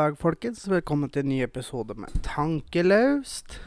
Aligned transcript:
dag, 0.00 0.16
folkens. 0.16 0.62
Velkommen 0.70 1.10
til 1.12 1.26
en 1.26 1.28
ny 1.28 1.38
episode 1.44 1.92
med 1.98 2.12
Tankelaust. 2.24 3.58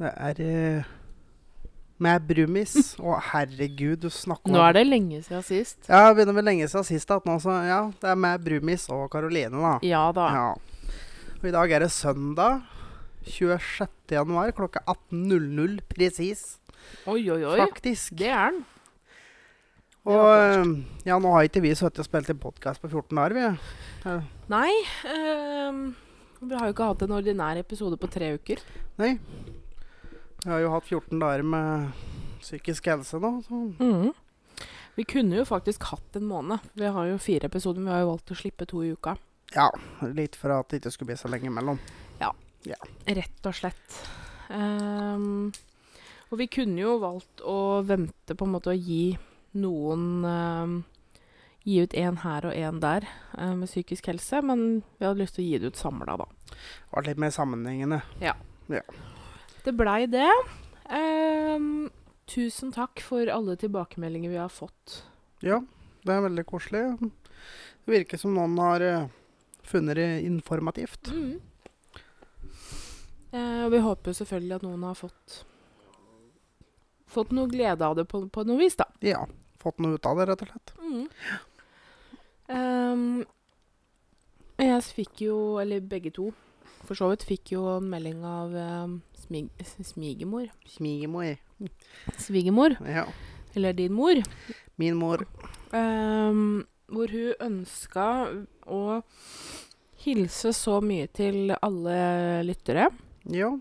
Det 0.00 0.08
er 0.08 0.40
uh, 0.40 0.88
med 2.00 2.24
Brumis. 2.28 2.76
Å, 3.04 3.18
herregud, 3.32 3.98
du 4.06 4.08
snakker 4.14 4.48
om 4.48 4.56
Nå 4.56 4.62
er 4.64 4.78
det 4.78 4.86
lenge 4.86 5.20
siden 5.26 5.44
sist. 5.44 5.82
Ja, 5.84 6.06
det 6.06 6.16
begynner 6.16 6.38
vel 6.38 6.48
lenge 6.48 6.70
siden 6.72 6.86
sist. 6.88 7.12
At 7.12 7.28
nå, 7.28 7.36
så, 7.44 7.58
ja, 7.66 7.82
det 8.00 8.12
er 8.14 8.20
med 8.24 8.46
Brumis 8.46 8.88
og 8.94 9.04
Karoline, 9.12 9.60
da. 9.60 9.74
Ja 9.84 10.06
da. 10.16 10.30
Ja. 10.38 10.96
Og 11.40 11.48
i 11.50 11.54
dag 11.58 11.76
er 11.76 11.84
det 11.84 11.92
søndag 11.92 12.64
26. 13.28 13.90
januar 14.16 14.54
klokka 14.56 14.84
18.00 14.88 15.80
presis. 15.92 16.46
Oi, 17.04 17.26
oi, 17.26 17.42
oi. 17.44 17.58
Faktisk. 17.66 18.16
Det 18.22 18.32
er 18.32 18.54
den. 18.54 18.64
Og 20.08 20.28
eh, 20.32 20.70
ja, 21.04 21.18
nå 21.20 21.32
har 21.34 21.44
ikke 21.48 21.62
vi 21.64 21.74
sittet 21.76 22.00
og 22.00 22.06
spilt 22.08 22.30
en 22.32 22.40
podkast 22.40 22.80
på 22.80 22.88
14 22.88 23.18
dager, 23.18 23.36
vi. 23.36 24.14
Nei, 24.50 24.70
Øh, 25.10 25.80
vi 26.40 26.56
har 26.56 26.66
jo 26.70 26.72
ikke 26.72 26.88
hatt 26.88 27.02
en 27.04 27.12
ordinær 27.18 27.58
episode 27.60 27.98
på 28.00 28.08
tre 28.08 28.32
uker. 28.38 28.62
Nei. 29.00 29.18
Vi 30.40 30.48
har 30.48 30.62
jo 30.62 30.70
hatt 30.72 30.88
14 30.88 31.20
dager 31.20 31.44
med 31.44 31.90
psykisk 32.40 32.88
helse 32.88 33.20
nå. 33.20 33.34
Mhm. 33.50 34.12
Vi 34.96 35.04
kunne 35.04 35.36
jo 35.36 35.44
faktisk 35.44 35.84
hatt 35.92 36.16
en 36.16 36.26
måned. 36.26 36.58
Vi 36.74 36.84
har 36.88 37.06
jo 37.06 37.18
fire 37.20 37.46
episoder, 37.46 37.80
men 37.80 37.92
vi 37.92 37.92
har 37.94 38.00
jo 38.06 38.10
valgt 38.14 38.32
å 38.32 38.36
slippe 38.40 38.66
to 38.66 38.82
i 38.82 38.92
uka. 38.92 39.16
Ja, 39.54 39.68
litt 40.02 40.36
for 40.36 40.50
at 40.54 40.68
det 40.68 40.80
ikke 40.80 40.92
skulle 40.92 41.12
bli 41.12 41.16
så 41.20 41.28
lenge 41.30 41.46
imellom. 41.48 41.78
Rett 43.06 43.46
og 43.48 43.54
slett. 43.56 43.94
Um, 44.50 45.48
og 46.30 46.38
vi 46.38 46.46
kunne 46.52 46.76
jo 46.82 46.98
valgt 47.00 47.40
å 47.40 47.80
vente 47.86 48.34
på 48.36 48.44
en 48.44 48.52
måte 48.52 48.74
å 48.74 48.76
gi 48.76 49.16
noen 49.58 50.24
ehm, 50.24 50.80
Gi 51.60 51.82
ut 51.84 51.92
én 51.92 52.16
her 52.22 52.46
og 52.48 52.56
én 52.56 52.78
der 52.80 53.04
eh, 53.36 53.52
med 53.52 53.68
psykisk 53.68 54.06
helse, 54.08 54.40
men 54.40 54.80
vi 54.96 55.04
hadde 55.04 55.20
lyst 55.20 55.36
til 55.36 55.44
å 55.44 55.48
gi 55.48 55.58
det 55.60 55.72
ut 55.74 55.80
samla, 55.80 56.14
da. 56.16 56.26
Var 56.94 57.04
litt 57.04 57.20
mer 57.20 57.34
sammenhengende. 57.34 57.98
Det 59.66 59.74
blei 59.76 60.06
det. 60.08 60.30
Ehm, 60.88 61.90
tusen 62.30 62.72
takk 62.72 63.02
for 63.04 63.28
alle 63.28 63.58
tilbakemeldinger 63.60 64.32
vi 64.32 64.40
har 64.40 64.48
fått. 64.48 65.02
Ja, 65.44 65.60
det 66.06 66.14
er 66.14 66.24
veldig 66.24 66.46
koselig. 66.48 66.82
Det 67.84 67.92
virker 67.92 68.20
som 68.20 68.32
noen 68.34 68.56
har 68.62 68.86
eh, 68.86 69.12
funnet 69.60 70.00
det 70.00 70.08
informativt. 70.24 71.12
Eh, 73.36 73.60
og 73.66 73.70
vi 73.76 73.84
håper 73.84 74.16
selvfølgelig 74.16 74.56
at 74.56 74.66
noen 74.66 74.88
har 74.88 74.96
fått 74.98 75.44
Fått 77.10 77.32
noe 77.34 77.50
glede 77.50 77.82
av 77.82 77.96
det 77.98 78.04
på, 78.06 78.20
på 78.30 78.42
noe 78.46 78.54
vis, 78.60 78.76
da. 78.78 78.84
Ja. 79.02 79.24
Fått 79.60 79.78
noe 79.82 79.98
ut 79.98 80.06
av 80.08 80.16
det, 80.20 80.26
rett 80.30 80.42
og 80.46 80.50
slett. 80.50 80.72
Ehm, 82.50 83.24
jeg 84.60 84.82
fikk 84.96 85.22
jo, 85.26 85.36
eller 85.62 85.80
begge 85.84 86.12
to, 86.16 86.30
for 86.86 86.96
så 86.98 87.10
vidt, 87.12 87.26
fikk 87.28 87.52
jo 87.54 87.66
en 87.76 87.88
melding 87.92 88.22
av 88.26 88.54
ehm, 88.56 88.96
smig, 89.20 89.50
smigermor. 89.84 90.48
Smigermor. 90.68 91.36
Svigermor, 92.18 92.76
Ja. 92.88 93.04
eller 93.54 93.72
din 93.76 93.92
mor. 93.92 94.22
Min 94.80 94.96
mor. 94.96 95.26
Um, 95.72 96.64
hvor 96.90 97.06
hun 97.12 97.34
ønska 97.40 98.06
å 98.66 99.02
hilse 100.02 100.52
så 100.56 100.80
mye 100.82 101.06
til 101.12 101.52
alle 101.60 102.42
lyttere. 102.48 102.88
Ja. 103.28 103.52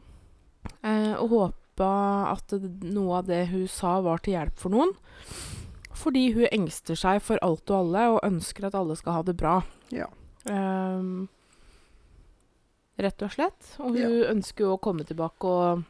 Uh, 0.83 1.13
og 1.19 1.29
håpa 1.35 1.89
at 2.31 2.55
noe 2.87 3.19
av 3.19 3.27
det 3.27 3.43
hun 3.51 3.67
sa, 3.67 3.99
var 4.01 4.23
til 4.23 4.37
hjelp 4.37 4.57
for 4.57 4.73
noen. 4.73 4.95
Fordi 5.99 6.29
hun 6.35 6.47
engster 6.55 6.95
seg 6.95 7.19
for 7.25 7.41
alt 7.43 7.69
og 7.73 7.75
alle, 7.81 8.05
og 8.15 8.21
ønsker 8.23 8.69
at 8.69 8.75
alle 8.79 8.95
skal 8.95 9.17
ha 9.17 9.23
det 9.27 9.35
bra. 9.39 9.57
Ja. 9.91 10.05
Um, 10.47 11.27
rett 12.99 13.21
og 13.25 13.33
slett. 13.35 13.73
Og 13.83 13.91
hun 13.97 13.99
Ja. 13.99 14.29
ønsker 14.31 14.63
jo 14.65 14.75
å 14.77 14.81
komme 14.81 15.03
tilbake 15.07 15.43
og 15.47 15.83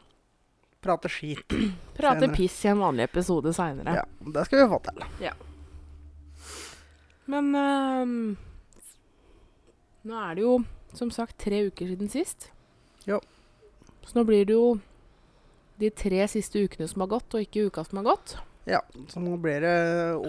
Prate 0.81 1.09
skit. 1.11 1.43
prate 1.97 2.21
Senere. 2.23 2.35
piss 2.37 2.57
i 2.63 2.69
en 2.71 2.79
vanlig 2.79 3.03
episode 3.09 3.51
seinere. 3.53 3.97
Ja, 3.99 4.05
det 4.31 4.45
skal 4.47 4.61
vi 4.63 4.69
få 4.71 4.77
til. 4.85 5.01
Men 7.29 7.49
um, 7.53 8.13
nå 10.07 10.21
er 10.23 10.37
det 10.39 10.45
jo 10.45 10.53
som 10.97 11.11
sagt 11.13 11.35
tre 11.43 11.59
uker 11.67 11.91
siden 11.91 12.09
sist. 12.09 12.47
Jo. 13.05 13.19
Så 14.07 14.15
nå 14.17 14.23
blir 14.25 14.47
det 14.47 14.55
jo 14.55 14.79
de 15.79 15.91
tre 15.93 16.23
siste 16.31 16.63
ukene 16.63 16.87
som 16.89 17.03
har 17.03 17.11
gått, 17.11 17.35
og 17.35 17.43
ikke 17.43 17.67
uka 17.69 17.83
som 17.85 17.99
har 18.01 18.07
gått. 18.15 18.37
Ja, 18.69 18.81
så 19.09 19.19
nå 19.23 19.33
blir 19.41 19.63
det 19.65 19.75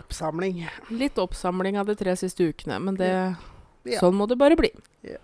oppsamling. 0.00 0.62
Litt 0.96 1.18
oppsamling 1.20 1.76
av 1.80 1.90
de 1.90 1.96
tre 1.98 2.14
siste 2.16 2.46
ukene, 2.48 2.78
men 2.80 2.96
det, 2.96 3.10
Ja. 3.84 3.98
sånn 4.00 4.16
må 4.16 4.26
det 4.30 4.38
bare 4.40 4.56
bli. 4.56 4.70
Ja. 5.04 5.18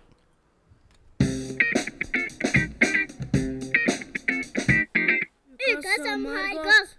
Uka 5.71 5.93
som 6.05 6.25
har 6.25 6.53
gått. 6.63 6.97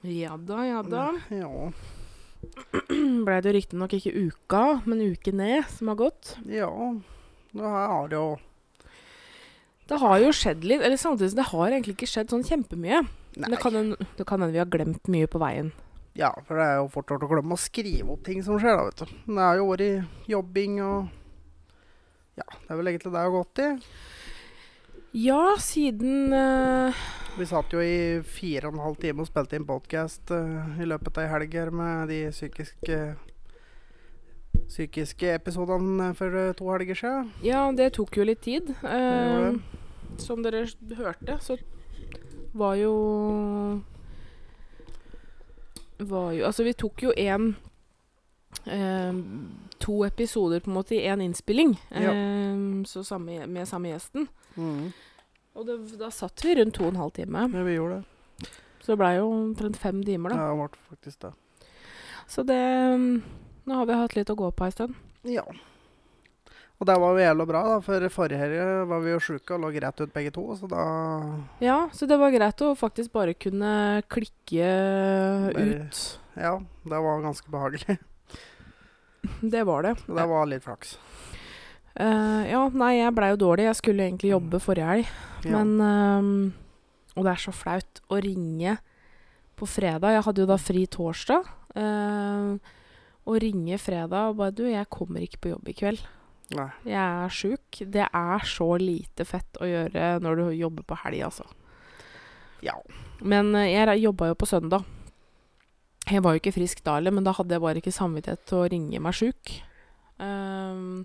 Ja 0.00 0.36
da, 0.36 0.66
ja 0.66 0.82
da. 0.82 1.06
Ja. 1.34 1.72
Blei 3.26 3.40
det 3.42 3.52
riktignok 3.56 3.96
ikke 3.96 4.12
uka, 4.28 4.62
men 4.86 5.00
ukene 5.02 5.64
som 5.72 5.88
har 5.90 5.98
gått. 5.98 6.36
ja. 6.46 6.70
det 7.56 7.62
har 7.64 8.08
det 8.08 8.16
jo 8.16 8.36
Det 9.88 9.98
har 10.02 10.18
jo 10.20 10.32
skjedd 10.34 10.64
litt, 10.66 10.82
eller 10.82 10.98
samtidig 10.98 11.36
det 11.38 11.46
har 11.50 11.70
egentlig 11.70 11.94
ikke 11.96 12.10
skjedd 12.10 12.32
sånn 12.34 12.44
kjempemye. 12.46 13.04
Nei. 13.36 13.50
det 13.52 13.60
kan 13.60 14.40
hende 14.40 14.52
vi 14.54 14.60
har 14.62 14.70
glemt 14.72 15.10
mye 15.12 15.28
på 15.28 15.40
veien. 15.42 15.72
Ja, 16.16 16.30
for 16.46 16.56
det 16.56 16.64
er 16.64 16.78
jo 16.80 16.88
fort 16.94 17.10
gjort 17.12 17.26
å 17.26 17.28
glemme 17.28 17.56
å 17.56 17.60
skrive 17.60 18.14
opp 18.14 18.22
ting 18.24 18.40
som 18.44 18.56
skjer, 18.60 18.78
da, 18.78 18.86
vet 18.88 19.02
du. 19.02 19.18
Det 19.36 19.44
er 19.44 19.58
jo 19.60 19.66
vært 19.68 20.30
jobbing 20.32 20.80
og 20.86 21.12
Ja, 22.36 22.46
det 22.48 22.72
er 22.72 22.80
vel 22.80 22.90
egentlig 22.92 23.12
det 23.12 23.20
jeg 23.20 23.28
har 23.28 23.36
gått 23.36 23.62
i. 23.64 23.68
Ja, 25.16 25.42
siden 25.60 26.32
uh... 26.32 27.04
Vi 27.36 27.44
satt 27.48 27.72
jo 27.72 27.82
i 27.84 28.24
fire 28.24 28.70
og 28.70 28.76
en 28.76 28.84
halv 28.86 29.00
time 29.00 29.20
og 29.20 29.28
spilte 29.28 29.58
inn 29.58 29.68
podkast 29.68 30.32
i 30.32 30.88
løpet 30.88 31.12
av 31.12 31.26
ei 31.26 31.32
helg 31.34 31.56
her 31.60 31.72
med 31.72 32.08
de 32.08 32.20
psykiske 32.32 33.00
Psykiske 34.66 35.28
episodene 35.36 36.10
for 36.18 36.34
eh, 36.34 36.52
to 36.58 36.66
helger 36.72 36.98
siden. 36.98 37.28
Ja, 37.44 37.60
det 37.76 37.92
tok 37.94 38.16
jo 38.18 38.24
litt 38.26 38.42
tid. 38.42 38.72
Eh, 38.82 39.58
som 40.18 40.42
dere 40.42 40.64
hørte, 40.98 41.36
så 41.44 41.58
var 42.56 42.74
jo 42.80 42.92
Var 45.98 46.32
jo 46.36 46.46
Altså, 46.48 46.64
vi 46.66 46.74
tok 46.76 47.06
jo 47.06 47.12
én 47.16 47.54
To 49.78 50.00
episoder 50.06 50.60
på 50.64 50.70
en 50.70 50.74
måte 50.74 50.96
i 50.96 51.04
én 51.06 51.22
innspilling. 51.22 51.76
Ja. 51.90 52.10
eh, 52.10 52.82
så 52.88 53.04
samme, 53.04 53.46
med 53.46 53.68
samme 53.68 53.92
gjesten. 53.92 54.26
Mm. 54.56 54.92
Og 55.54 55.66
det, 55.68 55.76
da 56.00 56.10
satt 56.10 56.42
vi 56.44 56.54
rundt 56.58 56.74
to 56.74 56.84
og 56.88 56.94
en 56.94 57.00
halv 57.00 57.12
time. 57.14 57.44
Ja, 57.52 57.62
vi 57.62 57.76
gjorde 57.76 58.00
det. 58.00 58.50
Så 58.80 58.92
det 58.92 58.98
blei 59.00 59.12
jo 59.18 59.28
omtrent 59.30 59.78
fem 59.80 60.02
timer, 60.04 60.32
da. 60.32 60.36
Ja, 60.40 60.50
det 60.50 60.56
ble 60.56 60.82
faktisk 60.90 61.20
det. 61.24 61.32
Så 62.26 62.42
det 62.46 62.62
Nå 63.66 63.74
har 63.74 63.86
vi 63.86 63.98
hatt 63.98 64.14
litt 64.14 64.30
å 64.30 64.38
gå 64.38 64.50
på 64.54 64.66
ei 64.66 64.74
stund. 64.74 64.94
Ja. 65.26 65.42
Og 66.76 66.84
det 66.90 66.96
var 67.00 67.14
jo 67.16 67.22
jævla 67.24 67.46
bra, 67.48 67.60
da, 67.70 67.76
for 67.80 68.04
forrige 68.12 68.36
helg 68.42 68.88
var 68.90 69.00
vi 69.00 69.14
jo 69.14 69.20
sjuke 69.24 69.54
og 69.56 69.62
lå 69.64 69.70
rett 69.80 70.02
ut 70.02 70.12
begge 70.12 70.32
to, 70.34 70.44
så 70.58 70.68
da 70.68 70.82
Ja, 71.64 71.78
så 71.96 72.04
det 72.08 72.18
var 72.20 72.34
greit 72.34 72.60
å 72.60 72.74
faktisk 72.76 73.14
bare 73.16 73.32
kunne 73.32 74.02
klikke 74.12 74.68
Bare- 75.56 75.86
ut. 75.86 76.02
Ja, 76.36 76.58
det 76.84 77.00
var 77.06 77.24
ganske 77.24 77.48
behagelig. 77.50 77.96
Det 79.40 79.64
var 79.66 79.82
det. 79.82 79.96
Det 80.06 80.26
var 80.30 80.46
litt 80.46 80.62
flaks. 80.62 80.92
Uh, 81.98 82.44
ja, 82.46 82.60
nei, 82.70 82.92
jeg 83.00 83.14
blei 83.16 83.30
jo 83.32 83.38
dårlig. 83.40 83.64
Jeg 83.66 83.78
skulle 83.80 84.04
egentlig 84.06 84.30
jobbe 84.30 84.60
forrige 84.62 84.86
helg. 84.90 85.08
Ja. 85.42 85.56
Men 85.56 85.72
ehm, 85.82 86.52
Og 87.16 87.24
det 87.24 87.32
er 87.32 87.42
så 87.42 87.54
flaut 87.56 88.02
å 88.12 88.20
ringe 88.22 88.76
på 89.56 89.66
fredag. 89.66 90.12
Jeg 90.14 90.26
hadde 90.28 90.44
jo 90.44 90.48
da 90.50 90.58
fri 90.60 90.84
torsdag. 90.86 91.48
Uh, 91.74 92.60
og 93.26 93.40
ringe 93.42 93.80
fredag 93.82 94.30
og 94.30 94.38
bare 94.38 94.54
Du, 94.54 94.62
jeg 94.68 94.86
kommer 94.92 95.24
ikke 95.24 95.40
på 95.42 95.52
jobb 95.56 95.72
i 95.72 95.74
kveld. 95.76 96.04
Nei. 96.54 96.68
Jeg 96.86 96.94
er 97.26 97.32
sjuk. 97.34 97.80
Det 97.90 98.04
er 98.06 98.44
så 98.46 98.68
lite 98.78 99.24
fett 99.26 99.58
å 99.58 99.66
gjøre 99.66 100.20
når 100.22 100.36
du 100.36 100.44
jobber 100.54 100.84
på 100.86 100.98
helg, 101.02 101.24
altså. 101.26 101.46
Ja. 102.62 102.76
Men 103.20 103.50
eh, 103.58 103.72
jeg 103.72 104.04
jobba 104.04 104.28
jo 104.30 104.36
på 104.38 104.46
søndag. 104.46 104.84
Jeg 106.06 106.22
var 106.22 106.36
jo 106.36 106.38
ikke 106.40 106.54
frisk 106.54 106.84
da 106.86 106.94
heller, 107.00 107.10
men 107.10 107.24
da 107.26 107.32
hadde 107.34 107.56
jeg 107.56 107.62
bare 107.64 107.80
ikke 107.82 107.90
samvittighet 107.96 108.44
til 108.46 108.60
å 108.62 108.68
ringe 108.70 109.00
meg 109.02 109.16
sjuk. 109.18 109.56
Um, 110.22 111.02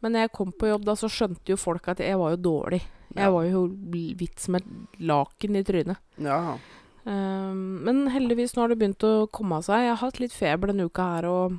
men 0.00 0.14
når 0.16 0.24
jeg 0.24 0.32
kom 0.38 0.54
på 0.56 0.70
jobb 0.70 0.86
da, 0.88 0.94
så 0.96 1.10
skjønte 1.12 1.52
jo 1.52 1.58
folk 1.60 1.90
at 1.92 2.00
jeg 2.00 2.16
var 2.16 2.32
jo 2.32 2.40
dårlig. 2.48 2.80
Jeg 3.12 3.26
Ja. 3.26 3.30
var 3.34 3.44
jo 3.44 3.66
hvitt 3.68 4.38
som 4.40 4.54
et 4.56 4.64
laken 4.98 5.56
i 5.56 5.62
trynet. 5.66 5.98
Ja. 6.16 6.56
Um, 7.04 7.82
men 7.84 8.06
heldigvis 8.08 8.54
nå 8.56 8.62
har 8.64 8.68
det 8.72 8.78
begynt 8.80 9.04
å 9.04 9.28
komme 9.30 9.56
av 9.60 9.62
seg. 9.68 9.84
Jeg 9.84 9.92
har 9.96 10.00
hatt 10.06 10.20
litt 10.20 10.32
feber 10.32 10.68
denne 10.72 10.88
uka 10.88 11.02
her 11.16 11.28
og 11.28 11.58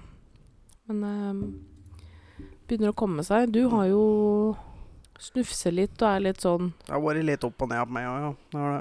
Men 0.89 1.03
ehm, 1.03 1.41
begynner 2.71 2.93
å 2.93 2.97
komme 2.97 3.23
seg. 3.27 3.51
Du 3.51 3.65
har 3.73 3.89
jo 3.91 4.55
snufse 5.21 5.71
litt 5.73 5.99
og 6.01 6.07
er 6.07 6.23
litt 6.25 6.41
sånn 6.41 6.71
Det 6.87 6.95
har 6.95 7.03
vært 7.03 7.27
litt 7.27 7.43
opp 7.45 7.61
og 7.61 7.69
ned 7.69 7.83
på 7.85 7.95
meg 7.97 8.07
òg, 8.09 8.23
ja. 8.55 8.71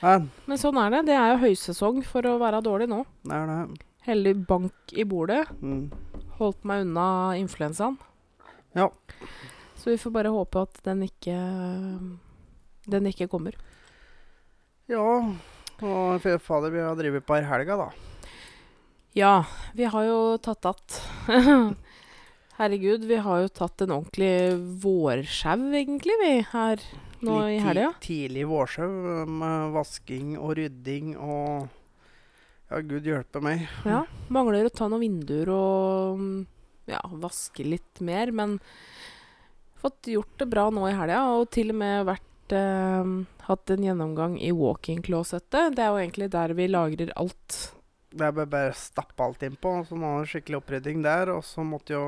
Men 0.00 0.30
Men 0.48 0.58
sånn 0.60 0.80
er 0.80 0.96
det. 0.96 1.04
Det 1.10 1.16
er 1.18 1.34
jo 1.34 1.42
høysesong 1.44 2.02
for 2.08 2.26
å 2.26 2.38
være 2.40 2.62
dårlig 2.64 2.88
nå. 2.90 3.04
det 3.28 3.36
er 3.36 3.50
det. 3.52 3.86
Heldig 4.08 4.34
bank 4.48 4.94
i 4.96 5.04
bordet. 5.04 5.44
Mm. 5.60 5.90
Holdt 6.38 6.64
meg 6.64 6.86
unna 6.86 7.36
influensaen. 7.36 7.98
Ja. 8.72 8.88
Så 9.76 9.92
vi 9.92 9.98
får 10.00 10.14
bare 10.14 10.32
håpe 10.32 10.62
at 10.64 10.80
den 10.86 11.02
ikke 11.04 11.36
Den 12.88 13.06
ikke 13.10 13.28
kommer. 13.28 13.58
Ja. 14.88 15.04
Og 15.80 16.22
fy 16.24 16.32
fader, 16.40 16.72
vi 16.72 16.80
har 16.80 16.96
drevet 16.96 17.26
på 17.28 17.36
her 17.36 17.44
helga, 17.48 17.76
da. 17.76 17.90
Ja, 19.12 19.44
vi 19.76 19.84
har 19.84 20.04
jo 20.08 20.38
tatt 20.38 20.64
att. 20.64 21.02
Herregud, 22.60 23.04
vi 23.08 23.16
har 23.16 23.38
jo 23.40 23.48
tatt 23.56 23.80
en 23.80 23.92
ordentlig 23.94 24.52
vårsjau, 24.82 25.62
egentlig, 25.72 26.12
vi 26.20 26.32
her 26.50 26.82
nå 27.24 27.36
i 27.46 27.54
Litt 27.54 27.54
i 27.54 27.62
helga. 27.64 27.92
Tidlig 28.04 28.42
vårsjau 28.50 28.90
med 29.32 29.70
vasking 29.72 30.34
og 30.36 30.58
rydding 30.58 31.14
og 31.16 31.70
Ja, 32.68 32.82
gud 32.84 33.08
hjelpe 33.08 33.40
meg. 33.40 33.64
Ja. 33.88 34.02
Mangler 34.28 34.68
å 34.68 34.74
ta 34.76 34.90
noen 34.92 35.06
vinduer 35.06 35.48
og 35.54 36.20
ja, 36.84 37.00
vaske 37.24 37.64
litt 37.64 38.04
mer, 38.04 38.28
men 38.28 38.58
fått 39.80 40.12
gjort 40.12 40.36
det 40.44 40.52
bra 40.52 40.68
nå 40.68 40.84
i 40.90 40.94
helga, 41.00 41.24
og 41.40 41.48
til 41.56 41.72
og 41.72 41.80
med 41.80 42.04
vært 42.12 42.56
eh, 42.60 43.16
hatt 43.48 43.72
en 43.72 43.88
gjennomgang 43.88 44.36
i 44.36 44.52
walk-in-closetet. 44.52 45.78
Det 45.80 45.86
er 45.86 45.94
jo 45.94 46.04
egentlig 46.04 46.28
der 46.36 46.52
vi 46.60 46.68
lagrer 46.68 47.16
alt. 47.16 47.62
Det 48.10 48.26
er 48.26 48.34
bare, 48.34 48.72
stappe 48.74 49.24
alt 49.24 49.44
innpå. 49.46 49.80
Så 49.86 49.98
nå 49.98 50.16
er 50.16 50.24
det 50.24 50.32
skikkelig 50.32 50.60
opprydding 50.60 51.04
der. 51.06 51.32
Og 51.36 51.44
så 51.46 51.64
måtte 51.66 51.94
jo 51.94 52.04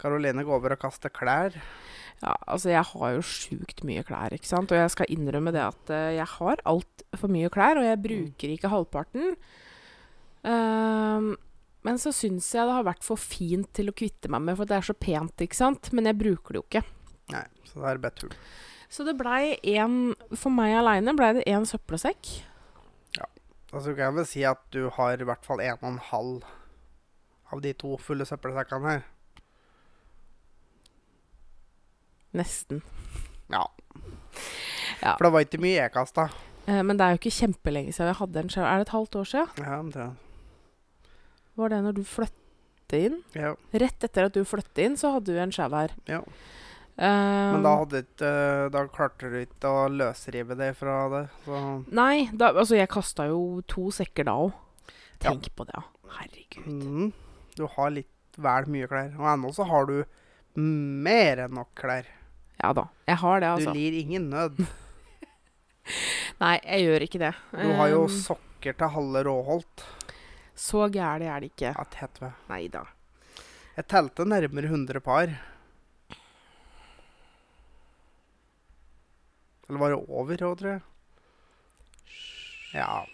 Karoline 0.00 0.44
gå 0.46 0.54
over 0.56 0.74
og 0.76 0.82
kaste 0.82 1.10
klær. 1.12 1.56
Ja, 2.22 2.32
altså 2.48 2.70
jeg 2.72 2.84
har 2.88 3.10
jo 3.12 3.24
sjukt 3.28 3.82
mye 3.84 4.04
klær, 4.06 4.32
ikke 4.32 4.48
sant. 4.48 4.72
Og 4.72 4.80
jeg 4.80 4.92
skal 4.94 5.10
innrømme 5.12 5.52
det 5.54 5.62
at 5.62 5.92
eh, 5.92 6.16
jeg 6.16 6.28
har 6.38 6.62
altfor 6.68 7.32
mye 7.32 7.50
klær, 7.52 7.80
og 7.80 7.84
jeg 7.84 8.02
bruker 8.04 8.54
ikke 8.54 8.72
halvparten. 8.72 9.34
Um, 10.46 11.34
men 11.86 12.00
så 12.02 12.12
syns 12.14 12.48
jeg 12.54 12.66
det 12.66 12.76
har 12.78 12.86
vært 12.86 13.04
for 13.06 13.20
fint 13.20 13.68
til 13.76 13.90
å 13.90 13.96
kvitte 13.96 14.30
meg 14.32 14.42
med, 14.46 14.56
for 14.58 14.68
det 14.68 14.78
er 14.78 14.88
så 14.88 14.96
pent, 14.96 15.44
ikke 15.44 15.58
sant. 15.58 15.92
Men 15.94 16.08
jeg 16.10 16.18
bruker 16.18 16.56
det 16.56 16.62
jo 16.62 16.66
ikke. 16.66 16.84
Nei, 17.34 17.44
så 17.68 17.82
det 17.82 17.92
er 17.92 18.02
bare 18.02 18.18
tull. 18.22 18.34
Så 18.88 19.02
det 19.02 19.16
blei 19.18 19.56
én 19.66 20.14
For 20.38 20.52
meg 20.54 20.76
aleine 20.78 21.14
blei 21.18 21.32
det 21.36 21.48
én 21.50 21.66
søppelsekk. 21.66 22.30
Altså, 23.76 23.92
du 23.92 23.98
kan 23.98 24.14
vel 24.16 24.24
si 24.28 24.40
at 24.48 24.62
du 24.72 24.86
har 24.96 25.20
i 25.20 25.26
hvert 25.28 25.44
fall 25.44 25.60
en 25.60 25.76
og 25.82 25.88
en 25.90 25.98
halv 26.10 26.46
av 27.52 27.60
de 27.62 27.74
to 27.76 27.94
fulle 28.00 28.24
søppelsekkene 28.26 28.94
her. 28.94 29.02
Nesten. 32.36 32.80
Ja. 33.52 33.62
Ja. 35.02 35.14
For 35.16 35.26
det 35.26 35.32
var 35.34 35.44
ikke 35.44 35.60
mye 35.62 35.76
jeg 35.76 35.92
kasta. 35.94 36.28
Eh, 36.66 36.80
men 36.82 36.98
det 36.98 37.04
er 37.04 37.14
jo 37.14 37.20
ikke 37.20 37.36
kjempelenge 37.36 37.92
siden 37.94 38.10
jeg 38.10 38.20
hadde 38.20 38.42
en 38.42 38.52
sjau. 38.52 38.64
Er 38.66 38.80
det 38.80 38.88
et 38.88 38.94
halvt 38.96 39.20
år 39.20 39.28
siden? 39.30 39.62
Ja, 39.62 39.78
omtrent. 39.78 40.24
Var 41.56 41.72
det 41.72 41.78
når 41.84 41.96
du 41.96 42.02
flyttet 42.04 42.98
inn? 42.98 43.20
ja. 43.36 43.54
Rett 43.72 44.04
etter 44.04 44.28
at 44.28 44.34
du 44.36 44.42
flyttet 44.44 44.82
inn, 44.84 44.96
så 45.00 45.14
hadde 45.14 45.32
du 45.32 45.38
en 45.40 45.52
sjau 45.54 45.70
her. 45.72 45.94
ja. 46.10 46.22
Men 46.96 47.64
da, 47.66 47.72
hadde 47.82 48.00
ikke, 48.06 48.30
da 48.72 48.82
klarte 48.88 49.28
du 49.28 49.36
ikke 49.42 49.68
å 49.68 49.82
løsrive 49.92 50.56
det 50.56 50.70
fra 50.78 50.94
det. 51.12 51.24
Så 51.44 51.58
Nei, 51.92 52.28
da, 52.32 52.52
altså 52.54 52.78
jeg 52.78 52.88
kasta 52.92 53.26
jo 53.28 53.60
to 53.68 53.90
sekker 53.92 54.24
da 54.28 54.36
òg. 54.46 54.54
Tenk 55.20 55.50
på 55.56 55.66
det, 55.68 55.76
ja. 55.76 55.84
Herregud. 56.16 56.66
mm, 56.70 57.10
du 57.56 57.64
har 57.76 57.92
litt 57.92 58.40
vel 58.40 58.68
mye 58.72 58.88
klær. 58.88 59.12
Og 59.18 59.28
ennå 59.32 59.52
så 59.56 59.66
har 59.68 59.88
du 59.88 59.98
mer 60.56 61.44
enn 61.44 61.56
nok 61.56 61.72
klær. 61.76 62.08
Ja 62.62 62.72
da. 62.76 62.86
Jeg 63.08 63.20
har 63.20 63.40
det, 63.44 63.52
altså. 63.58 63.72
Du 63.72 63.78
lir 63.78 63.96
ingen 64.00 64.30
nød. 64.32 64.62
Nei, 66.42 66.56
jeg 66.64 66.86
gjør 66.86 67.04
ikke 67.06 67.20
det. 67.22 67.32
Du 67.52 67.68
har 67.78 67.92
jo 67.92 68.04
Um, 68.06 68.16
sokker 68.16 68.76
til 68.76 68.92
halve 68.96 69.22
Råholt. 69.28 69.84
Så 70.56 70.86
gæli 70.92 71.28
er 71.28 71.44
det 71.44 71.52
ikke. 71.52 71.74
Ja. 71.76 72.30
Nei 72.48 72.62
da. 72.72 72.86
Jeg 73.76 73.88
telte 73.92 74.24
nærmere 74.24 74.70
100 74.72 75.00
par. 75.04 75.32
Eller 79.68 79.78
var 79.82 79.90
det 79.94 79.98
over 80.08 80.36
òg, 80.46 80.58
tror 80.60 80.72
jeg? 80.76 80.82
Ja. 82.76 83.04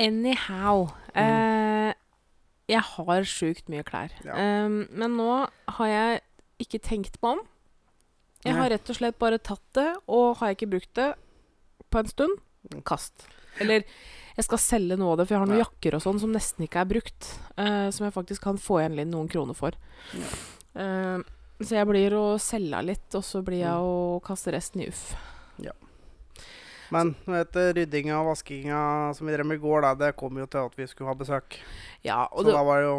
Anyhow. 0.00 0.86
Eh, 1.14 1.92
jeg 2.70 2.84
har 2.94 3.26
sjukt 3.28 3.68
mye 3.72 3.84
klær. 3.86 4.12
Ja. 4.24 4.36
Um, 4.64 4.84
men 4.90 5.16
nå 5.18 5.28
har 5.76 5.90
jeg 5.90 6.22
ikke 6.62 6.80
tenkt 6.82 7.18
meg 7.22 7.38
om. 7.38 7.42
Jeg 8.42 8.54
Nei. 8.56 8.60
har 8.62 8.72
rett 8.74 8.90
og 8.90 8.98
slett 8.98 9.18
bare 9.22 9.38
tatt 9.38 9.62
det, 9.78 9.88
og 10.10 10.38
har 10.40 10.50
jeg 10.50 10.58
ikke 10.60 10.72
brukt 10.74 10.94
det 10.98 11.10
på 11.92 12.00
en 12.00 12.10
stund, 12.10 12.40
kast. 12.88 13.26
Eller 13.62 13.84
jeg 14.38 14.46
skal 14.46 14.58
selge 14.62 14.96
noe 14.98 15.12
av 15.12 15.20
det, 15.20 15.26
for 15.28 15.36
jeg 15.36 15.42
har 15.44 15.50
noen 15.50 15.60
Ja. 15.60 15.66
jakker 15.68 15.94
og 15.98 16.02
sånn 16.02 16.18
som 16.22 16.32
nesten 16.32 16.64
ikke 16.66 16.80
er 16.80 16.88
brukt. 16.90 17.28
eh, 17.58 17.90
som 17.90 18.06
jeg 18.06 18.14
faktisk 18.14 18.42
kan 18.42 18.56
få 18.58 18.80
igjen 18.80 19.10
noen 19.10 19.28
kroner 19.28 19.54
for. 19.54 19.72
Eh, 20.74 21.18
så 21.64 21.76
jeg 21.78 21.86
blir 21.88 22.10
å 22.18 22.38
selge 22.40 22.82
litt, 22.84 23.14
og 23.14 23.22
så 23.24 23.42
blir 23.44 23.60
jeg 23.64 23.72
Mm. 23.72 23.86
å 23.86 24.22
kaste 24.22 24.52
resten 24.52 24.82
i 24.82 24.88
uff. 24.88 25.14
Ja. 25.58 25.72
Men 26.92 27.14
vet, 27.24 27.52
ryddinga 27.76 28.18
og 28.20 28.26
vaskinga 28.34 29.14
som 29.16 29.26
vi 29.26 29.32
drev 29.32 29.46
med 29.48 29.58
i 29.58 29.62
går, 29.62 29.80
da, 29.82 29.94
det 29.94 30.16
kom 30.16 30.36
jo 30.36 30.46
til 30.46 30.66
at 30.66 30.74
vi 30.76 30.86
skulle 30.86 31.08
ha 31.08 31.14
besøk. 31.16 31.56
Ja, 32.04 32.28
Så, 32.28 32.44
det, 32.44 32.52
da 32.52 32.62
var 32.62 32.80
det 32.82 32.88
jo, 32.90 32.98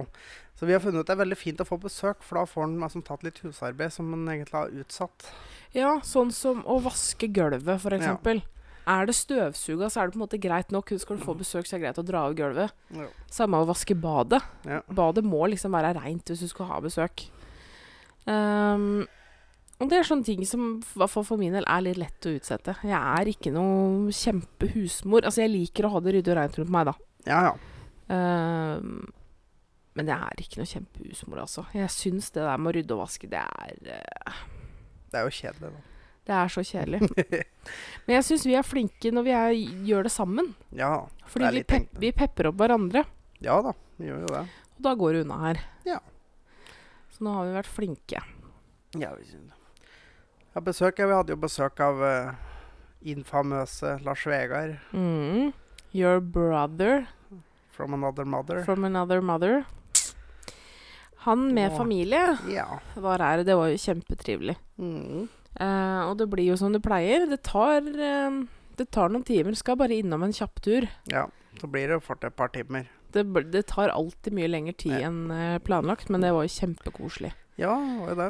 så 0.57 0.65
vi 0.65 0.73
har 0.73 0.79
funnet 0.81 1.01
ut 1.03 1.07
det 1.07 1.13
er 1.13 1.21
veldig 1.25 1.37
fint 1.37 1.61
å 1.61 1.67
få 1.67 1.77
besøk, 1.79 2.23
for 2.25 2.39
da 2.39 2.45
får 2.45 2.73
liksom 2.79 3.03
tatt 3.05 3.23
litt 3.23 3.37
husarbeid 3.45 3.93
som 3.93 4.09
han 4.15 4.25
egentlig 4.27 4.57
har 4.57 4.69
utsatt. 4.81 5.29
ja, 5.73 5.99
sånn 6.01 6.31
som 6.33 6.63
å 6.63 6.81
vaske 6.81 7.27
gulvet, 7.31 7.79
for 7.79 7.93
Ja. 7.93 8.17
Er 8.85 9.05
det 9.05 9.15
støvsuga, 9.15 9.87
så 9.87 10.01
er 10.01 10.07
det 10.07 10.13
på 10.13 10.19
en 10.19 10.27
måte 10.27 10.41
greit 10.41 10.69
nok. 10.69 10.89
Skal 10.99 11.15
du 11.15 11.23
få 11.23 11.37
besøk, 11.37 11.63
så 11.65 11.75
er 11.75 11.79
det 11.79 11.85
greit 11.95 11.99
å 12.03 12.05
dra 12.05 12.25
av 12.27 12.35
gulvet. 12.35 12.71
Ja. 12.91 13.05
Samme 13.31 13.53
å 13.63 13.65
vaske 13.65 13.95
badet. 13.95 14.41
Ja. 14.65 14.81
Badet 14.91 15.23
må 15.23 15.47
liksom 15.47 15.71
være 15.71 15.93
reint 16.01 16.25
hvis 16.25 16.41
du 16.41 16.47
skal 16.49 16.65
ha 16.65 16.81
besøk. 16.81 17.29
Ehm, 18.29 19.03
og 19.81 19.89
det 19.91 19.97
er 19.99 20.07
sånne 20.07 20.27
ting 20.27 20.45
som 20.47 20.77
for 20.85 21.39
min 21.41 21.55
del 21.57 21.65
er 21.67 21.83
litt 21.83 21.99
lett 21.99 22.27
å 22.29 22.35
utsette. 22.37 22.77
Jeg 22.87 22.95
er 22.95 23.31
ikke 23.33 23.51
noe 23.51 24.13
kjempehusmor. 24.15 25.25
Altså, 25.27 25.43
jeg 25.43 25.53
liker 25.55 25.87
å 25.87 25.95
ha 25.95 26.03
det 26.03 26.15
ryddig 26.17 26.31
og 26.31 26.39
rent 26.39 26.59
rundt 26.61 26.73
meg, 26.73 26.91
da. 26.91 26.95
ja, 27.27 27.41
ja. 27.49 27.53
Um, 28.13 29.05
men 29.95 30.09
jeg 30.09 30.17
er 30.17 30.41
ikke 30.41 30.59
noe 30.59 30.69
kjempehusmor, 30.69 31.39
altså. 31.43 31.63
Jeg 31.75 31.91
syns 31.93 32.31
det 32.33 32.43
der 32.43 32.59
med 32.61 32.71
å 32.71 32.75
rydde 32.77 32.95
og 32.95 33.01
vaske, 33.03 33.29
det 33.29 33.41
er 33.41 33.99
uh, 34.03 34.39
Det 35.11 35.19
er 35.19 35.27
jo 35.27 35.35
kjedelig, 35.37 35.73
da. 35.73 35.83
Det 36.23 36.35
er 36.39 36.51
så 36.53 36.63
kjedelig. 36.63 36.99
Men 38.05 38.13
jeg 38.15 38.25
syns 38.29 38.45
vi 38.47 38.55
er 38.55 38.63
flinke 38.63 39.11
når 39.11 39.25
vi 39.25 39.33
er, 39.35 39.55
gjør 39.89 40.07
det 40.07 40.13
sammen. 40.13 40.53
Ja, 40.71 40.93
Fordi 41.27 41.49
Det 41.49 41.55
vi, 41.57 41.63
pep, 41.67 41.89
vi 41.99 42.11
pepper 42.15 42.47
opp 42.47 42.61
hverandre. 42.61 43.03
ja 43.43 43.57
da, 43.65 43.73
vi 43.99 44.07
gjør 44.07 44.21
jo 44.23 44.29
det. 44.31 44.43
Og 44.77 44.85
da 44.87 44.93
går 45.01 45.17
det 45.17 45.23
unna 45.25 45.39
her. 45.41 45.59
Ja. 45.87 45.99
Så 47.13 47.23
nå 47.25 47.33
har 47.37 47.45
vi 47.45 47.53
vært 47.59 47.69
flinke. 47.69 48.21
Ja, 48.97 49.11
vi. 49.17 49.25
Ja, 50.53 50.61
besøk, 50.61 50.97
vi 51.01 51.13
hadde 51.13 51.33
jo 51.33 51.39
besøk 51.41 51.79
av 51.81 52.01
uh, 52.01 52.33
infamøse 53.09 53.95
Lars 54.05 54.25
Vegard 54.29 54.75
Mm. 54.93 55.51
Your 55.93 56.19
brother 56.19 57.07
from 57.73 57.93
another 57.93 58.25
mother. 58.25 58.63
from 58.65 58.83
another 58.85 59.21
mother. 59.21 59.63
Han 61.25 61.53
med 61.53 61.71
Åh. 61.71 61.77
familie 61.77 62.37
Ja. 62.49 62.79
var 62.95 63.19
her. 63.19 63.43
Det 63.43 63.55
var 63.55 63.67
jo 63.69 63.77
kjempetrivelig. 63.77 64.55
Mm. 64.77 65.29
Eh, 65.55 66.01
og 66.09 66.17
det 66.17 66.27
blir 66.29 66.49
jo 66.49 66.57
som 66.57 66.73
det 66.73 66.81
pleier. 66.83 67.27
Det 67.29 67.41
tar, 67.43 67.77
eh, 67.81 68.43
det 68.75 68.89
tar 68.91 69.09
noen 69.09 69.23
timer. 69.23 69.53
Skal 69.55 69.77
bare 69.77 69.95
innom 70.01 70.23
en 70.23 70.33
kjapp 70.33 70.61
tur. 70.61 70.89
ja. 71.07 71.27
Så 71.61 71.67
blir 71.69 71.87
det 71.87 72.01
fort 72.01 72.23
et 72.23 72.35
par 72.35 72.47
timer. 72.49 72.87
Det, 73.13 73.23
det 73.53 73.65
tar 73.69 73.91
alltid 73.93 74.33
mye 74.33 74.49
lengre 74.49 74.73
tid 74.77 74.95
Ja. 74.97 75.07
enn 75.09 75.31
eh, 75.31 75.59
planlagt, 75.63 76.09
men 76.09 76.21
det 76.25 76.31
var 76.33 76.47
jo 76.47 76.53
kjempekoselig. 76.55 77.31
Ja, 77.61 77.75
var 78.07 78.15
det. 78.17 78.29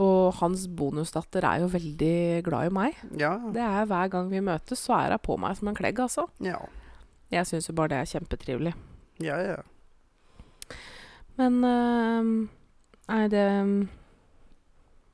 Og 0.00 0.34
hans 0.38 0.66
bonusdatter 0.72 1.44
er 1.44 1.60
jo 1.64 1.68
veldig 1.72 2.42
glad 2.46 2.68
i 2.70 2.72
meg. 2.72 3.00
Ja. 3.20 3.34
Det 3.52 3.60
er 3.64 3.86
Hver 3.88 4.08
gang 4.12 4.30
vi 4.32 4.40
møtes, 4.44 4.80
så 4.86 4.94
er 5.00 5.16
hun 5.16 5.24
på 5.24 5.36
meg 5.40 5.56
som 5.58 5.68
en 5.68 5.76
klegg, 5.76 5.98
altså. 6.00 6.26
Ja. 6.44 6.58
Jeg 7.32 7.48
syns 7.48 7.68
jo 7.68 7.74
bare 7.76 7.92
det 7.94 7.98
er 8.02 8.10
kjempetrivelig. 8.18 8.74
Ja, 9.24 9.36
ja. 9.40 9.58
Men 11.40 11.62
eh, 11.64 12.48
Nei, 13.12 13.26
det 13.28 13.44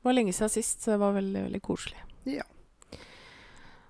var 0.05 0.15
lenge 0.15 0.31
siden 0.35 0.51
sist, 0.53 0.83
så 0.83 0.93
det 0.93 0.99
var 1.01 1.15
veldig, 1.17 1.41
veldig 1.49 1.61
koselig. 1.65 1.99
Ja. 2.29 2.45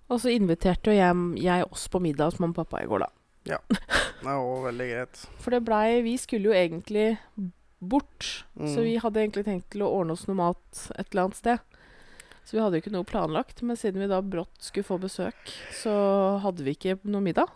Og 0.09 0.17
så 0.23 0.31
inviterte 0.33 0.89
jo 0.89 0.97
jeg, 0.97 1.17
jeg 1.43 1.67
oss 1.69 1.85
på 1.93 2.01
middag 2.01 2.31
hos 2.31 2.39
mamma 2.41 2.55
og 2.55 2.63
pappa 2.63 2.81
i 2.81 2.87
går, 2.89 3.03
da. 3.05 3.09
Det 3.49 4.25
var 4.25 4.39
òg 4.43 4.65
veldig 4.69 4.87
greit. 4.91 5.21
For 5.43 5.55
det 5.55 5.63
blei 5.67 6.01
Vi 6.05 6.15
skulle 6.21 6.51
jo 6.51 6.55
egentlig 6.55 7.17
bort, 7.79 8.45
Mm. 8.59 8.67
så 8.75 8.81
vi 8.83 8.97
hadde 8.99 9.21
egentlig 9.21 9.45
tenkt 9.47 9.69
til 9.71 9.85
å 9.85 9.91
ordne 10.01 10.11
oss 10.17 10.25
noe 10.27 10.35
mat 10.35 10.79
et 10.99 11.07
eller 11.13 11.23
annet 11.29 11.37
sted. 11.39 11.61
Så 12.43 12.57
vi 12.57 12.59
hadde 12.63 12.75
jo 12.75 12.81
ikke 12.83 12.91
noe 12.91 13.07
planlagt, 13.07 13.61
men 13.63 13.77
siden 13.79 14.01
vi 14.01 14.07
da 14.11 14.17
brått 14.25 14.57
skulle 14.65 14.83
få 14.87 14.97
besøk, 14.99 15.37
så 15.77 15.93
hadde 16.43 16.65
vi 16.65 16.73
ikke 16.75 16.97
noe 17.07 17.21
middag. 17.23 17.47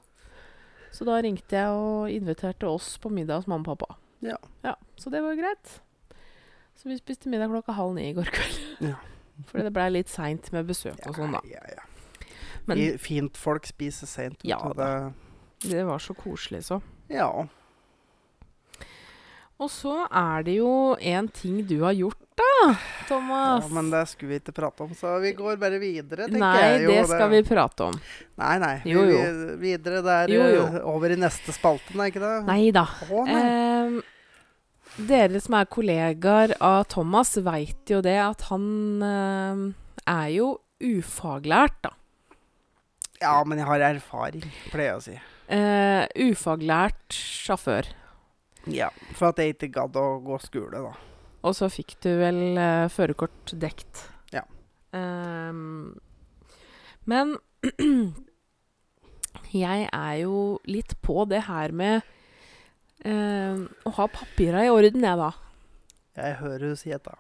Så 0.93 1.03
da 1.09 1.17
ringte 1.25 1.57
jeg 1.57 1.73
og 1.75 2.07
inviterte 2.13 2.69
oss 2.69 2.93
på 3.01 3.09
middag 3.12 3.41
hos 3.41 3.50
mamma 3.51 3.65
og 3.65 3.73
pappa. 3.81 3.97
Ja. 4.23 4.38
Ja, 4.63 4.75
Så 4.95 5.09
det 5.12 5.19
var 5.25 5.33
jo 5.33 5.41
greit. 5.41 5.73
Så 6.79 6.88
vi 6.88 6.95
spiste 7.01 7.27
middag 7.33 7.50
klokka 7.51 7.73
halv 7.75 7.95
ni 7.97 8.07
i 8.12 8.13
går 8.15 8.29
kveld. 8.31 8.62
Ja. 8.93 8.95
Fordi 9.50 9.65
det 9.67 9.73
blei 9.75 9.89
litt 9.91 10.09
seint 10.13 10.51
med 10.53 10.69
besøk 10.69 11.01
og 11.09 11.17
sånn, 11.17 11.33
da. 11.35 11.41
Ja, 11.50 11.65
ja. 11.67 11.83
Men 12.69 12.79
Fint 13.01 13.35
folk 13.35 13.65
spiser 13.67 14.07
seint. 14.07 14.39
Ja 14.47 14.62
da. 14.71 14.73
det 14.77 15.13
var 15.88 16.00
så 16.03 16.13
koselig, 16.17 16.63
så. 16.67 16.82
Ja. 17.12 17.29
Og 19.62 19.70
så 19.72 19.93
er 20.10 20.43
det 20.43 20.58
jo 20.58 20.70
en 21.00 21.27
ting 21.32 21.62
du 21.70 21.77
har 21.86 21.93
gjort, 21.96 22.20
da, 22.36 22.74
Thomas. 23.08 23.63
ja, 23.63 23.70
men 23.75 23.91
det 23.93 24.01
skulle 24.10 24.34
vi 24.34 24.39
ikke 24.41 24.55
prate 24.58 24.84
om, 24.88 24.93
så 24.98 25.12
vi 25.22 25.32
går 25.38 25.60
bare 25.62 25.77
videre, 25.79 26.25
tenker 26.25 26.41
Nei, 26.41 26.55
jeg. 26.63 26.79
Nei, 26.82 26.88
det 26.89 27.03
skal 27.12 27.29
vi 27.32 27.41
prate 27.48 27.86
om. 27.91 28.00
Nei, 28.41 28.55
nei. 28.63 28.74
Jo, 28.89 29.03
jo. 29.08 29.20
vi, 29.22 29.55
videre 29.62 30.01
der, 30.03 30.34
Jo, 30.34 30.48
jo. 30.55 30.63
eh, 30.65 30.79
over 30.89 31.13
i 31.13 31.20
neste 31.22 31.53
spalten, 31.55 32.01
er 32.01 32.10
ikke 32.12 32.24
det? 32.25 32.34
Nei 32.50 32.72
da. 32.75 32.84
Å, 33.08 33.24
nei. 33.29 33.43
Ehm, 33.46 34.00
dere 35.10 35.39
som 35.41 35.55
er 35.62 35.70
kollegaer 35.72 36.55
av 36.60 36.84
Thomas, 36.91 37.36
veit 37.46 37.93
jo 37.93 38.01
det 38.05 38.17
at 38.25 38.48
han 38.50 38.65
eh, 39.05 39.63
er 40.10 40.34
jo 40.34 40.50
ufaglært, 40.84 41.77
da. 41.86 41.93
Ja, 43.22 43.38
men 43.48 43.62
jeg 43.62 43.70
har 43.70 43.86
erfaring, 43.93 44.50
pleier 44.74 44.96
jeg 44.96 44.98
å 44.98 45.05
si. 45.05 45.13
Eh, 45.51 46.05
ufaglært 46.23 47.13
sjåfør. 47.13 47.89
Ja, 48.71 48.89
For 49.17 49.33
at 49.33 49.41
jeg 49.41 49.57
ikke 49.57 49.73
gadd 49.75 49.97
å 50.00 50.21
gå 50.23 50.38
skole, 50.39 50.79
da. 50.85 50.93
Og 51.43 51.55
så 51.57 51.67
fikk 51.71 51.97
du 52.03 52.13
vel 52.21 52.55
uh, 52.55 52.88
førerkort 52.91 53.51
dekt. 53.59 54.05
Ja. 54.31 54.45
Ehm, 54.95 55.97
men 57.03 57.35
jeg 59.63 59.89
er 59.89 60.15
jo 60.21 60.62
litt 60.63 60.95
på 61.03 61.25
det 61.27 61.43
her 61.50 61.75
med 61.75 62.07
uh, 63.03 63.67
å 63.83 63.95
ha 64.00 64.07
papira 64.15 64.63
i 64.63 64.71
orden, 64.71 65.03
jeg, 65.03 65.19
da. 65.19 65.33
Jeg 66.15 66.39
hører 66.39 66.71
du 66.71 66.79
sier 66.79 67.03
det. 67.03 67.17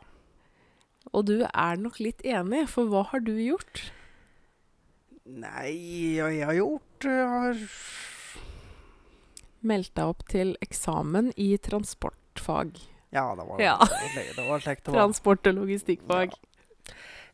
Og 1.11 1.27
du 1.27 1.35
er 1.43 1.81
nok 1.81 1.99
litt 1.99 2.23
enig, 2.23 2.63
for 2.71 2.87
hva 2.87 3.03
har 3.11 3.25
du 3.25 3.35
gjort? 3.35 3.83
Nei, 5.27 5.75
jeg 6.15 6.47
har 6.47 6.55
gjort 6.55 6.92
Jeg 7.03 7.27
har 7.27 7.59
Meldt 9.63 9.93
deg 9.95 10.09
opp 10.11 10.25
til 10.27 10.55
eksamen 10.63 11.29
i 11.39 11.53
transportfag. 11.63 12.73
Ja, 13.15 13.29
det 13.37 13.45
var, 13.47 13.61
Ja. 13.61 13.77
det 13.79 14.47
var 14.49 14.59
slik 14.59 14.83
det 14.83 14.91
var. 14.91 14.97
Transport- 14.99 15.47
og 15.47 15.55
logistikkfag. 15.61 16.33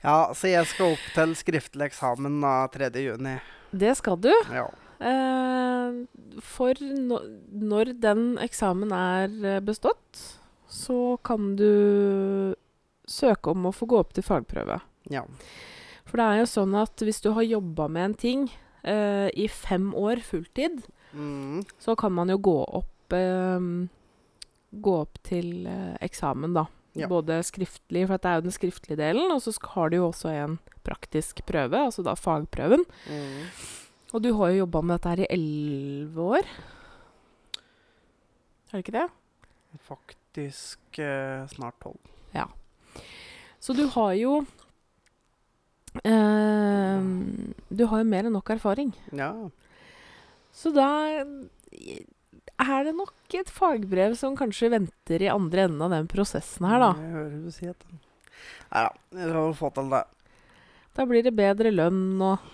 Ja, 0.03 0.31
så 0.33 0.47
jeg 0.51 0.67
skal 0.67 0.93
opp 0.93 1.07
til 1.15 1.33
skriftlig 1.35 1.87
eksamen 1.89 2.37
da 2.43 2.67
3. 2.67 2.91
juni. 3.01 3.39
Det 3.73 3.95
skal 3.97 4.17
du. 4.21 4.29
Ja. 4.53 4.67
Eh, 4.99 6.39
for 6.43 6.73
no 6.83 7.17
når 7.49 7.93
den 7.99 8.37
eksamen 8.37 8.91
er 8.93 9.55
eh, 9.55 9.59
bestått, 9.63 10.21
så 10.69 11.17
kan 11.23 11.55
du 11.55 12.53
søke 13.07 13.49
om 13.55 13.65
å 13.65 13.73
få 13.73 13.87
gå 13.89 13.97
opp 13.99 14.13
til 14.13 14.23
fagprøve. 14.23 14.81
ja. 15.09 15.23
For 16.05 16.17
det 16.17 16.25
er 16.25 16.37
jo 16.39 16.45
sånn 16.49 16.73
at 16.81 16.95
hvis 17.05 17.21
du 17.21 17.31
har 17.33 17.43
jobba 17.43 17.87
med 17.87 18.03
en 18.05 18.13
ting 18.15 18.49
eh, 18.83 19.29
i 19.35 19.47
fem 19.47 19.91
år 19.95 20.21
fulltid, 20.25 20.83
Mm. 21.13 21.63
så 21.81 21.95
kan 21.97 22.11
man 22.13 22.29
jo 22.29 22.37
gå 22.37 22.57
opp 22.77 23.13
eh, 23.17 23.59
Gå 24.71 24.91
opp 25.01 25.17
til 25.25 25.65
eh, 25.65 25.95
eksamen, 26.05 26.53
da. 26.53 26.67
Ja. 26.93 27.07
Både 27.09 27.39
skriftlig, 27.41 28.03
for 28.05 28.17
det 28.21 28.25
er 28.29 28.35
jo 28.37 28.43
den 28.45 28.53
skriftlige 28.53 28.97
delen, 28.99 29.31
og 29.33 29.41
så 29.41 29.53
har 29.73 29.89
du 29.89 29.95
jo 29.97 30.07
også 30.11 30.29
en 30.29 30.59
praktisk 30.85 31.41
prøve, 31.47 31.73
altså 31.87 32.03
da 32.05 32.13
fagprøven. 32.13 32.83
Mm. 33.09 33.47
Og 34.13 34.21
du 34.21 34.29
har 34.37 34.51
jo 34.51 34.59
jobba 34.65 34.81
med 34.85 34.99
dette 34.99 35.09
her 35.09 35.23
i 35.25 35.27
elleve 35.33 36.21
år. 36.37 36.45
Er 38.69 38.77
det 38.77 38.83
ikke 38.85 38.97
det? 38.99 39.07
Faktisk 39.89 40.99
eh, 41.01 41.47
snart 41.49 41.77
tolv. 41.81 41.97
Så 43.59 43.73
du 43.75 43.87
har 43.91 44.13
jo 44.15 44.45
eh, 46.03 47.09
Du 47.69 47.85
har 47.89 48.03
jo 48.03 48.07
mer 48.09 48.27
enn 48.27 48.35
nok 48.35 48.49
erfaring. 48.55 48.93
Ja. 49.15 49.31
Så 50.55 50.71
da 50.75 50.89
er 52.59 52.85
det 52.85 52.93
nok 52.97 53.35
et 53.37 53.51
fagbrev 53.53 54.15
som 54.19 54.37
kanskje 54.37 54.71
venter 54.73 55.23
i 55.23 55.31
andre 55.31 55.67
enden 55.67 55.83
av 55.85 55.93
den 55.95 56.09
prosessen 56.11 56.67
her, 56.67 56.81
da. 56.83 56.91
Jeg 56.99 57.15
hører 57.15 57.41
du 57.45 57.51
sier 57.55 57.75
det. 57.75 57.99
Nei 58.69 58.85
da, 58.85 58.93
jeg 59.17 59.31
skal 59.31 59.57
få 59.57 59.71
til 59.75 59.91
det. 59.93 60.03
Da 60.97 61.05
blir 61.09 61.25
det 61.25 61.35
bedre 61.37 61.71
lønn 61.73 62.21
og 62.21 62.47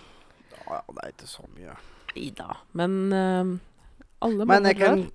Ja, 0.66 0.80
det 0.90 1.02
er 1.02 1.12
ikke 1.12 1.30
så 1.30 1.44
mye. 1.54 1.76
Nei 2.14 2.30
da. 2.36 2.56
Men 2.78 2.96
uh, 3.12 3.54
alle 4.26 4.48
Men 4.48 4.66
jeg 4.70 4.80
kan 4.80 5.06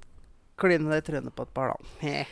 kline 0.61 0.91
deg 0.91 1.01
i 1.01 1.05
trynet 1.07 1.35
på 1.35 1.47
et 1.47 1.53
par, 1.55 1.73
da. 1.73 2.23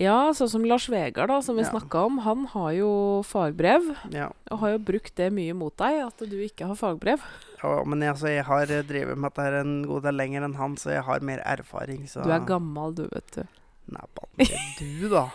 Ja, 0.00 0.30
sånn 0.32 0.48
som 0.48 0.62
Lars 0.64 0.86
Vegard, 0.88 1.28
da, 1.28 1.40
som 1.44 1.56
vi 1.58 1.62
Ja. 1.62 1.70
snakka 1.70 2.06
om. 2.06 2.18
Han 2.24 2.46
har 2.46 2.70
jo 2.72 3.22
fagbrev, 3.28 3.90
Ja. 4.10 4.30
og 4.50 4.58
har 4.60 4.70
jo 4.72 4.78
brukt 4.78 5.14
det 5.16 5.30
mye 5.32 5.52
mot 5.54 5.76
deg, 5.76 6.00
at 6.06 6.16
du 6.18 6.36
ikke 6.40 6.66
har 6.66 6.74
fagbrev. 6.74 7.20
ja, 7.62 7.84
men 7.84 8.00
jeg, 8.00 8.08
altså, 8.14 8.26
jeg 8.28 8.44
har 8.44 8.62
eh, 8.62 8.82
drevet 8.82 9.16
med 9.18 9.32
dette 9.34 9.60
en 9.60 9.82
god 9.86 10.02
del 10.02 10.14
lenger 10.16 10.42
enn 10.44 10.54
han, 10.56 10.76
så 10.76 10.90
jeg 10.92 11.02
har 11.04 11.20
mer 11.20 11.38
erfaring. 11.44 12.06
Så 12.08 12.22
Du 12.24 12.30
er 12.30 12.40
gammel, 12.40 12.94
du, 12.94 13.02
vet 13.12 13.30
du. 13.36 13.44
Nei, 13.92 14.00
ikke 14.38 15.00
du, 15.00 15.08
da. 15.10 15.28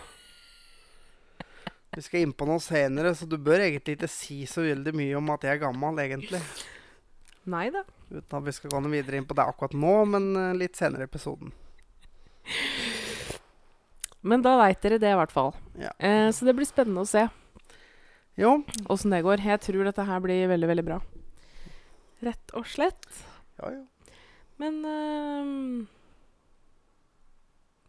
Vi 1.95 2.01
skal 2.01 2.21
inn 2.21 2.33
på 2.33 2.45
noe 2.45 2.59
senere, 2.59 3.13
så 3.15 3.27
du 3.29 3.37
bør 3.37 3.59
egentlig 3.59 3.97
ikke 3.97 4.09
si 4.09 4.43
så 4.45 4.61
veldig 4.61 4.93
mye 4.93 5.15
om 5.17 5.29
at 5.29 5.41
jeg 5.41 5.55
er 5.57 5.63
gammel, 5.71 5.95
egentlig. 5.99 6.41
Nei 7.45 7.69
da. 7.69 7.83
Uten 8.11 8.37
at 8.37 8.43
vi 8.43 8.51
skal 8.51 8.71
gå 8.71 8.81
noe 8.81 8.91
videre 8.91 9.17
inn 9.17 9.25
på 9.25 9.35
det 9.35 9.45
akkurat 9.45 9.73
nå, 9.73 10.05
men 10.07 10.35
eh, 10.35 10.53
litt 10.57 10.75
senere 10.75 11.05
i 11.05 11.09
episoden. 11.09 11.51
Men 14.27 14.43
da 14.43 14.57
veit 14.59 14.81
dere 14.83 14.97
det, 14.99 15.11
i 15.13 15.17
hvert 15.19 15.31
fall. 15.33 15.53
Ja. 15.79 15.91
Eh, 16.03 16.29
så 16.35 16.47
det 16.47 16.55
blir 16.57 16.67
spennende 16.67 17.03
å 17.05 17.07
se 17.09 17.25
Jo. 18.37 18.57
åssen 18.91 19.13
det 19.15 19.23
går. 19.25 19.39
Jeg 19.45 19.61
tror 19.63 19.87
dette 19.87 20.03
her 20.05 20.19
blir 20.23 20.47
veldig, 20.51 20.67
veldig 20.73 20.85
bra. 20.87 20.99
Rett 22.27 22.53
og 22.57 22.65
slett. 22.69 23.07
Ja, 23.61 23.71
ja. 23.71 23.83
Men 24.57 24.79
eh, 24.89 25.87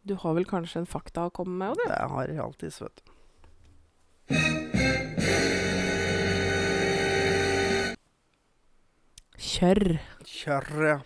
Du 0.09 0.15
har 0.23 0.35
vel 0.37 0.47
kanskje 0.49 0.83
en 0.83 0.89
fakta 0.89 1.27
å 1.29 1.33
komme 1.35 1.57
med 1.59 1.77
du? 1.77 1.85
Det 1.89 2.01
har 2.13 2.29
jeg 2.31 2.41
alltid, 2.45 2.79
vet 2.87 3.03
du. 3.03 3.15
Kjør. 9.39 9.99
Kjør, 10.27 10.69
ja. 10.87 10.97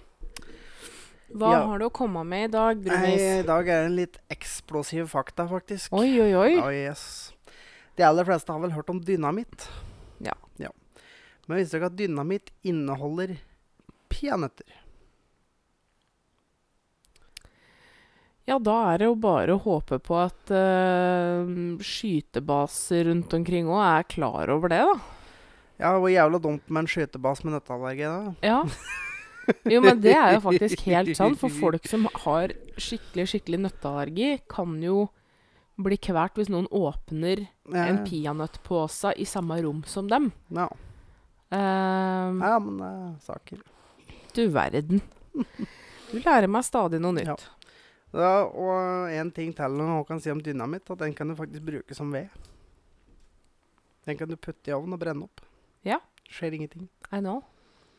Hva 1.33 1.53
Ja. 1.53 1.63
har 1.67 1.79
du 1.79 1.87
å 1.87 1.93
komme 1.93 2.25
med 2.29 2.51
i 2.51 2.53
dag, 2.53 2.83
Brunis? 2.85 3.21
I 3.21 3.43
dag 3.49 3.69
er 3.69 3.81
det 3.83 3.87
en 3.87 3.97
litt 3.97 4.19
eksplosiv 4.31 5.09
fakta, 5.09 5.49
faktisk. 5.49 5.93
Oi, 5.93 6.21
oi, 6.21 6.35
oi. 6.35 6.53
Oh, 6.61 6.69
yes. 6.71 7.33
De 7.97 8.03
aller 8.05 8.25
fleste 8.25 8.53
har 8.53 8.61
vel 8.61 8.73
hørt 8.77 8.91
om 8.91 9.01
dynamitt? 9.01 9.69
Ja. 10.21 10.35
Men 11.49 11.59
visste 11.59 11.75
dere 11.81 11.89
at 11.91 11.97
dynamitt 11.99 12.53
inneholder 12.63 13.33
peanøtter? 14.09 14.69
Ja, 18.47 18.59
da 18.63 18.77
er 18.93 18.99
det 19.03 19.09
jo 19.09 19.17
bare 19.23 19.55
å 19.57 19.61
håpe 19.63 19.99
på 20.03 20.17
at 20.23 20.51
uh, 20.55 21.43
skytebaser 21.83 23.07
rundt 23.11 23.35
omkring 23.35 23.67
òg 23.71 23.83
er 23.83 24.07
klar 24.11 24.51
over 24.55 24.71
det, 24.73 24.81
da. 24.87 24.97
Ja, 25.83 25.93
hvor 25.99 26.11
jævla 26.15 26.39
dumt 26.43 26.67
med 26.71 26.85
en 26.85 26.91
skytebas 26.91 27.43
med 27.47 27.57
nøtteallergi, 27.57 28.07
da. 28.07 28.35
Ja. 28.47 28.63
Jo, 29.71 29.81
men 29.83 30.01
det 30.03 30.15
er 30.15 30.37
jo 30.37 30.43
faktisk 30.45 30.85
helt 30.87 31.17
sant. 31.19 31.39
For 31.41 31.51
folk 31.65 31.89
som 31.91 32.07
har 32.25 32.55
skikkelig, 32.79 33.27
skikkelig 33.33 33.63
nøtteallergi, 33.67 34.31
kan 34.51 34.77
jo 34.85 35.09
bli 35.83 35.97
kvalt 35.99 36.37
hvis 36.39 36.51
noen 36.53 36.69
åpner 36.71 37.47
Ja, 37.73 37.87
en 37.89 38.03
peanøttpose 38.07 39.15
i 39.19 39.27
samme 39.27 39.57
rom 39.65 39.83
som 39.89 40.09
dem. 40.11 40.31
ja. 40.55 40.69
Ehm, 41.53 42.39
ja 42.41 42.59
men 42.65 42.79
det 42.81 42.87
er 42.89 43.09
saker. 43.27 43.59
du 44.33 44.47
verden. 44.49 45.03
Du 46.13 46.15
lærer 46.21 46.49
meg 46.49 46.65
stadig 46.65 47.01
noe 47.01 47.13
nytt. 47.13 47.29
Ja. 47.29 47.63
Ja, 48.13 48.45
og 48.45 49.09
en 49.13 49.31
ting 49.33 49.53
til 49.57 49.77
man 49.81 50.05
kan 50.05 50.21
si 50.21 50.31
om 50.33 50.41
dynamitt, 50.45 50.89
at 50.93 51.01
den 51.01 51.15
kan 51.17 51.29
du 51.29 51.35
faktisk 51.37 51.65
bruke 51.65 51.95
som 51.97 52.13
ved. 52.13 52.29
Den 54.05 54.19
kan 54.19 54.29
du 54.29 54.37
putte 54.37 54.69
i 54.71 54.75
ovnen 54.77 54.97
og 54.97 55.01
brenne 55.01 55.25
opp. 55.29 55.41
Ja. 55.85 55.99
Skjer 56.33 56.57
ingenting. 56.57 56.89
I 57.13 57.21
know. 57.21 57.43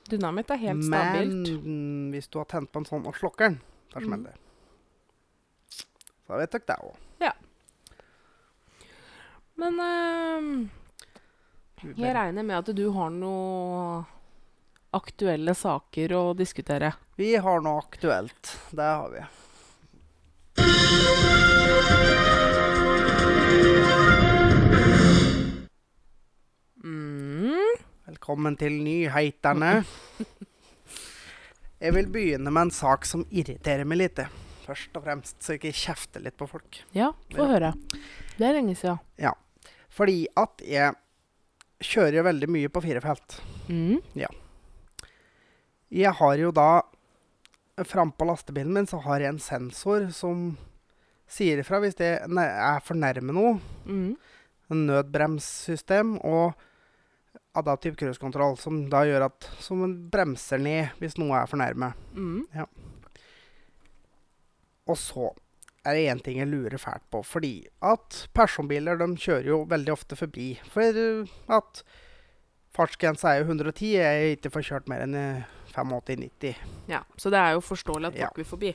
Dynamitt 0.09 0.49
er 0.51 0.59
helt 0.61 0.83
Men 0.83 0.89
stabilt. 0.89 1.63
Men 1.63 2.11
hvis 2.11 2.27
du 2.29 2.37
har 2.41 2.45
tent 2.51 2.71
på 2.71 2.81
en 2.81 2.85
sånn 2.89 3.05
og 3.07 3.15
slokker 3.15 3.49
den, 3.49 3.59
da 3.93 3.99
Mm. 3.99 4.05
smeller 4.07 4.31
det. 4.31 4.39
Så 6.27 6.37
vet 6.39 6.51
dere 6.51 6.67
det 6.67 6.77
òg. 6.83 6.95
Men 9.55 9.79
uh, 9.79 10.67
jeg 11.95 12.15
regner 12.15 12.43
med 12.43 12.57
at 12.57 12.75
du 12.75 12.89
har 12.95 13.09
noe 13.13 14.03
aktuelle 14.97 15.53
saker 15.53 16.09
å 16.17 16.33
diskutere. 16.35 16.93
Vi 17.17 17.35
har 17.35 17.61
noe 17.61 17.77
aktuelt. 17.83 18.57
Det 18.71 18.81
har 18.83 19.09
vi. 19.13 19.21
Velkommen 28.23 28.55
til 28.55 28.77
nyheiterne. 28.79 29.81
Jeg 31.83 31.91
vil 31.91 32.05
begynne 32.07 32.53
med 32.55 32.69
en 32.69 32.71
sak 32.71 33.03
som 33.03 33.25
irriterer 33.35 33.83
meg 33.83 33.99
litt. 33.99 34.21
Først 34.63 34.95
og 34.95 35.03
fremst, 35.03 35.35
så 35.43 35.51
jeg 35.51 35.59
ikke 35.59 35.73
kjefter 35.75 36.23
litt 36.23 36.37
på 36.39 36.47
folk. 36.47 36.79
Ja, 36.95 37.09
få 37.33 37.41
Ja. 37.43 37.49
høre. 37.51 37.73
Det 38.37 38.47
er 38.47 38.55
lenge 38.55 38.77
siden. 38.79 39.03
Fordi 39.91 40.15
at 40.39 40.63
jeg 40.63 40.95
kjører 41.83 42.21
jo 42.21 42.25
veldig 42.29 42.49
mye 42.55 42.71
på 42.71 42.85
fire 42.87 43.03
felt. 43.03 43.41
Mm. 43.67 43.99
Jeg 45.91 46.15
har 46.23 46.39
jo 46.45 46.55
da 46.55 46.69
frampå 47.83 48.23
lastebilen 48.31 48.71
min 48.79 48.87
så 48.87 49.03
har 49.03 49.19
jeg 49.19 49.33
en 49.35 49.43
sensor 49.51 50.07
som 50.15 50.53
sier 51.27 51.59
ifra 51.59 51.83
hvis 51.83 51.99
det 51.99 52.13
ne- 52.31 52.47
er 52.71 52.79
for 52.87 52.95
nærme 52.95 53.35
noe. 53.35 53.57
Mm. 53.83 54.13
En 54.71 54.87
nødbremssystem 54.87 56.21
og 56.23 56.53
adaptiv 57.55 57.95
cruisekontroll, 57.99 58.57
som 58.57 58.83
da 58.89 59.03
gjør 59.05 59.27
at 59.27 59.47
som 59.61 59.83
en 59.85 59.95
bremser 60.09 60.61
ned 60.61 60.95
hvis 61.01 61.17
noe 61.21 61.37
er 61.43 61.49
for 61.49 61.61
nærme. 61.61 61.91
Mm. 62.17 62.47
Og 64.89 64.97
så 64.99 65.29
er 65.85 65.97
det 65.97 66.05
én 66.11 66.21
ting 66.23 66.39
jeg 66.39 66.49
lurer 66.49 66.79
fælt 66.79 67.05
på. 67.11 67.21
Fordi 67.27 67.53
at 67.83 68.23
personbiler 68.35 68.97
de 68.99 69.07
kjører 69.19 69.49
jo 69.51 69.61
veldig 69.69 69.93
ofte 69.93 70.17
forbi. 70.19 70.53
For 70.73 70.81
eh, 70.97 71.33
at 71.51 71.83
fartsgrensa 72.75 73.33
er 73.33 73.43
jo 73.43 73.49
110. 73.51 73.91
Jeg 73.97 74.05
har 74.23 74.35
ikke 74.37 74.53
får 74.53 74.67
kjørt 74.69 74.89
mer 74.91 75.03
enn 75.05 75.17
eh, 75.19 75.43
85-90. 75.73 76.55
Ja, 76.91 77.01
så 77.17 77.31
det 77.33 77.39
er 77.41 77.55
jo 77.57 77.63
forståelig 77.65 78.11
at 78.11 78.19
Ja. 78.21 78.29
vil 78.35 78.45
forbi. 78.45 78.73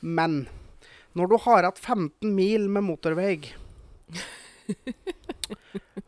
Men 0.00 0.46
når 1.16 1.30
du 1.32 1.36
har 1.46 1.64
hatt 1.64 1.78
15 1.80 2.34
mil 2.34 2.68
med 2.68 2.84
motorvei 2.84 3.38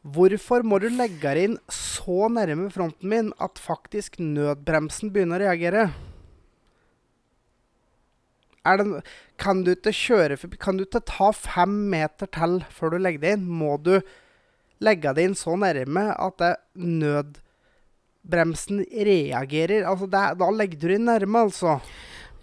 Hvorfor 0.02 0.62
må 0.66 0.78
du 0.82 0.88
legge 0.92 1.20
deg 1.22 1.38
inn 1.48 1.56
så 1.72 2.28
nærme 2.32 2.70
fronten 2.72 3.08
min 3.10 3.32
at 3.42 3.58
faktisk 3.60 4.18
nødbremsen 4.22 5.12
begynner 5.14 5.40
å 5.40 5.44
reagere? 5.48 5.82
Er 8.68 8.76
det, 8.80 8.86
kan 9.40 9.62
du 9.64 9.70
ikke 9.72 9.92
kjøre 9.94 10.36
Kan 10.60 10.76
du 10.76 10.82
ikke 10.84 11.00
ta 11.08 11.30
fem 11.32 11.74
meter 11.92 12.26
til 12.34 12.58
før 12.74 12.88
du 12.94 12.98
legger 13.00 13.20
deg 13.22 13.32
inn? 13.38 13.46
Må 13.48 13.76
du 13.80 13.94
legge 14.84 15.12
deg 15.16 15.24
inn 15.30 15.36
så 15.38 15.56
nærme 15.58 16.04
at 16.14 16.38
det 16.42 16.54
nødbremsen 16.76 18.78
reagerer? 18.92 19.86
Altså 19.88 20.06
det, 20.10 20.24
da 20.42 20.48
legger 20.54 20.78
du 20.82 20.86
deg 20.92 21.00
nærme, 21.06 21.38
altså. 21.48 21.78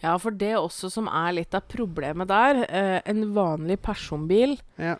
Ja, 0.01 0.17
for 0.21 0.31
det 0.35 0.55
også 0.59 0.89
som 0.93 1.07
er 1.07 1.31
litt 1.37 1.53
av 1.55 1.63
problemet 1.71 2.27
der 2.29 2.53
eh, 2.67 2.99
En 3.09 3.33
vanlig 3.33 3.77
personbil 3.81 4.57
Ja. 4.77 4.95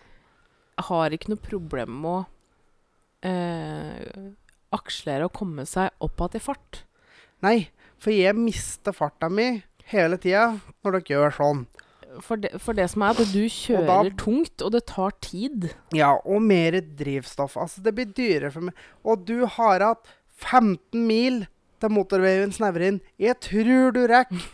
Har 0.90 1.16
ikke 1.16 1.32
noe 1.32 1.42
problem 1.42 2.02
med 2.04 2.12
å 2.12 3.30
eh, 3.30 4.34
akslere 4.76 5.30
og 5.30 5.36
komme 5.38 5.66
seg 5.70 5.94
opp 6.04 6.20
igjen 6.20 6.42
i 6.42 6.44
fart. 6.44 6.82
Nei, 7.46 7.58
for 8.02 8.14
jeg 8.16 8.36
mister 8.38 8.96
farta 8.96 9.30
mi 9.32 9.64
hele 9.92 10.20
tida 10.22 10.56
når 10.84 11.00
dere 11.00 11.16
gjør 11.16 11.36
sånn. 11.40 11.66
For 12.24 12.40
det, 12.40 12.54
for 12.64 12.78
det 12.78 12.86
som 12.94 13.04
er 13.04 13.18
at 13.18 13.34
du 13.34 13.42
kjører 13.52 14.14
tungt, 14.20 14.64
og 14.64 14.72
det 14.72 14.86
tar 14.88 15.12
tid. 15.24 15.68
Ja, 15.96 16.14
og 16.24 16.46
mer 16.46 16.78
drivstoff. 16.80 17.58
Altså, 17.60 17.84
det 17.84 17.92
blir 17.98 18.14
dyrere 18.16 18.54
for 18.54 18.70
meg. 18.70 18.86
Og 19.04 19.26
du 19.28 19.44
har 19.58 19.84
hatt 19.84 20.14
15 20.40 21.02
mil 21.08 21.42
til 21.84 21.92
motorveien 21.92 22.54
snevrer 22.56 22.88
inn. 22.88 23.02
Jeg 23.20 23.36
tror 23.44 23.92
du 23.96 24.06
rekker 24.08 24.48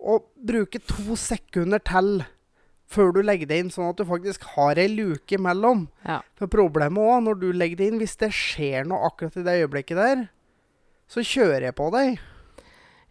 å 0.00 0.18
bruke 0.36 0.80
to 0.88 1.16
sekunder 1.20 1.80
til 1.84 2.20
før 2.90 3.12
du 3.14 3.20
legger 3.22 3.46
det 3.50 3.58
inn, 3.62 3.70
sånn 3.70 3.90
at 3.92 4.00
du 4.00 4.04
faktisk 4.08 4.42
har 4.56 4.78
ei 4.82 4.88
luke 4.90 5.36
imellom. 5.36 5.84
Ja. 6.06 6.20
For 6.38 6.50
problemet 6.50 6.98
òg, 6.98 7.22
når 7.28 7.38
du 7.38 7.48
legger 7.54 7.78
det 7.78 7.88
inn, 7.92 8.00
hvis 8.02 8.16
det 8.18 8.32
skjer 8.34 8.88
noe 8.90 9.06
akkurat 9.06 9.36
i 9.38 9.44
det 9.46 9.54
øyeblikket 9.62 10.00
der, 10.00 10.24
så 11.10 11.22
kjører 11.26 11.68
jeg 11.68 11.76
på 11.78 11.88
deg. 11.94 12.18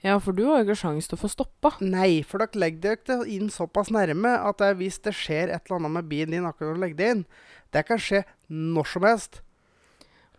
Ja, 0.03 0.13
for 0.23 0.31
du 0.35 0.45
har 0.47 0.61
jo 0.61 0.69
ikke 0.69 0.79
sjans 0.79 1.09
til 1.11 1.17
å 1.17 1.21
få 1.25 1.27
stoppa. 1.31 1.73
Nei, 1.83 2.21
for 2.23 2.39
dere 2.39 2.59
legger 2.61 2.79
dere 2.85 3.03
det 3.23 3.33
inn 3.35 3.49
såpass 3.51 3.89
nærme 3.91 4.31
at 4.47 4.59
det, 4.61 4.73
hvis 4.79 4.99
det 5.03 5.11
skjer 5.15 5.51
et 5.51 5.65
eller 5.67 5.81
annet 5.81 5.95
med 5.97 6.07
bilen 6.11 6.31
din 6.37 6.47
akkurat 6.47 6.71
når 6.71 6.77
du 6.79 6.83
legger 6.85 6.99
det 7.01 7.09
inn, 7.15 7.23
det 7.75 7.83
kan 7.87 7.99
skje 7.99 8.21
når 8.47 8.87
som 8.93 9.07
helst. 9.07 9.41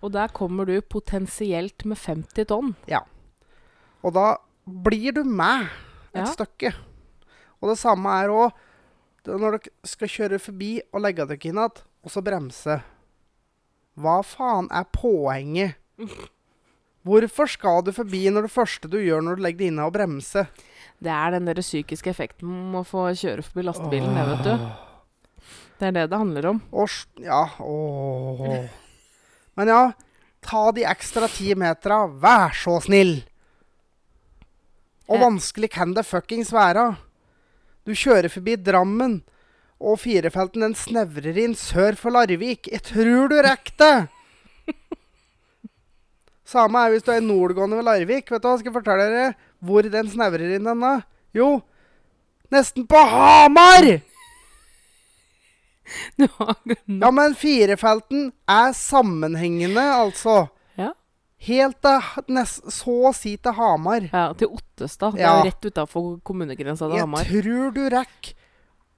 Og 0.01 0.15
der 0.17 0.33
kommer 0.33 0.65
du 0.69 0.79
potensielt 0.81 1.85
med 1.85 2.01
50 2.01 2.49
tonn. 2.49 2.73
Ja. 2.89 3.03
Og 4.01 4.15
da 4.17 4.31
blir 4.65 5.13
du 5.13 5.25
med 5.29 5.69
et 6.15 6.25
Ja. 6.25 6.33
stykke. 6.33 6.73
Og 7.61 7.69
det 7.69 7.79
samme 7.79 8.09
er 8.23 8.29
òg 8.33 8.53
når 9.29 9.57
dere 9.59 9.73
skal 9.87 10.09
kjøre 10.09 10.39
forbi 10.41 10.73
og 10.95 11.03
legge 11.05 11.27
dere 11.29 11.37
inn 11.51 11.59
igjen, 11.61 11.81
og 12.01 12.11
så 12.15 12.23
bremse. 12.25 12.79
Hva 14.01 14.21
faen 14.25 14.69
er 14.73 14.87
poenget? 14.95 15.77
Hvorfor 17.05 17.49
skal 17.49 17.81
du 17.87 17.93
forbi 17.97 18.27
når 18.29 18.45
det 18.47 18.53
første 18.53 18.89
du 18.93 18.99
gjør 19.01 19.23
når 19.25 19.39
du 19.39 19.43
legger 19.47 19.59
deg 19.63 19.71
inn, 19.73 19.79
er 19.81 19.89
å 19.89 19.95
bremse? 19.95 20.47
Det 21.01 21.13
er 21.13 21.33
den 21.33 21.49
der 21.49 21.61
psykiske 21.65 22.11
effekten 22.13 22.49
med 22.73 22.83
å 22.83 22.89
få 22.89 23.07
kjøre 23.17 23.45
forbi 23.47 23.65
lastebilen, 23.65 24.13
det, 24.17 24.27
vet 24.29 24.45
du. 24.45 25.47
Det 25.81 25.89
er 25.89 25.95
det 25.97 26.07
det 26.13 26.19
handler 26.21 26.49
om. 26.51 26.59
Og 26.77 26.93
ja, 27.25 27.41
åh. 27.65 28.69
Men 29.57 29.73
ja, 29.73 29.81
ta 30.45 30.67
de 30.77 30.85
ekstra 30.89 31.29
ti 31.33 31.55
metera, 31.57 32.03
vær 32.21 32.53
så 32.57 32.77
snill! 32.85 33.23
Og 35.11 35.17
Eh. 35.17 35.23
vanskelig 35.25 35.71
kan 35.75 35.91
det 35.97 36.05
fuckings 36.07 36.53
være. 36.55 36.85
Du 37.87 37.95
kjører 37.97 38.31
forbi 38.33 38.57
Drammen, 38.61 39.21
og 39.81 39.97
firefelten 40.03 40.67
den 40.67 40.77
snevrer 40.77 41.39
inn 41.41 41.55
sør 41.57 41.97
for 41.99 42.13
Larvik. 42.13 42.69
Jeg 42.69 42.85
tror 42.85 43.31
du 43.33 43.39
rekker 43.41 43.77
det! 43.81 44.75
Samme 46.51 46.83
er 46.85 46.93
hvis 46.93 47.07
du 47.07 47.13
er 47.15 47.25
nordgående 47.25 47.79
ved 47.81 47.89
Larvik. 47.89 48.29
Vet 48.29 48.45
du 48.45 48.49
hva, 48.51 48.59
Skal 48.61 48.71
jeg 48.71 48.77
fortelle 48.77 49.09
dere 49.09 49.33
hvor 49.65 49.89
den 49.93 50.09
snevrer 50.13 50.57
inn 50.57 50.69
den 50.69 50.85
da? 50.85 50.95
Jo, 51.37 51.59
nesten 52.53 52.89
på 52.91 53.09
Hamar! 53.15 53.91
Ja, 55.91 57.09
men 57.11 57.33
firefelten 57.35 58.29
er 58.47 58.69
sammenhengende, 58.79 59.83
altså. 59.83 60.45
Helt 61.41 61.79
til 61.81 62.41
så 62.69 62.95
å 63.09 63.15
si 63.17 63.37
til 63.41 63.57
Hamar. 63.57 64.05
Ja, 64.13 64.27
til 64.37 64.53
Ottestad. 64.53 65.17
Det 65.17 65.25
er 65.25 65.39
Ja. 65.39 65.43
rett 65.47 65.65
utafor 65.65 66.21
kommunegrensa 66.23 66.85
til 66.89 66.97
Jeg 66.99 67.07
Hamar. 67.07 67.25
tror 67.25 67.75
du 67.75 67.89
rekker 67.89 68.35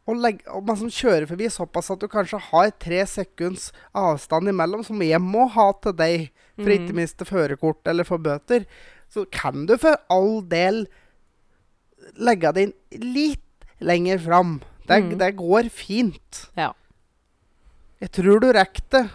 å 0.08 0.16
legge 0.18 0.48
og 0.50 0.66
man 0.66 0.76
som 0.76 0.88
kjører 0.88 1.28
forbi 1.28 1.46
såpass 1.46 1.92
at 1.92 2.00
du 2.00 2.08
kanskje 2.08 2.40
har 2.40 2.70
tre 2.70 3.04
sekunds 3.06 3.70
avstand 3.94 4.48
imellom, 4.48 4.84
som 4.84 4.98
jeg 5.00 5.20
må 5.20 5.48
ha 5.48 5.72
til 5.72 5.92
deg 5.92 6.30
for 6.56 6.66
mm. 6.66 6.74
Ikke 6.74 6.94
miste 6.98 7.24
førerkort 7.24 7.86
eller 7.86 8.04
få 8.04 8.18
bøter. 8.18 8.66
Så 9.08 9.24
kan 9.30 9.66
du 9.66 9.76
for 9.78 9.96
all 10.10 10.42
del 10.42 10.86
legge 12.18 12.52
det 12.52 12.66
inn 12.66 12.74
litt 13.14 13.66
lenger 13.80 14.18
fram. 14.18 14.60
Det, 14.88 14.98
mm. 15.04 15.18
det 15.18 15.36
går 15.36 15.70
fint. 15.70 16.46
Ja. 16.58 16.72
Jeg 18.00 18.10
tror 18.10 18.40
du 18.42 18.50
rekker 18.52 18.82
det 18.90 19.10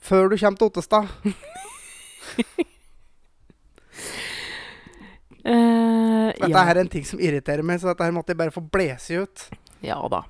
før 0.00 0.30
du 0.30 0.38
kommer 0.38 0.56
til 0.56 0.70
Ottestad. 0.72 1.08
Eh, 5.44 6.30
Dette 6.32 6.48
ja. 6.48 6.60
er 6.70 6.78
en 6.80 6.88
ting 6.88 7.04
som 7.04 7.20
irriterer 7.20 7.60
meg, 7.66 7.76
så 7.76 7.90
dette 7.90 8.06
her 8.06 8.14
måtte 8.16 8.32
jeg 8.32 8.38
bare 8.40 8.54
få 8.54 8.62
blese 8.64 9.18
ut. 9.26 9.42
ja 9.84 9.98
da. 10.08 10.22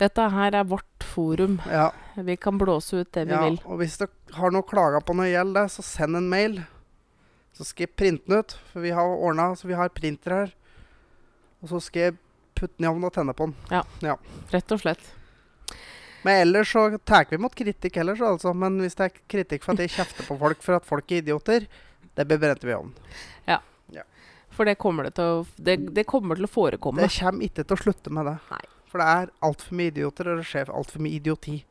Dette 0.00 0.24
her 0.32 0.54
er 0.56 0.64
vårt 0.64 1.04
forum. 1.04 1.58
Ja, 1.68 1.90
Vi 2.16 2.36
kan 2.40 2.56
blåse 2.58 3.02
ut 3.02 3.10
det 3.12 3.26
vi 3.28 3.34
ja. 3.36 3.42
vil. 3.44 3.58
Og 3.68 3.82
hvis 3.82 3.98
dere 4.00 4.08
har 4.32 4.50
noe 4.50 4.64
klager 4.64 5.04
på 5.04 5.12
når 5.12 5.28
det 5.28 5.34
gjelder 5.34 5.60
det, 5.60 5.72
så 5.74 5.84
send 5.84 6.16
en 6.16 6.30
mail. 6.32 6.56
Så 7.52 7.66
skal 7.68 7.84
jeg 7.84 7.92
printe 8.00 8.24
den 8.32 8.40
ut, 8.40 8.56
for 8.72 8.80
vi 8.80 8.94
har 8.96 9.04
ordna 9.12 9.50
så 9.60 9.68
vi 9.68 9.76
har 9.76 9.92
printer 9.92 10.32
her. 10.38 10.54
Og 11.60 11.68
så 11.74 11.82
skal 11.84 12.06
jeg 12.08 12.16
putte 12.56 12.72
den 12.80 12.88
i 12.88 12.90
ovnen 12.94 13.10
og 13.10 13.12
tenne 13.12 13.36
på 13.36 13.50
den. 13.50 14.16
Rett 14.56 14.72
og 14.72 14.80
slett. 14.80 15.04
Men 16.22 16.40
ellers 16.44 16.72
så 16.72 16.84
tar 16.98 17.26
vi 17.30 17.38
imot 17.38 17.54
kritikk 17.58 17.96
ellers, 18.02 18.20
altså. 18.20 18.52
Men 18.54 18.78
hvis 18.82 18.98
det 18.98 19.08
er 19.08 19.16
kritikk 19.34 19.64
for 19.66 19.74
at 19.74 19.84
jeg 19.86 19.94
kjefter 19.98 20.28
på 20.28 20.38
folk 20.42 20.62
for 20.64 20.78
at 20.78 20.86
folk 20.88 21.10
er 21.10 21.24
idioter, 21.24 21.66
det 22.14 22.28
bebrenter 22.28 22.68
vi 22.68 22.76
om. 22.76 22.92
Ja. 23.48 23.58
ja. 23.94 24.06
For 24.52 24.68
det 24.68 24.76
kommer 24.82 25.08
det 25.08 25.16
å, 25.22 25.42
det, 25.56 25.78
det 25.96 26.06
kommer 26.08 26.38
til 26.38 26.46
å 26.46 26.52
forekomme. 26.52 27.04
Det 27.04 27.14
kommer 27.18 27.48
ikke 27.48 27.66
til 27.66 27.78
å 27.78 27.82
slutte 27.86 28.14
med 28.14 28.30
det. 28.30 28.38
Nei. 28.52 28.64
For 28.92 29.00
det 29.00 29.12
er 29.18 29.36
altfor 29.48 29.76
mye 29.78 29.92
idioter, 29.94 30.28
og 30.28 30.42
det 30.42 30.48
skjer 30.50 30.72
altfor 30.72 31.04
mye 31.04 31.16
idioti. 31.16 31.62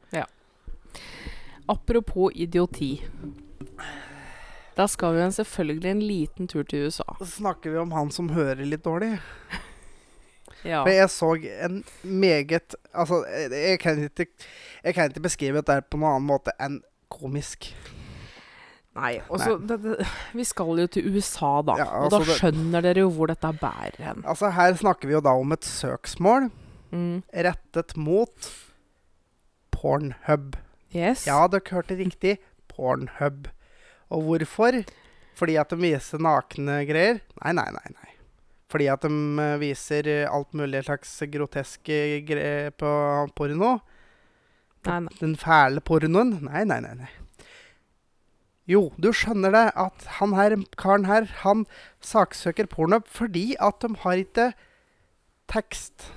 Apropos 1.71 2.31
idioti. 2.35 3.01
Da 4.75 4.87
skal 4.87 5.13
vi 5.15 5.31
selvfølgelig 5.31 5.89
en 5.89 6.01
liten 6.07 6.47
tur 6.47 6.63
til 6.63 6.87
USA. 6.87 7.15
Så 7.19 7.25
snakker 7.25 7.71
vi 7.71 7.77
om 7.77 7.91
han 7.91 8.11
som 8.11 8.29
hører 8.29 8.65
litt 8.65 8.83
dårlig. 8.83 9.17
Ja. 10.67 10.83
For 10.83 10.93
jeg 10.93 11.09
så 11.09 11.31
en 11.65 11.83
meget 12.03 12.75
Altså, 12.93 13.23
jeg, 13.49 13.79
kan 13.81 14.03
ikke, 14.05 14.27
jeg 14.83 14.93
kan 14.93 15.09
ikke 15.09 15.23
beskrive 15.25 15.61
dette 15.61 15.81
på 15.89 15.97
noen 15.97 16.17
annen 16.19 16.27
måte 16.29 16.53
enn 16.61 16.81
komisk. 17.11 17.71
Nei, 18.95 19.21
Også, 19.31 19.55
Nei. 19.55 19.67
det, 19.69 19.77
det, 19.83 20.07
Vi 20.35 20.43
skal 20.43 20.81
jo 20.83 20.87
til 20.91 21.07
USA, 21.15 21.61
da. 21.63 21.77
Ja, 21.79 21.85
og 22.03 22.11
da 22.11 22.19
altså 22.19 22.35
skjønner 22.41 22.83
dere 22.83 23.05
jo 23.05 23.11
hvor 23.15 23.31
dette 23.31 23.51
bærer 23.61 23.95
hen. 24.03 24.25
Altså, 24.27 24.49
her 24.51 24.75
snakker 24.79 25.07
vi 25.07 25.15
jo 25.15 25.23
da 25.23 25.37
om 25.39 25.55
et 25.55 25.67
søksmål 25.67 26.51
Mm. 26.91 27.21
rettet 27.31 27.93
mot 27.95 28.49
Pornhub. 29.71 30.57
Yes. 30.91 31.23
Ja, 31.27 31.45
dere 31.47 31.71
hørte 31.71 31.95
riktig. 31.95 32.37
Pornhub. 32.67 33.47
Og 34.11 34.25
hvorfor? 34.27 34.81
Fordi 35.39 35.55
at 35.55 35.71
de 35.71 35.79
viser 35.79 36.19
nakne 36.19 36.81
greier? 36.89 37.21
Nei, 37.39 37.53
nei, 37.55 37.69
nei. 37.71 37.93
nei. 37.95 38.10
Fordi 38.71 38.87
at 38.91 39.03
de 39.03 39.11
eh, 39.43 39.57
viser 39.61 40.07
eh, 40.07 40.27
alt 40.29 40.53
mulig 40.57 40.85
slags 40.87 41.17
groteske 41.31 41.97
greier 42.27 42.71
på 42.71 42.91
porno? 43.35 43.79
Nei, 44.87 44.99
nei. 45.05 45.17
Den 45.19 45.35
fæle 45.39 45.83
pornoen? 45.85 46.37
Nei, 46.47 46.63
nei, 46.69 46.79
nei. 46.85 46.95
nei. 47.03 47.11
Jo, 48.69 48.85
du 49.01 49.09
skjønner 49.15 49.51
det 49.51 49.67
at 49.79 50.07
han 50.19 50.35
her, 50.37 50.55
karen 50.79 51.07
her, 51.09 51.27
han 51.41 51.65
saksøker 52.05 52.69
porno 52.71 53.01
fordi 53.09 53.51
at 53.59 53.81
de 53.83 53.97
har 54.05 54.21
ikke 54.21 54.51
tekst. 55.51 56.07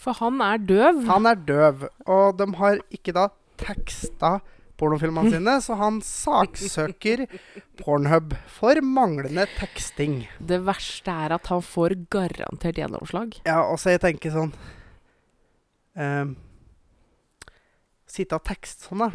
For 0.00 0.16
han 0.22 0.40
er 0.44 0.62
døv. 0.62 1.02
Han 1.10 1.26
er 1.28 1.40
døv, 1.48 1.88
og 2.06 2.38
de 2.38 2.46
har 2.60 2.80
ikke 2.94 3.14
da 3.16 3.28
teksta 3.60 4.38
pornofilmene 4.80 5.32
sine, 5.32 5.56
så 5.64 5.76
han 5.80 6.00
saksøker 6.04 7.24
Pornhub 7.80 8.34
for 8.52 8.80
manglende 8.84 9.46
teksting. 9.56 10.26
Det 10.38 10.60
verste 10.66 11.12
er 11.12 11.36
at 11.36 11.48
han 11.52 11.62
får 11.64 11.96
garantert 12.12 12.80
gjennomslag. 12.80 13.38
Ja, 13.48 13.62
og 13.64 13.80
så 13.80 13.94
jeg 13.94 14.02
tenker 14.04 14.34
sånn 14.34 14.52
um, 15.96 16.36
Sitte 18.06 18.38
og 18.38 18.44
tekste 18.46 18.86
sånn, 18.86 19.02
da. 19.02 19.10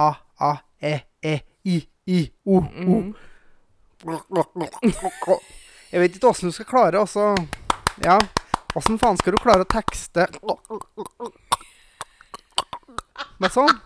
A, 0.00 0.12
A, 0.40 0.52
E, 0.80 0.94
E, 1.20 1.34
I, 1.66 1.80
I, 2.08 2.22
O, 2.46 2.60
O. 2.60 3.00
Mm. 3.02 3.10
Jeg 5.90 6.00
vet 6.00 6.14
ikke 6.16 6.30
åssen 6.30 6.48
du 6.48 6.54
skal 6.56 6.68
klare 6.70 7.02
å 7.02 7.24
Ja, 8.00 8.16
åssen 8.78 8.96
faen 9.00 9.18
skal 9.20 9.36
du 9.36 9.42
klare 9.42 9.66
å 9.66 9.68
tekste 9.68 10.24
Men 13.40 13.52
sånn? 13.52 13.76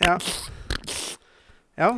Ja. 0.00 0.18
Ja. 1.78 1.90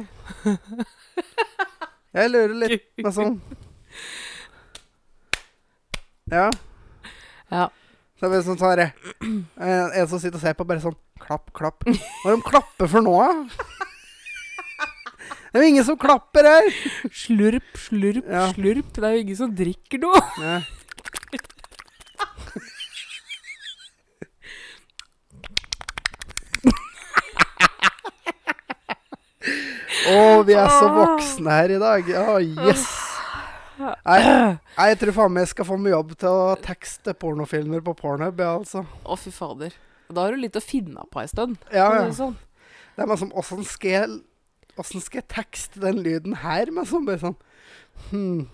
Jeg 2.17 2.31
lurer 2.33 2.55
litt 2.61 3.09
sånn. 3.13 3.39
Ja. 6.33 6.49
Ja. 7.53 7.67
Så 8.17 8.27
er 8.27 8.33
det 8.33 8.45
sånn 8.47 8.57
sånn 8.59 8.73
her, 8.73 8.81
eh, 8.83 10.01
En 10.01 10.09
som 10.09 10.19
sitter 10.19 10.39
og 10.39 10.43
ser 10.43 10.55
på, 10.57 10.65
bare 10.67 10.81
sånn 10.83 10.97
Klapp, 11.21 11.49
klapp. 11.57 11.85
Hva 11.87 11.93
er 11.93 12.35
det 12.35 12.37
de 12.37 12.45
klapper 12.45 12.89
for 12.93 13.01
nå, 13.05 13.13
da? 13.17 13.31
Det 15.53 15.57
er 15.57 15.63
jo 15.65 15.69
ingen 15.71 15.87
som 15.89 15.97
klapper 15.97 16.45
her! 16.45 16.67
Slurp, 17.09 17.71
slurp, 17.81 18.27
Ja. 18.29 18.43
slurp. 18.53 18.91
Det 18.93 19.05
er 19.09 19.15
jo 19.17 19.23
ingen 19.25 19.39
som 19.39 19.55
drikker 19.57 20.03
noe. 20.03 20.21
Ja. 20.43 20.59
Å, 30.07 30.43
vi 30.47 30.55
er 30.55 30.71
så 30.71 30.89
voksne 30.93 31.59
her 31.59 31.75
i 31.75 31.81
dag. 31.83 32.09
Ja, 32.11 32.37
yes. 32.39 32.87
Nei, 33.77 34.21
jeg 34.89 34.99
tror 35.03 35.17
faen 35.19 35.35
meg 35.35 35.45
jeg 35.45 35.53
skal 35.53 35.69
få 35.69 35.77
meg 35.81 35.93
jobb 35.93 36.15
til 36.21 36.33
å 36.33 36.55
tekste 36.65 37.13
pornofilmer 37.19 37.83
på 37.85 37.93
Pornhub, 37.99 38.41
ja, 38.41 38.55
altså. 38.61 38.87
Å, 39.05 39.19
fy 39.21 39.33
fader. 39.35 39.75
Da 40.07 40.25
har 40.25 40.37
du 40.37 40.41
litt 40.41 40.57
å 40.57 40.63
finne 40.63 41.05
på 41.11 41.21
ei 41.23 41.29
stund. 41.31 41.59
Ja, 41.69 41.91
ja. 41.99 42.07
det 42.07 42.17
Sånn. 42.17 42.37
Det 42.97 43.05
er 43.05 43.11
liksom 43.11 43.35
Åssen 43.37 43.67
skal 43.69 44.17
skal 44.77 45.21
jeg 45.23 45.29
tekste 45.33 45.83
den 45.83 46.01
lyden 46.05 46.39
her? 46.43 46.71
Men 46.73 46.89
sånn 46.89 47.07
bare 47.09 47.21
sånn 47.23 47.37
hmm. 48.11 48.47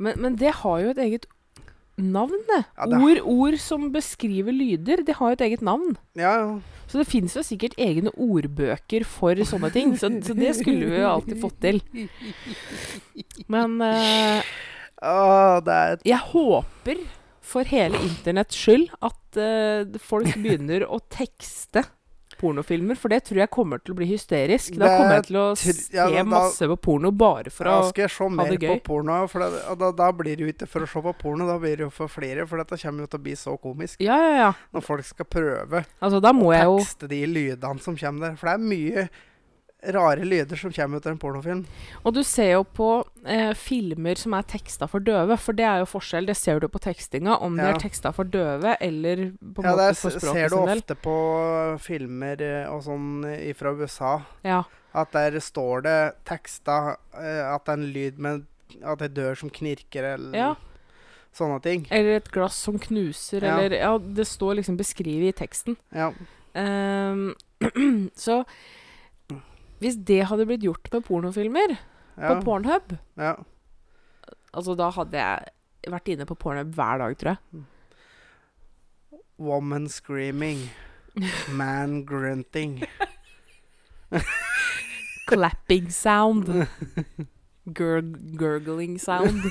Men, 0.00 0.16
men 0.18 0.38
det 0.40 0.52
har 0.62 0.80
jo 0.82 0.90
et 0.92 1.02
eget 1.02 1.28
navn, 2.02 2.40
det. 2.48 2.64
Ja, 2.76 2.86
det- 2.86 3.00
Ord, 3.00 3.20
ord 3.24 3.56
som 3.58 3.90
beskriver 3.92 4.52
lyder, 4.52 5.04
det 5.06 5.16
har 5.18 5.30
jo 5.30 5.38
et 5.38 5.46
eget 5.48 5.62
navn. 5.62 5.96
Ja, 6.14 6.34
ja. 6.40 6.60
Så 6.90 6.98
det 6.98 7.06
fins 7.06 7.36
jo 7.36 7.42
sikkert 7.46 7.76
egne 7.78 8.10
ordbøker 8.18 9.04
for 9.06 9.34
sånne 9.46 9.70
ting. 9.70 9.92
Så, 9.96 10.08
så 10.26 10.34
det 10.34 10.56
skulle 10.58 10.88
vi 10.90 10.98
jo 10.98 11.06
alltid 11.06 11.38
fått 11.40 11.60
til. 11.62 11.78
Men 13.46 13.76
uh, 13.80 14.42
oh, 15.02 15.60
det 15.62 15.76
er 15.76 16.02
jeg 16.08 16.18
håper 16.32 17.04
for 17.50 17.66
hele 17.70 17.98
internetts 18.06 18.58
skyld 18.58 18.88
at 19.02 19.38
uh, 19.38 19.98
folk 20.02 20.34
begynner 20.34 20.84
å 20.90 20.98
tekste 21.10 21.84
pornofilmer, 22.40 22.96
for 22.98 23.12
det 23.12 23.20
tror 23.28 23.42
jeg 23.42 23.50
kommer 23.54 23.78
til 23.84 23.94
å 23.94 23.98
bli 24.00 24.08
hysterisk. 24.10 24.74
Da 24.80 24.88
kommer 24.96 25.18
jeg 25.20 25.26
til 25.28 25.38
å 25.40 25.44
se 25.60 25.74
ja, 25.94 26.06
da- 26.10 26.24
masse 26.24 26.68
på 26.72 26.76
porno 26.88 27.12
bare 27.12 27.52
for 27.52 27.68
å 27.68 27.76
ha 27.76 27.80
det 27.80 27.84
gøy. 27.84 27.86
Da 27.86 27.94
skal 27.94 28.06
jeg 28.08 28.14
se 28.16 28.28
mer 28.40 28.56
på 28.64 28.76
porno. 28.90 29.18
For 29.30 29.44
det, 29.44 29.62
da, 29.84 29.90
da 30.02 30.10
blir 30.16 30.36
det 30.40 30.46
jo 30.46 30.52
ikke 30.54 30.68
for 30.70 30.86
å 30.86 30.90
se 30.90 31.04
på 31.06 31.14
porno, 31.20 31.46
da 31.50 31.58
blir 31.62 31.76
det 31.76 31.86
jo 31.86 31.90
for 31.94 32.08
flere. 32.12 32.46
For 32.50 32.62
dette 32.62 32.80
kommer 32.82 33.04
jo 33.06 33.10
til 33.14 33.20
å 33.20 33.24
bli 33.28 33.36
så 33.38 33.56
komisk 33.60 34.00
Ja, 34.04 34.16
ja, 34.24 34.32
ja. 34.40 34.52
når 34.74 34.86
folk 34.86 35.04
skal 35.06 35.28
prøve 35.30 35.84
Altså, 36.00 36.20
da 36.24 36.32
må 36.36 36.50
å 36.50 36.54
jeg 36.56 36.68
jo 36.68 36.78
tekste 36.80 37.08
de 37.10 37.22
lydene 37.28 37.80
som 37.84 37.96
kommer 38.00 38.30
der. 38.30 38.36
For 38.40 38.50
det 38.50 38.54
er 38.56 38.70
mye 38.72 39.08
rare 39.82 40.24
lyder 40.24 40.56
som 40.56 40.72
kommer 40.72 41.00
ut 41.00 41.06
av 41.06 41.12
en 41.12 41.18
pornofilm. 41.18 41.62
Og 42.04 42.14
du 42.14 42.22
ser 42.26 42.52
jo 42.52 42.64
på 42.64 42.88
eh, 43.24 43.52
filmer 43.56 44.18
som 44.20 44.34
er 44.36 44.46
teksta 44.48 44.88
for 44.90 45.04
døve, 45.04 45.36
for 45.40 45.56
det 45.56 45.66
er 45.66 45.82
jo 45.82 45.88
forskjell. 45.88 46.28
Det 46.28 46.36
ser 46.38 46.60
du 46.60 46.68
på 46.68 46.82
tekstinga, 46.82 47.38
om 47.40 47.56
ja. 47.58 47.64
det 47.64 47.70
er 47.74 47.84
teksta 47.86 48.12
for 48.16 48.28
døve 48.28 48.76
eller 48.80 49.30
på 49.40 49.64
en 49.64 49.70
Ja, 49.70 49.76
måte 49.76 49.86
det 49.86 49.86
del. 49.86 49.86
Ja, 49.86 49.86
det 49.86 49.96
ser 49.96 50.52
du 50.52 50.56
sin 50.56 50.74
ofte 50.76 50.98
på 51.00 51.16
filmer 51.80 52.44
eh, 52.44 52.66
og 52.70 52.84
sånn 52.86 53.08
fra 53.56 53.74
USA. 53.76 54.14
Ja. 54.46 54.62
At 54.92 55.12
der 55.14 55.38
står 55.42 55.86
det 55.86 55.98
teksta 56.26 56.96
eh, 57.14 57.44
at 57.46 57.66
det 57.66 57.72
er 57.72 57.78
en 57.78 57.92
lyd 57.94 58.18
med 58.18 58.46
At 58.82 58.98
det 59.00 59.10
er 59.10 59.14
dør 59.14 59.38
som 59.38 59.50
knirker, 59.50 60.04
eller 60.14 60.36
ja. 60.38 60.50
sånne 61.34 61.58
ting. 61.62 61.86
Eller 61.90 62.20
et 62.20 62.28
glass 62.30 62.58
som 62.68 62.78
knuser, 62.78 63.42
Ja. 63.42 63.56
eller 63.58 63.76
Ja, 63.76 63.96
det 63.98 64.26
står 64.30 64.60
liksom 64.60 64.76
beskrevet 64.78 65.32
i 65.32 65.38
teksten. 65.44 65.76
Ja. 65.90 66.12
Um, 66.54 67.34
så 68.14 68.44
hvis 69.80 69.96
det 70.06 70.22
hadde 70.28 70.44
blitt 70.48 70.64
gjort 70.66 70.90
med 70.92 71.04
pornofilmer 71.06 71.76
Ja. 72.20 72.34
på 72.34 72.42
Pornhub 72.44 72.96
ja. 73.16 73.34
Altså, 74.52 74.74
da 74.76 74.90
hadde 74.92 75.16
jeg 75.20 75.92
vært 75.94 76.08
inne 76.12 76.26
på 76.26 76.34
Pornhub 76.36 76.72
hver 76.74 76.98
dag, 76.98 77.14
tror 77.20 77.36
jeg. 77.36 77.62
Woman 79.40 79.86
screaming. 79.88 80.66
Man 81.54 82.02
grunting. 82.04 82.82
Clapping 85.30 85.88
sound. 85.94 86.50
Gur 87.72 88.02
gurgling 88.36 88.98
sound. 89.00 89.46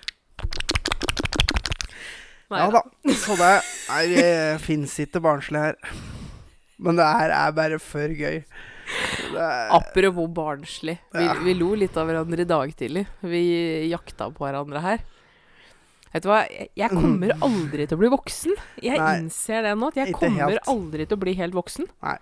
Nei 2.55 2.61
Ja 2.63 2.69
da. 2.73 2.81
Så 3.19 3.35
det 3.39 3.49
er, 3.51 4.13
det 4.15 4.61
fins 4.63 4.95
ikke 5.03 5.21
barnslig 5.23 5.61
her. 5.61 5.75
Men 6.79 6.97
det 6.99 7.05
her 7.07 7.31
er 7.35 7.51
bare 7.55 7.79
for 7.83 8.11
gøy. 8.15 8.41
Er, 9.35 9.71
Apropos 9.73 10.27
barnslig. 10.35 10.97
Vi, 11.13 11.23
Ja. 11.25 11.33
vi 11.41 11.53
lo 11.57 11.71
litt 11.75 11.95
av 11.97 12.07
hverandre 12.09 12.43
i 12.45 12.49
dag 12.49 12.73
tidlig. 12.77 13.05
Vi 13.25 13.41
jakta 13.89 14.29
på 14.31 14.45
hverandre 14.45 14.81
her. 14.83 15.03
Vet 16.13 16.23
du 16.23 16.29
hva, 16.29 16.43
jeg, 16.47 16.69
jeg 16.79 16.93
kommer 16.93 17.33
aldri 17.43 17.87
til 17.89 17.97
å 17.97 18.01
bli 18.03 18.11
voksen. 18.13 18.53
Jeg 18.85 18.99
Nei. 19.01 19.15
innser 19.19 19.65
det 19.67 19.73
nå. 19.75 19.89
At 19.91 19.97
jeg 19.99 20.13
kommer 20.15 20.53
helt. 20.53 20.69
aldri 20.71 21.07
til 21.09 21.17
å 21.17 21.23
bli 21.25 21.33
helt 21.35 21.57
voksen. 21.57 21.89
Nei. 22.05 22.17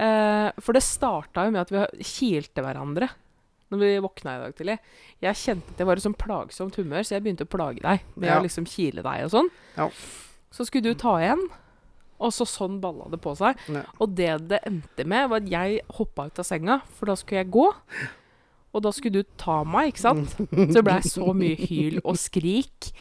Uh, 0.00 0.48
for 0.64 0.72
det 0.74 0.80
starta 0.82 1.44
jo 1.46 1.52
med 1.52 1.60
at 1.60 1.70
vi 1.74 2.06
kilte 2.08 2.64
hverandre 2.64 3.10
når 3.70 3.78
vi 3.82 3.90
våkna 4.02 4.36
i 4.36 4.42
dag 4.44 4.54
tidlig. 4.58 4.78
Jeg 5.22 5.34
kjente 5.40 5.70
at 5.74 5.78
jeg 5.82 5.86
var 5.86 5.96
i 6.00 6.04
sånn 6.04 6.16
plagsomt 6.18 6.76
humør, 6.80 7.02
så 7.06 7.14
jeg 7.16 7.22
begynte 7.24 7.46
å 7.46 7.50
plage 7.50 7.80
deg 7.84 8.00
med 8.16 8.28
Ja. 8.28 8.38
å 8.40 8.42
liksom 8.44 8.66
kile 8.66 9.02
deg 9.06 9.24
og 9.24 9.30
sånn. 9.30 9.50
Ja. 9.76 9.88
Så 10.50 10.66
skulle 10.66 10.90
du 10.90 10.94
ta 10.98 11.16
igjen, 11.22 11.44
og 12.20 12.32
så 12.36 12.44
sånn 12.44 12.80
balla 12.82 13.08
det 13.08 13.20
på 13.22 13.36
seg. 13.38 13.56
Ja. 13.68 13.84
Og 14.00 14.14
det 14.14 14.48
det 14.48 14.60
endte 14.66 15.06
med, 15.06 15.28
var 15.30 15.36
at 15.40 15.48
jeg 15.48 15.80
hoppa 15.96 16.26
ut 16.26 16.38
av 16.38 16.44
senga, 16.44 16.80
for 16.98 17.06
da 17.06 17.14
skulle 17.14 17.44
jeg 17.44 17.50
gå. 17.54 17.68
Og 18.74 18.82
da 18.82 18.90
skulle 18.94 19.22
du 19.22 19.30
ta 19.36 19.64
meg, 19.64 19.92
ikke 19.94 20.02
sant? 20.04 20.34
Så 20.38 20.74
det 20.74 20.84
blei 20.84 21.00
så 21.02 21.32
mye 21.34 21.56
hyl 21.56 22.00
og 22.04 22.16
skrik. 22.20 22.92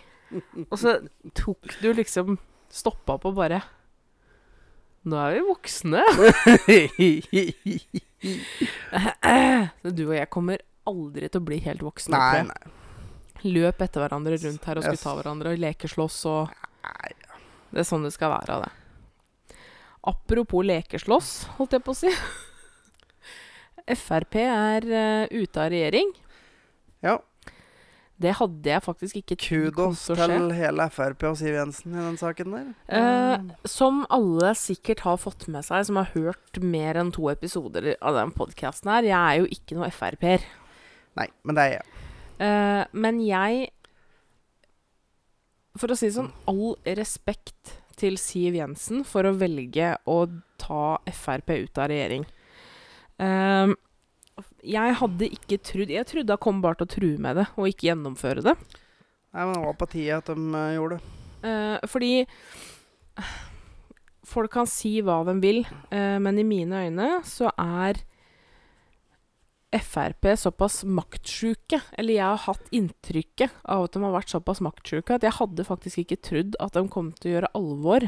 Og 0.72 0.78
så 0.78 0.96
tok 1.34 1.76
du 1.82 1.92
liksom 1.94 2.38
Stoppa 2.70 3.16
opp 3.18 3.24
og 3.26 3.34
bare 3.34 3.64
Nå 5.08 5.20
er 5.20 5.38
vi 5.38 5.46
voksne. 5.48 6.04
Du 9.96 10.02
og 10.10 10.16
jeg 10.18 10.28
kommer 10.28 10.60
aldri 10.90 11.30
til 11.30 11.40
å 11.40 11.46
bli 11.46 11.60
helt 11.64 11.84
voksne. 11.86 12.20
Nei, 12.20 12.42
nei. 12.50 12.74
Løp 13.48 13.80
etter 13.86 14.04
hverandre 14.04 14.36
rundt 14.36 14.66
her 14.68 14.82
og 14.82 14.84
skulle 14.84 15.00
ta 15.00 15.14
hverandre 15.16 15.54
og 15.54 15.62
lekeslåss 15.64 16.18
og 16.28 16.52
nei. 16.84 17.14
Det 17.70 17.84
er 17.84 17.88
sånn 17.88 18.04
det 18.04 18.12
skal 18.12 18.34
være, 18.34 18.66
det. 18.66 19.56
Apropos 20.10 20.66
lekeslåss, 20.66 21.32
holdt 21.60 21.78
jeg 21.78 21.86
på 21.86 21.94
å 21.94 22.00
si. 22.02 22.12
Frp 24.04 24.36
er 24.42 24.86
uh, 24.90 25.26
ute 25.32 25.64
av 25.64 25.72
regjering. 25.72 26.12
Ja. 27.06 27.20
Det 28.20 28.34
hadde 28.36 28.68
jeg 28.68 28.84
faktisk 28.84 29.22
ikke 29.22 29.38
Kudos 29.40 30.02
til 30.10 30.20
til 30.20 30.50
hele 30.58 30.90
Frp 30.92 31.24
og 31.30 31.38
Siv 31.40 31.56
Jensen 31.56 31.94
i 31.96 32.02
den 32.04 32.18
saken 32.20 32.52
der. 32.52 32.66
Eh, 32.92 33.46
som 33.70 34.02
alle 34.12 34.52
sikkert 34.60 35.06
har 35.06 35.20
fått 35.22 35.48
med 35.48 35.64
seg, 35.64 35.86
som 35.88 36.02
har 36.02 36.12
hørt 36.12 36.60
mer 36.60 37.00
enn 37.00 37.14
to 37.16 37.30
episoder 37.32 37.94
av 38.02 38.18
den 38.20 38.34
podkasten 38.36 38.92
her. 38.92 39.08
Jeg 39.08 39.20
er 39.20 39.40
jo 39.40 39.48
ikke 39.56 39.80
noe 39.80 39.92
Frp-er. 39.96 40.44
Nei, 41.20 41.30
men 41.48 41.56
det 41.56 41.66
er 41.66 41.76
jeg. 41.78 42.06
Eh, 42.44 42.84
men 42.92 43.20
jeg 43.24 43.68
For 45.80 45.92
å 45.92 45.96
si 45.96 46.10
det 46.10 46.18
sånn, 46.18 46.32
all 46.50 46.74
respekt 46.98 47.78
til 48.00 48.18
Siv 48.20 48.56
Jensen 48.58 49.06
for 49.08 49.28
å 49.28 49.36
velge 49.38 49.94
å 50.10 50.26
ta 50.60 50.98
Frp 51.08 51.54
ut 51.56 51.80
av 51.80 51.88
regjering. 51.92 52.26
Eh, 53.20 53.72
jeg 54.66 54.96
hadde 55.00 55.30
ikke 55.30 55.60
trodd 55.64 55.92
Jeg 55.94 56.08
trodde 56.10 56.36
hun 56.36 56.44
kom 56.44 56.62
bare 56.64 56.80
til 56.80 56.88
å 56.88 56.94
true 56.96 57.22
med 57.22 57.40
det 57.40 57.48
og 57.56 57.70
ikke 57.70 57.90
gjennomføre 57.90 58.44
det. 58.46 58.56
Nei, 59.30 59.46
men 59.46 59.54
Det 59.54 59.64
var 59.68 59.80
på 59.80 59.90
tide 59.94 60.20
at 60.20 60.32
de 60.32 60.36
uh, 60.56 60.74
gjorde 60.76 60.98
det. 60.98 61.16
Uh, 61.40 61.88
fordi 61.88 62.14
folk 64.30 64.54
kan 64.54 64.70
si 64.70 65.00
hva 65.06 65.22
de 65.28 65.36
vil, 65.42 65.64
eh, 65.94 66.18
men 66.22 66.38
i 66.38 66.46
mine 66.46 66.86
øyne 66.86 67.10
så 67.28 67.52
er 67.58 68.04
Frp 69.70 70.26
såpass 70.42 70.82
maktsjuke, 70.82 71.78
eller 71.94 72.16
jeg 72.16 72.26
har 72.26 72.40
hatt 72.48 72.72
inntrykket 72.74 73.54
av 73.70 73.84
at 73.86 73.94
de 73.94 74.02
har 74.02 74.16
vært 74.16 74.32
såpass 74.34 74.64
maktsjuke, 74.66 75.14
at 75.14 75.26
jeg 75.28 75.38
hadde 75.38 75.66
faktisk 75.68 76.02
ikke 76.02 76.18
trodd 76.26 76.58
at 76.58 76.74
de 76.74 76.90
kom 76.90 77.12
til 77.14 77.30
å 77.30 77.34
gjøre 77.36 77.52
alvor 77.60 78.08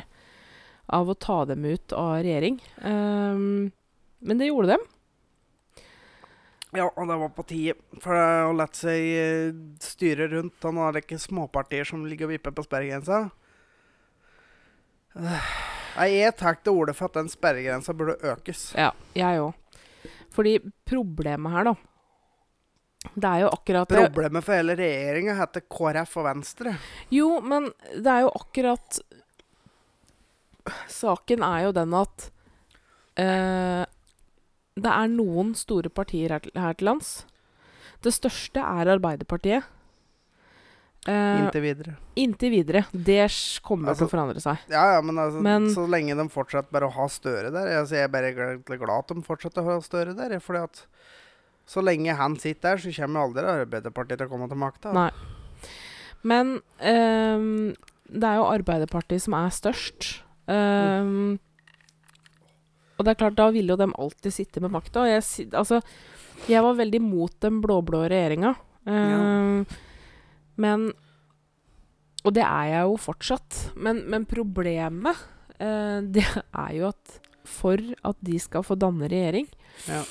av 0.89 1.11
å 1.11 1.17
ta 1.21 1.43
dem 1.45 1.67
ut 1.69 1.93
av 1.93 2.23
regjering. 2.25 2.57
Um, 2.81 3.69
men 4.25 4.41
det 4.41 4.49
gjorde 4.49 4.73
dem. 4.73 4.87
Ja, 6.71 6.87
og 6.87 7.07
det 7.09 7.17
var 7.19 7.31
på 7.35 7.43
tide. 7.49 7.75
For 7.99 8.15
å 8.15 8.53
la 8.55 8.67
seg 8.71 9.57
styre 9.83 10.29
rundt 10.31 10.63
av 10.65 10.75
noen 10.77 10.95
like 10.95 11.19
småpartier 11.19 11.87
som 11.87 12.05
ligger 12.07 12.29
og 12.29 12.35
vipper 12.37 12.55
på 12.55 12.63
sperregrensa 12.67 13.25
Nei, 15.11 16.07
jeg 16.15 16.35
tar 16.39 16.55
til 16.63 16.77
orde 16.79 16.93
for 16.95 17.11
at 17.11 17.17
den 17.19 17.27
sperregrensa 17.27 17.91
burde 17.91 18.15
økes. 18.31 18.69
Ja, 18.79 18.93
jeg 19.17 19.41
òg. 19.43 19.57
Fordi 20.31 20.53
problemet 20.87 21.51
her, 21.51 21.67
da 21.67 21.73
Det 23.11 23.27
er 23.27 23.41
jo 23.43 23.49
akkurat 23.51 23.89
Problemet 23.91 24.45
for 24.45 24.55
hele 24.55 24.77
regjeringa 24.79 25.35
heter 25.35 25.65
KrF 25.67 26.13
og 26.21 26.27
Venstre. 26.29 26.75
Jo, 27.11 27.41
men 27.43 27.67
det 27.91 28.07
er 28.07 28.23
jo 28.23 28.31
akkurat 28.39 29.01
Saken 30.87 31.43
er 31.43 31.65
jo 31.65 31.73
den 31.75 31.95
at 31.97 32.27
eh, 33.19 33.83
det 34.79 34.91
er 34.91 35.07
noen 35.11 35.53
store 35.57 35.89
partier 35.89 36.29
her 36.35 36.39
til, 36.45 36.51
her 36.55 36.73
til 36.79 36.87
lands. 36.87 37.25
Det 38.01 38.13
største 38.15 38.61
er 38.63 38.89
Arbeiderpartiet. 38.95 39.63
Eh, 41.09 41.39
Inntil 41.41 41.63
videre. 41.65 41.95
inntil 42.15 42.51
videre. 42.53 42.83
Det 42.93 43.23
kommer 43.65 43.89
Altså, 43.89 44.05
til 44.05 44.07
å 44.07 44.11
forandre 44.11 44.41
seg. 44.43 44.57
Ja, 44.69 44.83
ja, 44.95 45.01
men, 45.01 45.15
altså, 45.17 45.41
Men- 45.41 45.69
så 45.73 45.87
lenge 45.89 46.15
de 46.15 46.29
fortsetter 46.29 46.69
bare 46.71 46.85
å 46.87 46.93
ha 46.93 47.07
Støre 47.07 47.51
der 47.51 47.79
altså, 47.81 47.95
Jeg 47.95 48.03
er 48.03 48.07
bare 48.07 48.31
glad, 48.77 48.89
at 48.99 49.07
de 49.07 49.21
fortsetter 49.25 49.61
å 49.63 49.73
ha 49.73 49.79
Støre 49.81 50.15
der. 50.15 50.37
Fordi 50.39 50.63
at 50.63 50.85
så 51.67 51.81
lenge 51.81 52.15
han 52.15 52.35
sitter 52.37 52.75
der, 52.75 52.77
så 52.77 52.93
kommer 53.01 53.25
aldri 53.25 53.65
Arbeiderpartiet 53.65 54.17
til 54.19 54.27
å 54.27 54.29
komme 54.29 54.47
til 54.47 54.57
makta. 54.57 54.93
Nei. 54.93 55.11
Men 56.23 56.61
um, 56.79 57.75
det 58.11 58.23
er 58.29 58.35
jo 58.37 58.45
Arbeiderpartiet 58.51 59.21
som 59.21 59.33
er 59.33 59.49
størst. 59.49 60.21
Ehm, 60.47 61.39
og 63.01 63.07
det 63.07 63.15
er 63.15 63.19
klart, 63.23 63.37
da 63.39 63.49
ville 63.53 63.73
jo 63.73 63.79
dem 63.81 63.95
alltid 63.97 64.35
sitte 64.35 64.61
med 64.61 64.73
makta. 64.73 65.07
Jeg, 65.09 65.49
altså, 65.57 65.81
jeg 66.49 66.61
var 66.63 66.77
veldig 66.77 67.01
mot 67.03 67.33
den 67.41 67.57
blå-blå 67.63 68.03
regjeringa. 68.11 68.53
Ehm, 68.89 69.65
Men 70.61 70.91
Og 72.23 72.33
det 72.37 72.43
er 72.45 72.65
jeg 72.69 72.85
jo 72.85 72.97
fortsatt. 73.01 73.59
Men, 73.75 74.03
men 74.09 74.25
problemet, 74.29 75.17
uh, 75.57 75.99
det 76.15 76.25
er 76.29 76.73
jo 76.77 76.87
at 76.91 77.19
for 77.49 77.81
at 78.05 78.17
de 78.21 78.37
skal 78.39 78.61
få 78.63 78.77
danne 78.77 79.09
regjering 79.09 79.47
Ja. 79.89 80.03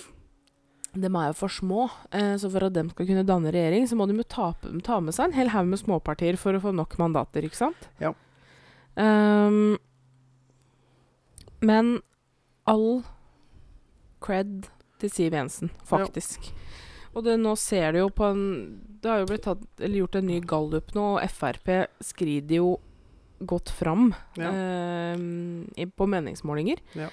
de 0.92 1.06
er 1.06 1.28
jo 1.30 1.36
for 1.38 1.48
små, 1.54 1.84
eh, 2.10 2.34
så 2.36 2.50
for 2.50 2.66
at 2.66 2.74
de 2.74 2.82
skal 2.90 3.06
kunne 3.06 3.22
danne 3.24 3.52
regjering, 3.54 3.86
så 3.86 3.94
må 3.96 4.08
de 4.10 4.16
jo 4.18 4.26
ta, 4.26 4.48
ta 4.82 4.98
med 5.00 5.14
seg 5.14 5.28
en 5.30 5.36
hel 5.38 5.52
haug 5.54 5.70
med 5.70 5.78
småpartier 5.78 6.36
for 6.36 6.58
å 6.58 6.60
få 6.60 6.72
nok 6.74 6.96
mandater, 6.98 7.46
ikke 7.46 7.60
sant? 7.60 7.86
Ja. 8.02 8.10
Um, 8.98 9.78
men 11.62 12.00
all 12.70 13.02
cred 14.22 14.68
til 15.00 15.12
Siv 15.12 15.34
Jensen, 15.36 15.72
faktisk. 15.88 16.50
Og 17.16 17.24
det, 17.26 17.38
nå 17.42 17.56
ser 17.58 17.96
det 17.96 18.04
jo 18.04 18.10
på 18.14 18.28
en 18.30 18.42
Det 19.02 19.08
har 19.10 19.22
jo 19.22 19.30
blitt 19.30 19.46
tatt, 19.46 19.62
eller 19.80 20.02
gjort 20.02 20.18
en 20.20 20.26
ny 20.28 20.38
gallup 20.46 20.92
nå, 20.94 21.06
og 21.16 21.32
Frp 21.32 21.70
skrider 22.04 22.60
jo 22.60 22.74
godt 23.48 23.70
fram 23.72 24.10
Ja. 24.36 24.50
eh, 24.52 25.86
på 25.96 26.06
meningsmålinger. 26.06 26.82
Ja. 26.94 27.08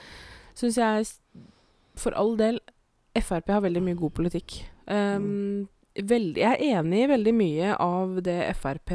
Syns 0.54 0.78
jeg 0.78 1.08
for 1.96 2.12
all 2.20 2.36
del 2.38 2.60
Frp 3.18 3.50
har 3.50 3.64
veldig 3.64 3.82
mye 3.82 3.98
god 3.98 4.14
politikk. 4.20 4.60
Um, 4.86 5.68
veldig, 5.98 6.38
jeg 6.38 6.52
er 6.54 6.78
enig 6.78 7.00
i 7.06 7.10
veldig 7.10 7.34
mye 7.34 7.72
av 7.82 8.20
det 8.22 8.38
Frp 8.60 8.94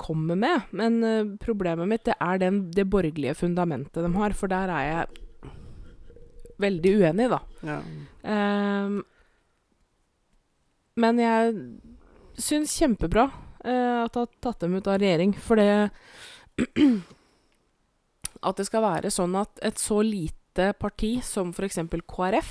kommer 0.00 0.38
med, 0.38 0.70
men 0.76 0.96
uh, 1.04 1.36
problemet 1.42 1.88
mitt 1.88 2.04
det 2.08 2.14
er 2.20 2.40
den, 2.40 2.70
det 2.72 2.86
borgerlige 2.92 3.34
fundamentet 3.36 4.00
de 4.04 4.10
har, 4.16 4.34
for 4.36 4.52
der 4.52 4.72
er 4.72 4.88
jeg 4.88 5.22
veldig 6.62 6.92
uenig, 7.00 7.28
da. 7.32 7.40
Ja. 7.66 7.80
Um, 8.22 9.02
men 10.96 11.20
jeg 11.20 11.58
syns 12.40 12.76
kjempebra 12.80 13.26
uh, 13.28 14.06
at 14.06 14.14
de 14.14 14.22
har 14.22 14.30
tatt 14.44 14.64
dem 14.64 14.78
ut 14.78 14.88
av 14.88 15.00
regjering, 15.02 15.36
for 15.36 15.60
det 15.60 15.68
At 18.46 18.60
det 18.60 18.66
skal 18.68 18.84
være 18.84 19.10
sånn 19.10 19.34
at 19.36 19.58
et 19.64 19.80
så 19.80 19.98
lite 20.04 20.70
parti 20.78 21.16
som 21.24 21.50
f.eks. 21.50 21.80
KrF 22.08 22.50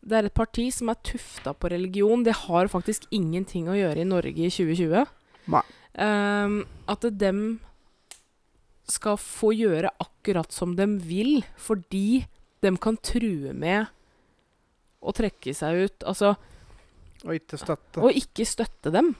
Det 0.00 0.16
er 0.16 0.28
et 0.28 0.34
parti 0.36 0.66
som 0.74 0.90
er 0.90 0.98
tufta 1.06 1.52
på 1.54 1.70
religion. 1.70 2.24
Det 2.26 2.34
har 2.48 2.68
faktisk 2.72 3.06
ingenting 3.14 3.68
å 3.70 3.76
gjøre 3.76 4.02
i 4.02 4.08
Norge 4.08 4.48
i 4.48 4.50
2020. 4.50 5.04
Um, 5.46 5.60
Ehm, 5.96 6.64
at 6.88 7.04
dem 7.16 7.60
skal 8.86 9.16
få 9.18 9.52
gjøre 9.56 9.90
akkurat 10.02 10.52
som 10.52 10.76
de 10.78 10.86
vil, 11.02 11.40
fordi 11.56 12.26
de 12.62 12.72
kan 12.80 12.96
true 12.96 13.52
med 13.52 13.86
å 15.02 15.12
trekke 15.14 15.54
seg 15.54 15.84
ut. 15.86 16.04
Altså 16.08 16.34
Og 17.24 17.34
ikke 17.38 17.58
støtte. 17.60 18.02
og 18.02 18.12
ikke 18.16 18.46
støtte 18.46 18.92
dem, 18.94 19.14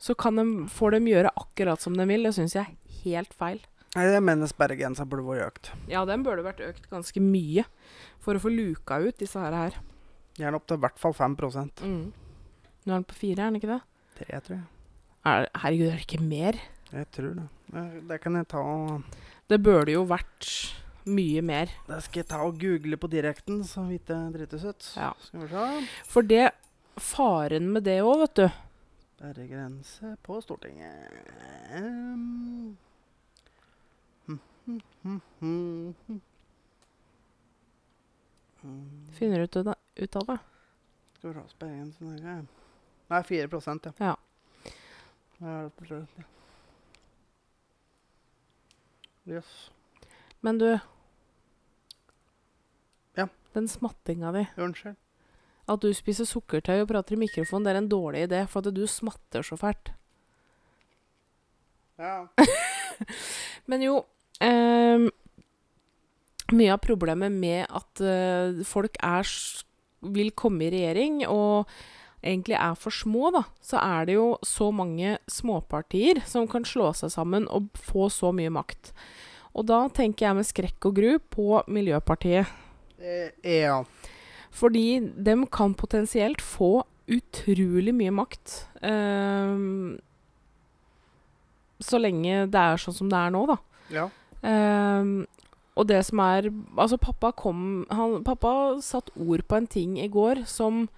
så 0.00 0.14
kan 0.16 0.36
de, 0.40 0.44
får 0.72 0.96
de 0.96 1.00
gjøre 1.12 1.32
akkurat 1.36 1.80
som 1.80 1.96
de 1.96 2.06
vil. 2.08 2.22
Det 2.24 2.34
syns 2.34 2.54
jeg 2.56 2.64
er 2.66 3.02
helt 3.04 3.34
feil. 3.36 3.60
Nei, 3.96 4.04
jeg 4.06 4.22
mener 4.22 4.46
sperregrensa 4.46 5.04
burde 5.04 5.24
vært 5.26 5.46
økt. 5.48 5.70
Ja, 5.90 6.04
den 6.06 6.22
burde 6.22 6.44
vært 6.46 6.60
økt 6.62 6.88
ganske 6.92 7.20
mye 7.20 7.64
for 8.22 8.34
å 8.38 8.42
få 8.42 8.52
luka 8.54 9.00
ut 9.02 9.18
disse 9.18 9.40
her. 9.42 9.52
her. 9.52 9.78
Gjerne 10.38 10.54
opp 10.60 10.66
til 10.70 10.78
i 10.78 10.80
hvert 10.84 10.98
fall 10.98 11.12
5 11.12 11.36
Mm. 11.82 12.12
Nå 12.86 12.92
er 12.94 12.96
den 12.96 13.04
på 13.04 13.14
fire, 13.18 13.40
er 13.42 13.50
den 13.50 13.56
ikke 13.60 13.74
det? 13.74 13.80
Tre, 14.16 14.40
tror 14.40 14.56
jeg. 14.56 14.66
Er, 15.26 15.48
herregud, 15.54 15.88
er 15.90 15.96
det 15.98 16.06
ikke 16.06 16.22
mer? 16.22 16.60
Jeg 16.92 17.10
tror 17.12 17.34
det. 17.34 17.48
Det- 17.72 18.08
Det 18.08 18.20
kan 18.20 18.34
jeg 18.34 18.48
ta 18.48 18.58
og 18.58 19.02
Det 19.48 19.62
burde 19.62 19.90
jo 19.92 20.04
vært 20.06 20.72
mye 21.08 21.42
mer. 21.44 21.72
Det 21.86 22.00
skal 22.06 22.22
jeg 22.22 22.28
ta 22.30 22.40
og 22.44 22.58
google 22.60 22.98
på 23.00 23.10
direkten, 23.12 23.62
så 23.64 23.84
vidt 23.88 24.08
det 24.10 24.18
drittes 24.36 24.64
ut. 24.64 24.90
Ja. 24.96 25.12
Skal 25.24 25.44
vi 25.44 25.52
se. 25.52 25.68
For 26.10 26.26
det 26.26 26.50
Faren 27.00 27.70
med 27.72 27.86
det 27.86 28.00
òg, 28.04 28.18
vet 28.26 28.34
du 28.42 28.46
Sperregrense 29.20 30.14
på 30.24 30.40
Stortinget. 30.40 31.12
Um. 31.76 32.76
Finner 39.12 39.38
du 39.38 39.44
ut? 39.44 39.56
Ut 39.96 40.16
av 40.16 40.26
det. 40.26 40.38
Skal 41.18 41.30
vi 41.30 41.34
se 41.34 41.48
Sperregrensen 41.52 42.06
Norge. 42.08 42.46
Nei, 43.10 43.22
4% 43.22 43.86
ja. 43.86 43.92
Ja. 43.98 44.16
Hva 45.38 45.52
er 45.52 45.62
det 45.66 45.74
på 45.76 45.88
slutten? 45.88 46.26
Jøss. 49.28 49.54
Men 50.40 50.58
du 50.58 50.78
Ja. 53.16 53.28
Den 53.52 53.68
smattinga 53.68 54.32
di. 54.32 54.46
Unnskyld. 54.56 54.96
At 55.70 55.82
du 55.82 55.92
spiser 55.94 56.26
sukkertøy 56.26 56.80
og 56.82 56.88
prater 56.90 57.14
i 57.14 57.20
mikrofon, 57.20 57.64
det 57.64 57.74
er 57.74 57.78
en 57.78 57.90
dårlig 57.90 58.26
idé, 58.26 58.44
for 58.48 58.64
at 58.64 58.74
du 58.74 58.86
smatter 58.90 59.44
så 59.46 59.58
fælt. 59.58 59.92
Ja. 62.00 62.26
Men 63.70 63.84
jo 63.84 63.96
ehm, 64.40 65.10
Mye 66.50 66.74
av 66.74 66.80
problemet 66.82 67.30
med 67.30 67.68
at 67.68 68.00
eh, 68.02 68.64
folk 68.66 68.96
er, 69.06 69.28
vil 70.02 70.32
komme 70.34 70.66
i 70.66 70.70
regjering 70.72 71.20
og 71.28 71.70
egentlig 72.26 72.56
er 72.58 72.74
for 72.74 72.90
små, 72.90 73.30
da, 73.30 73.44
så 73.62 73.78
er 73.78 74.08
det 74.08 74.16
jo 74.16 74.32
så 74.42 74.72
mange 74.74 75.14
småpartier 75.30 76.24
som 76.26 76.48
kan 76.50 76.66
slå 76.66 76.90
seg 76.96 77.12
sammen 77.14 77.46
og 77.46 77.70
få 77.78 78.08
så 78.10 78.32
mye 78.34 78.50
makt. 78.50 78.90
Og 79.54 79.66
da 79.66 79.80
tenker 79.88 80.26
jeg 80.28 80.36
med 80.38 80.46
skrekk 80.46 80.86
og 80.90 80.94
gru 80.94 81.18
på 81.32 81.62
Miljøpartiet. 81.68 82.46
Eh, 83.00 83.30
ja. 83.64 83.80
Fordi 84.54 85.00
dem 85.16 85.46
kan 85.46 85.74
potensielt 85.74 86.40
få 86.42 86.84
utrolig 87.10 87.94
mye 87.94 88.12
makt. 88.14 88.66
ehm, 88.82 89.98
så 91.80 91.98
lenge 92.00 92.44
det 92.52 92.60
er 92.60 92.76
sånn 92.80 92.94
som 92.96 93.08
det 93.10 93.18
er 93.18 93.30
nå, 93.34 93.46
da. 93.48 93.56
Ja. 93.90 94.06
Ehm, 94.46 95.26
og 95.76 95.86
det 95.88 96.02
som 96.06 96.20
er 96.20 96.50
Altså, 96.76 96.98
pappa 97.00 97.32
kom 97.32 97.86
han, 97.90 98.22
Pappa 98.24 98.78
satt 98.80 99.10
ord 99.16 99.42
på 99.48 99.56
en 99.56 99.66
ting 99.66 99.98
i 99.98 100.08
går 100.08 100.44
som 100.46 100.88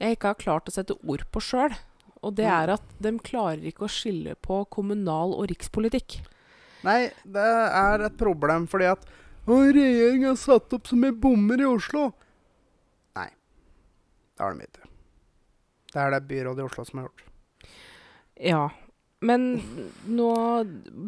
jeg 0.00 0.16
ikke 0.16 0.32
har 0.32 0.34
klart 0.40 0.66
å 0.68 0.72
sette 0.74 0.96
ord 1.08 1.24
på 1.32 1.40
sjøl. 1.40 1.74
Og 2.22 2.34
det 2.36 2.44
Mm. 2.46 2.62
er 2.62 2.72
at 2.74 2.82
de 3.00 3.18
klarer 3.18 3.62
ikke 3.64 3.86
å 3.86 3.90
skille 3.90 4.34
på 4.42 4.66
kommunal- 4.68 5.34
og 5.34 5.48
rikspolitikk. 5.48 6.20
Nei, 6.86 7.00
det 7.26 7.44
er 7.82 8.06
et 8.06 8.16
problem 8.20 8.66
fordi 8.70 8.88
at 8.94 9.04
«Å, 9.46 9.56
regjeringen 9.62 10.32
har 10.32 10.38
satt 10.40 10.72
opp 10.74 10.88
så 10.90 10.96
mye 10.98 11.14
bommer 11.22 11.60
i 11.62 11.66
Oslo. 11.68 12.08
Nei, 13.14 13.28
det 14.34 14.42
har 14.42 14.56
de 14.56 14.66
ikke. 14.66 14.88
Det 15.92 16.00
er 16.02 16.10
det 16.16 16.20
byrådet 16.32 16.64
i 16.64 16.66
Oslo 16.66 16.84
som 16.88 16.98
har 17.00 17.06
gjort. 17.06 17.22
Ja. 18.42 18.64
Men 19.26 19.46
nå 20.12 20.28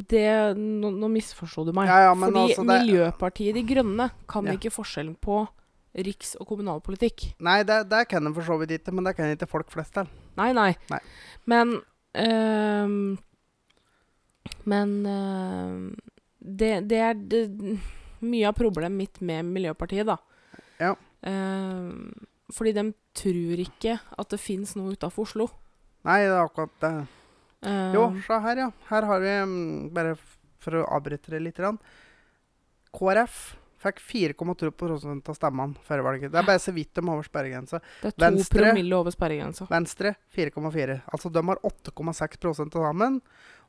det, 0.08 0.22
nå, 0.56 0.90
nå 0.96 1.10
misforsto 1.12 1.66
du 1.66 1.74
meg. 1.76 1.90
Ja, 1.90 1.98
ja, 2.06 2.14
Fordi 2.16 2.44
altså, 2.46 2.64
det- 2.64 2.78
Miljøpartiet 2.86 3.54
De 3.58 3.62
Grønne 3.68 4.10
kan 4.30 4.46
Ja. 4.46 4.54
ikke 4.56 4.70
forskjellen 4.72 5.16
på 5.20 5.42
riks- 5.98 6.36
og 6.40 6.46
kommunalpolitikk. 6.48 7.34
Nei, 7.40 7.62
det, 7.64 7.88
det 7.90 8.06
kan 8.08 8.24
de 8.24 8.32
for 8.32 8.42
så 8.46 8.56
vidt 8.62 8.70
ikke, 8.78 8.94
men 8.94 9.04
det 9.04 9.16
kan 9.18 9.34
ikke 9.34 9.48
folk 9.50 9.68
flest 9.70 9.92
til. 9.98 10.06
Nei, 10.38 10.52
nei. 10.52 10.76
Nei. 10.90 11.00
Men 11.44 11.80
ehm, 12.14 13.18
Men 14.68 14.94
ehm, 15.06 15.82
det, 16.38 16.72
det 16.90 17.02
er 17.02 17.14
det, 17.18 17.42
mye 18.24 18.48
av 18.48 18.56
problemet 18.58 18.96
mitt 18.98 19.20
med 19.24 19.46
Miljøpartiet, 19.46 20.08
da. 20.08 20.18
Ja. 20.80 20.94
Ehm, 21.26 22.12
fordi 22.54 22.74
de 22.76 22.84
tror 23.18 23.62
ikke 23.62 23.98
at 23.98 24.32
det 24.32 24.40
fins 24.40 24.74
noe 24.78 24.96
utafor 24.96 25.28
Oslo. 25.28 25.48
Nei, 26.08 26.22
det 26.24 26.32
er 26.32 26.42
akkurat 26.44 26.74
det. 26.84 26.92
Uh, 27.66 27.90
Jo, 27.94 28.02
se 28.22 28.36
her, 28.44 28.60
ja. 28.62 28.68
Her 28.88 29.06
har 29.10 29.22
vi, 29.24 29.32
mm, 29.50 29.88
bare 29.94 30.14
for 30.62 30.78
å 30.78 30.86
avbryte 30.96 31.32
det 31.34 31.42
litt. 31.42 31.58
KrF 32.94 33.40
fikk 33.78 34.00
4,2 34.02 35.28
av 35.28 35.34
stemmene 35.38 35.76
før 35.86 36.02
valget. 36.02 36.32
Det 36.32 36.38
er 36.40 36.46
bare 36.48 36.58
så 36.62 36.72
vidt 36.74 36.92
de 36.98 37.04
over 37.08 37.22
sperregrensa. 37.22 37.80
det 38.02 38.08
er 38.08 38.16
to 38.16 38.24
Venstre- 38.24 38.64
promille 38.66 38.96
over 38.98 39.10
sperregrensa. 39.14 39.66
Venstre 39.70 40.14
4,4. 40.34 41.02
Altså 41.12 41.30
de 41.32 41.42
har 41.46 41.56
8,6 41.62 42.38
til 42.38 42.80
sammen, 42.82 43.20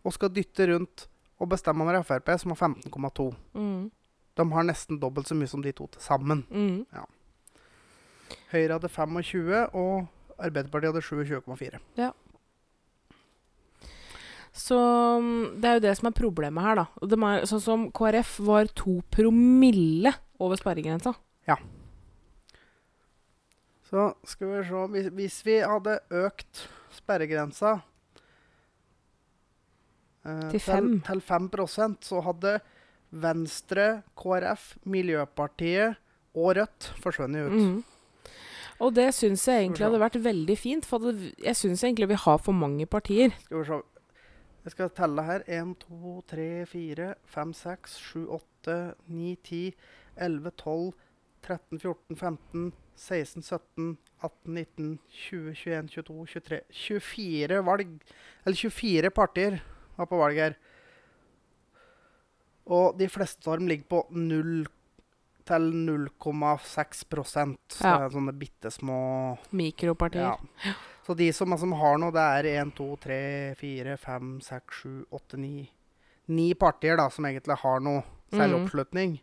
og 0.04 0.14
skal 0.14 0.30
dytte 0.30 0.68
rundt 0.74 1.08
og 1.40 1.50
bestemme 1.50 1.84
over 1.86 2.02
Frp, 2.04 2.30
som 2.40 2.52
har 2.52 2.58
15,2. 2.58 3.34
Mm, 3.54 3.92
De 4.36 4.52
har 4.52 4.64
nesten 4.64 5.00
dobbelt 5.00 5.28
så 5.28 5.36
mye 5.36 5.48
som 5.48 5.62
de 5.62 5.72
to 5.72 5.88
til 5.88 6.02
sammen. 6.02 6.46
mm. 6.50 6.86
Høyre 8.52 8.74
hadde 8.78 8.90
25, 8.90 9.70
og 9.74 10.08
Arbeiderpartiet 10.40 10.94
hadde 10.94 11.02
27,4. 11.02 11.80
Så 14.56 14.78
mm, 15.22 15.60
det 15.62 15.70
er 15.70 15.78
jo 15.78 15.84
det 15.88 15.96
som 16.00 16.10
er 16.10 16.18
problemet 16.18 16.66
her, 16.66 16.82
da. 16.82 16.86
Er, 17.06 17.46
sånn 17.50 17.64
som 17.64 17.90
KrF 17.96 18.38
var 18.48 18.72
to 18.78 19.00
promille 19.14 20.14
over 20.42 20.60
sperregrensa. 20.60 21.14
Så 23.90 24.12
skal 24.24 24.52
vi 24.54 24.64
se 24.68 24.88
Hvis, 24.94 25.08
hvis 25.18 25.38
vi 25.46 25.60
hadde 25.66 26.00
økt 26.14 26.68
sperregrensa 26.94 27.80
eh, 30.26 30.50
Til 30.52 30.60
fem. 30.60 30.92
til 31.06 31.22
5 31.22 31.50
så 32.06 32.22
hadde 32.22 32.60
Venstre, 33.10 34.04
KrF, 34.14 34.76
Miljøpartiet 34.86 35.98
og 36.38 36.56
Rødt 36.58 36.94
forsvunnet 37.02 37.48
ut. 37.50 37.58
Mm. 37.58 37.84
Og 38.80 38.94
det 38.96 39.10
syns 39.18 39.48
jeg 39.48 39.64
egentlig 39.64 39.88
hadde 39.88 40.00
vært 40.00 40.20
veldig 40.24 40.58
fint, 40.58 40.86
for 40.86 41.10
jeg 41.10 41.58
syns 41.58 41.82
egentlig 41.84 42.12
vi 42.14 42.20
har 42.22 42.38
for 42.38 42.54
mange 42.54 42.86
partier. 42.86 43.34
Skal 43.48 43.58
vi 43.58 43.66
se 43.66 43.80
Jeg 44.70 44.76
skal 44.76 44.90
telle 44.94 45.24
her. 45.26 45.42
1, 45.50 45.72
2, 45.82 46.10
3, 46.30 46.44
4, 46.70 47.06
5, 47.26 47.54
6, 47.58 47.94
7, 47.98 48.28
8, 48.36 48.74
9, 49.10 49.32
10, 49.44 49.72
11, 50.22 50.52
12, 50.62 50.92
13, 51.48 51.80
14, 51.80 52.18
15, 52.20 52.68
16, 52.96 53.42
17, 53.48 53.98
18, 54.22 54.54
19, 54.54 54.92
20, 55.10 55.56
21, 55.56 55.90
22, 55.90 56.28
23 56.36 56.62
24 56.70 57.64
valg 57.66 57.96
Eller 58.46 58.62
24 58.62 59.10
partier 59.10 59.58
var 59.98 60.06
på 60.06 60.22
valg 60.22 60.38
her. 60.38 60.58
Og 62.70 62.94
de 63.02 63.10
fleste 63.10 63.50
av 63.50 63.58
dem 63.58 63.74
ligger 63.74 63.90
på 63.90 64.04
0 64.14 64.68
til 65.50 65.66
0,6 65.74 67.04
Så 67.70 67.84
Ja. 67.84 67.98
det 67.98 68.06
er 68.08 68.16
sånne 68.16 68.34
bitte 68.38 68.72
små 68.72 69.38
Mikropartier. 69.52 70.38
ja. 70.66 70.74
Så 71.06 71.16
de 71.18 71.32
som, 71.34 71.58
som 71.58 71.72
har 71.74 71.98
noe, 71.98 72.12
det 72.14 72.22
er 72.22 72.62
1, 72.62 72.76
2, 72.78 72.90
3, 73.02 73.56
4, 73.58 73.98
5, 73.98 74.40
6, 74.46 74.82
7, 74.84 75.06
8, 75.12 75.38
9 75.42 75.68
Ni 76.30 76.54
partier 76.54 76.96
da, 76.98 77.08
som 77.10 77.26
egentlig 77.26 77.58
har 77.58 77.80
noe 77.82 78.04
særlig 78.32 78.54
Mhm. 78.60 78.66
oppslutning. 78.68 79.20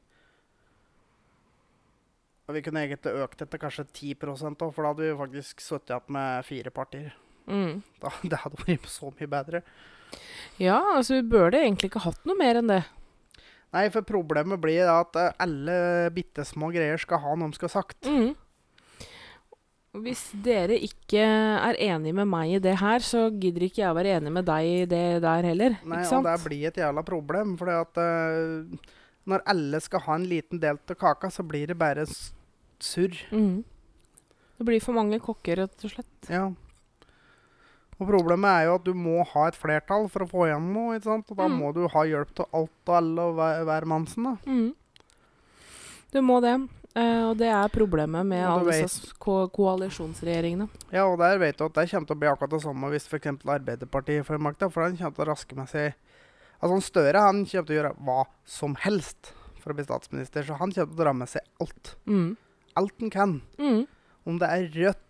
Og 2.49 2.55
vi 2.55 2.63
kunne 2.63 2.83
egentlig 2.87 3.13
økt 3.25 3.39
dette 3.43 3.59
kanskje 3.59 3.85
10 3.93 4.15
òg, 4.63 4.75
for 4.75 4.83
da 4.83 4.93
hadde 4.93 5.07
vi 5.07 5.19
faktisk 5.19 5.61
sittet 5.63 5.91
igjen 5.97 6.13
med 6.15 6.45
fire 6.47 6.71
partier. 6.71 7.13
Mm. 7.49 7.83
Da, 8.03 8.11
det 8.31 8.39
hadde 8.43 8.57
vært 8.67 8.87
så 8.91 9.13
mye 9.15 9.29
bedre. 9.31 9.63
Ja, 10.59 10.79
altså 10.97 11.15
vi 11.21 11.29
burde 11.29 11.59
egentlig 11.59 11.91
ikke 11.91 12.03
hatt 12.07 12.25
noe 12.27 12.37
mer 12.39 12.55
enn 12.61 12.69
det. 12.71 12.85
Nei, 13.75 13.87
for 13.93 14.07
problemet 14.07 14.61
blir 14.63 14.89
at 14.89 15.17
eh, 15.19 15.33
alle 15.43 15.79
bitte 16.15 16.45
små 16.47 16.71
greier 16.75 17.01
skal 17.03 17.21
ha 17.25 17.35
noe 17.37 17.51
de 17.51 17.59
skal 17.59 17.71
ha 17.71 17.75
sagt. 17.81 18.09
Mm. 18.09 18.35
Hvis 20.05 20.27
dere 20.45 20.77
ikke 20.85 21.23
er 21.25 21.79
enig 21.87 22.13
med 22.17 22.29
meg 22.29 22.57
i 22.57 22.61
det 22.63 22.75
her, 22.83 23.01
så 23.05 23.27
gidder 23.33 23.65
ikke 23.67 23.83
jeg 23.83 23.93
å 23.93 23.97
være 23.97 24.19
enig 24.19 24.33
med 24.35 24.45
deg 24.49 24.69
i 24.69 24.83
det 24.91 25.05
der 25.25 25.49
heller. 25.49 25.79
Nei, 25.89 26.03
og 26.05 26.27
det 26.27 26.37
blir 26.45 26.69
et 26.69 26.81
jævla 26.83 27.05
problem, 27.07 27.55
for 27.61 27.73
at 27.73 28.01
eh, 28.03 28.93
når 29.27 29.47
alle 29.55 29.81
skal 29.83 30.05
ha 30.07 30.19
en 30.19 30.29
liten 30.29 30.61
del 30.63 30.79
av 30.79 30.99
kaka, 31.01 31.33
så 31.33 31.45
blir 31.47 31.73
det 31.73 31.79
bare 31.81 32.05
surr. 32.07 33.17
Mm. 33.33 33.65
Det 34.57 34.69
blir 34.69 34.85
for 34.85 34.97
mange 34.97 35.19
kokker, 35.21 35.65
rett 35.65 35.89
og 35.89 35.93
slett. 35.97 36.31
Ja. 36.33 36.51
Og 37.97 38.09
problemet 38.11 38.45
er 38.51 38.67
jo 38.69 38.75
at 38.77 38.85
du 38.85 38.93
må 38.95 39.23
ha 39.25 39.47
et 39.49 39.57
flertall 39.57 40.09
for 40.13 40.25
å 40.27 40.29
få 40.29 40.47
igjen 40.51 40.67
noe, 40.75 40.97
ikke 40.99 41.09
sant? 41.09 41.31
Og 41.33 41.37
da 41.39 41.47
Mm. 41.49 41.59
må 41.63 41.73
du 41.75 41.87
ha 41.89 42.03
hjelp 42.05 42.35
til 42.37 42.45
alt 42.53 42.91
og 42.91 42.95
alle 42.97 43.21
og 43.31 43.35
hver, 43.39 43.63
hver 43.65 43.87
mannsen, 43.89 44.25
da. 44.25 44.35
Mm. 44.47 44.75
Du 46.13 46.21
må 46.23 46.41
det. 46.45 46.57
Uh, 46.97 47.29
og 47.31 47.35
det 47.37 47.49
er 47.53 47.69
problemet 47.69 48.25
med 48.25 48.41
alle 48.49 48.73
disse 48.73 49.11
ko 49.21 49.43
koalisjonsregjeringene. 49.53 50.69
Ja, 50.95 51.05
og 51.11 51.19
der 51.21 51.37
vet 51.43 51.59
du 51.59 51.67
at 51.67 51.75
det 51.77 51.91
kommer 51.91 52.07
til 52.09 52.17
å 52.17 52.21
bli 52.23 52.29
akkurat 52.31 52.55
det 52.55 52.61
samme 52.63 52.89
hvis 52.93 53.09
f.eks. 53.11 53.27
Arbeiderpartiet 53.45 54.25
får 54.25 54.41
makta, 54.41 54.71
for 54.73 54.87
han 54.87 54.97
kommer 54.97 55.13
til 55.19 55.27
å 55.27 55.29
raske 55.33 55.57
med 55.59 55.69
seg 55.69 55.95
Altså 56.65 56.79
Støre 56.87 57.21
han 57.21 57.43
kommer 57.45 57.67
til 57.69 57.75
å 57.75 57.81
gjøre 57.83 57.97
hva 58.01 58.23
som 58.49 58.75
helst 58.81 59.35
for 59.61 59.75
å 59.75 59.77
bli 59.77 59.85
statsminister, 59.85 60.47
så 60.47 60.57
han 60.57 60.71
kommer 60.73 60.89
til 60.89 60.97
å 60.97 61.03
dra 61.05 61.13
med 61.13 61.29
seg 61.29 61.45
alt. 61.61 61.97
Mm. 62.09 62.31
Alt 62.81 62.95
han 63.05 63.11
kan. 63.13 63.35
Mm. 63.61 63.83
Om 64.25 64.39
det 64.41 64.49
er 64.55 64.71
Rødt 64.73 65.03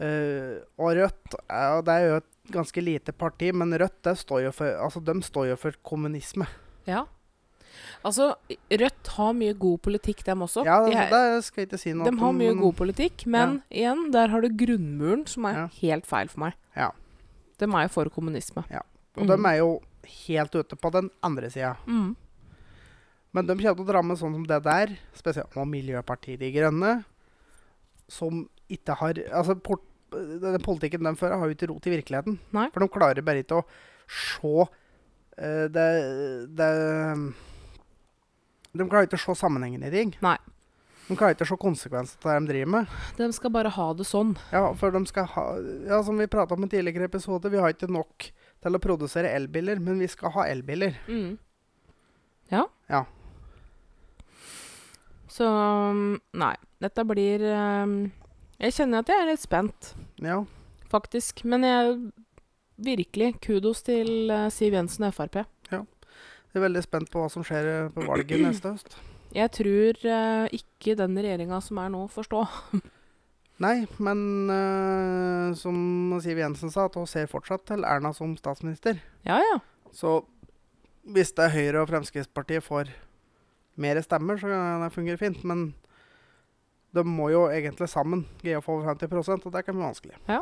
øh, 0.00 0.60
Og 0.78 0.94
Rødt 0.96 1.36
ja, 1.48 1.80
det 1.84 1.94
er 1.94 2.06
jo 2.08 2.16
et 2.20 2.52
ganske 2.52 2.80
lite 2.82 3.12
parti, 3.12 3.52
men 3.52 3.72
Rødt 3.78 4.10
står 4.18 4.44
jo 4.46 4.52
for, 4.52 4.66
altså, 4.84 5.00
de 5.00 5.22
står 5.22 5.50
jo 5.52 5.56
for 5.60 5.76
kommunisme. 5.86 6.46
Ja. 6.86 7.04
Altså, 8.04 8.34
Rødt 8.70 9.10
har 9.16 9.34
mye 9.36 9.54
god 9.54 9.78
politikk, 9.84 10.24
dem 10.26 10.42
også. 10.42 10.64
Ja, 10.66 10.80
det, 10.86 11.10
det 11.12 11.44
skal 11.44 11.62
jeg 11.62 11.68
ikke 11.70 11.78
si 11.82 11.92
noe 11.92 12.08
De 12.10 12.16
har 12.18 12.32
mye 12.32 12.54
god 12.58 12.74
politikk, 12.80 13.26
men 13.30 13.60
igjen, 13.70 14.08
der 14.14 14.32
har 14.32 14.40
du 14.44 14.48
grunnmuren, 14.48 15.26
som 15.28 15.44
er 15.50 15.58
Ja. 15.62 15.66
helt 15.82 16.06
feil 16.08 16.28
for 16.32 16.46
meg. 16.46 16.56
Ja. 16.76 16.90
De 17.60 17.68
er 17.68 17.82
jo 17.86 17.92
for 17.92 18.08
kommunisme. 18.08 18.64
Ja. 18.70 18.80
Og 19.16 19.26
de 19.28 19.36
er 19.36 19.56
jo 19.60 19.80
helt 20.26 20.54
ute 20.54 20.76
på 20.76 20.90
den 20.94 21.10
andre 21.22 21.50
sida. 21.50 21.74
Mm. 21.86 22.16
Men 23.32 23.46
de 23.46 23.54
kommer 23.54 23.76
til 23.76 23.84
å 23.84 23.90
dra 23.92 24.02
med 24.02 24.18
sånn 24.18 24.34
som 24.34 24.46
det 24.48 24.62
der, 24.64 24.96
spesielt 25.14 25.54
med 25.58 25.70
Miljøpartiet 25.70 26.40
De 26.40 26.50
Grønne, 26.54 27.04
som 28.10 28.48
ikke 28.70 28.96
har 28.98 29.20
Altså, 29.30 29.54
port, 29.54 29.84
den 30.10 30.62
politikken 30.64 31.06
de 31.06 31.14
fører, 31.18 31.38
har 31.40 31.48
jo 31.48 31.56
ikke 31.56 31.70
rot 31.70 31.88
i 31.88 31.94
virkeligheten. 31.94 32.38
Nei. 32.56 32.68
For 32.74 32.84
de 32.84 32.90
klarer 32.92 33.26
bare 33.26 33.44
ikke 33.44 33.60
å 33.60 33.66
se 34.10 34.54
eh, 35.38 35.66
det, 35.72 35.88
det 36.58 36.70
De 38.72 38.86
klarer 38.86 39.08
ikke 39.08 39.20
å 39.20 39.24
se 39.24 39.36
sammenhengen 39.40 39.84
i 39.86 39.92
ting. 39.94 40.14
Nei. 40.24 40.38
De 41.10 41.16
klarer 41.18 41.34
ikke 41.34 41.48
å 41.48 41.50
se 41.50 41.58
konsekvenser 41.58 42.22
av 42.22 42.30
det 42.30 42.38
de 42.38 42.52
driver 42.52 42.72
med. 42.76 42.98
De 43.18 43.26
skal 43.34 43.54
bare 43.54 43.72
ha 43.74 43.86
det 43.98 44.06
sånn. 44.06 44.36
Ja, 44.54 44.68
for 44.78 44.94
de 44.94 45.00
skal 45.10 45.26
ha 45.32 45.46
Ja, 45.88 46.02
som 46.06 46.20
vi 46.20 46.28
prata 46.30 46.54
om 46.54 46.66
i 46.66 46.70
tidligere 46.70 47.08
episode, 47.10 47.50
vi 47.50 47.58
har 47.58 47.74
ikke 47.74 47.90
nok 47.90 48.28
til 48.60 48.76
å 48.76 48.82
produsere 48.82 49.32
elbiler, 49.34 49.80
men 49.82 49.98
vi 49.98 50.06
skal 50.10 50.34
ha 50.36 50.44
elbiler. 50.52 51.00
Mm. 51.08 51.38
Ja. 52.52 52.66
Ja. 52.90 53.04
Så 55.30 55.46
mm, 55.46 56.20
nei. 56.42 56.54
Dette 56.80 57.04
blir 57.08 57.42
um, 57.48 57.96
Jeg 58.60 58.74
kjenner 58.76 59.00
at 59.04 59.08
jeg 59.08 59.22
er 59.22 59.30
litt 59.30 59.40
spent, 59.42 59.94
Ja. 60.20 60.42
faktisk. 60.90 61.44
Men 61.48 61.62
jeg 61.64 62.12
virkelig 62.80 63.34
kudos 63.40 63.82
til 63.86 64.30
eh, 64.30 64.48
Siv 64.52 64.72
Jensen 64.76 65.04
og 65.08 65.14
Frp. 65.16 65.42
Jeg 65.70 66.58
er 66.58 66.64
veldig 66.64 66.80
spent 66.82 67.10
på 67.12 67.20
hva 67.22 67.28
som 67.30 67.44
skjer 67.46 67.66
eh, 67.70 67.90
på 67.94 68.02
valget 68.08 68.40
neste 68.42 68.72
høst. 68.72 68.96
Jeg 69.36 69.50
tror 69.54 70.00
eh, 70.10 70.48
ikke 70.58 70.96
den 70.98 71.14
regjeringa 71.16 71.60
som 71.62 71.78
er 71.78 71.92
nå, 71.94 72.00
får 72.10 72.26
stå. 72.26 72.40
Nei, 73.64 73.84
men 74.02 74.50
eh, 74.50 75.52
som 75.60 75.76
Siv 76.24 76.40
Jensen 76.42 76.72
sa, 76.74 76.88
at 76.88 76.96
hun 76.98 77.06
ser 77.06 77.28
fortsatt 77.30 77.66
til 77.70 77.84
Erna 77.86 78.10
som 78.16 78.32
statsminister. 78.40 78.98
Ja, 79.28 79.36
ja. 79.38 79.60
Så 79.94 80.24
hvis 81.06 81.30
det 81.36 81.46
er 81.46 81.54
Høyre 81.54 81.84
og 81.84 81.88
Fremskrittspartiet 81.92 82.64
får 82.66 82.90
mer 83.80 84.00
stemmer, 84.04 84.36
så 84.40 84.50
kan 84.50 84.82
det 84.84 84.90
fungere 84.96 85.20
fint. 85.20 85.44
Men 85.46 85.68
de 86.92 87.04
må 87.06 87.28
jo 87.30 87.44
egentlig 87.52 87.86
sammen 87.88 88.24
greie 88.42 88.58
å 88.58 88.64
få 88.64 88.78
over 88.78 88.94
50 88.94 89.46
og 89.46 89.52
det 89.54 89.62
kan 89.66 89.76
bli 89.76 89.84
vanskelig. 89.84 90.16
Ja. 90.28 90.40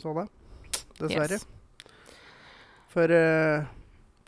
Så 0.00 0.12
det. 0.16 0.26
Dessverre. 1.00 1.38
Yes. 1.38 1.46
For 2.92 3.12
uh, 3.12 3.66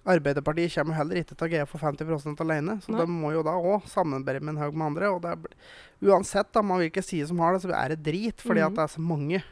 Arbeiderpartiet 0.08 0.72
kommer 0.76 0.96
heller 0.96 1.20
ikke 1.20 1.34
til 1.36 1.46
å 1.46 1.50
greie 1.52 1.64
å 1.66 1.68
få 1.68 1.80
50% 1.80 2.40
alene. 2.44 2.78
Så 2.84 2.92
Nei. 2.92 3.00
de 3.02 3.12
må 3.12 3.32
jo 3.34 3.42
da 3.44 3.56
òg 3.56 3.84
samarbeide 3.90 4.40
med 4.44 4.54
en 4.56 4.62
haug 4.62 4.76
med 4.76 4.90
andre. 4.90 5.10
Og 5.12 5.22
det 5.24 5.34
uansett 6.08 6.52
da, 6.56 6.62
man 6.64 6.80
hvilken 6.80 7.04
side 7.04 7.28
som 7.28 7.40
har 7.44 7.56
det, 7.56 7.62
så 7.64 7.72
er 7.76 7.94
det 7.94 8.02
drit, 8.06 8.40
fordi 8.44 8.60
Mhm. 8.62 8.66
at 8.70 8.76
det 8.76 8.84
er 8.84 8.94
så 8.96 9.00
mange. 9.04 9.42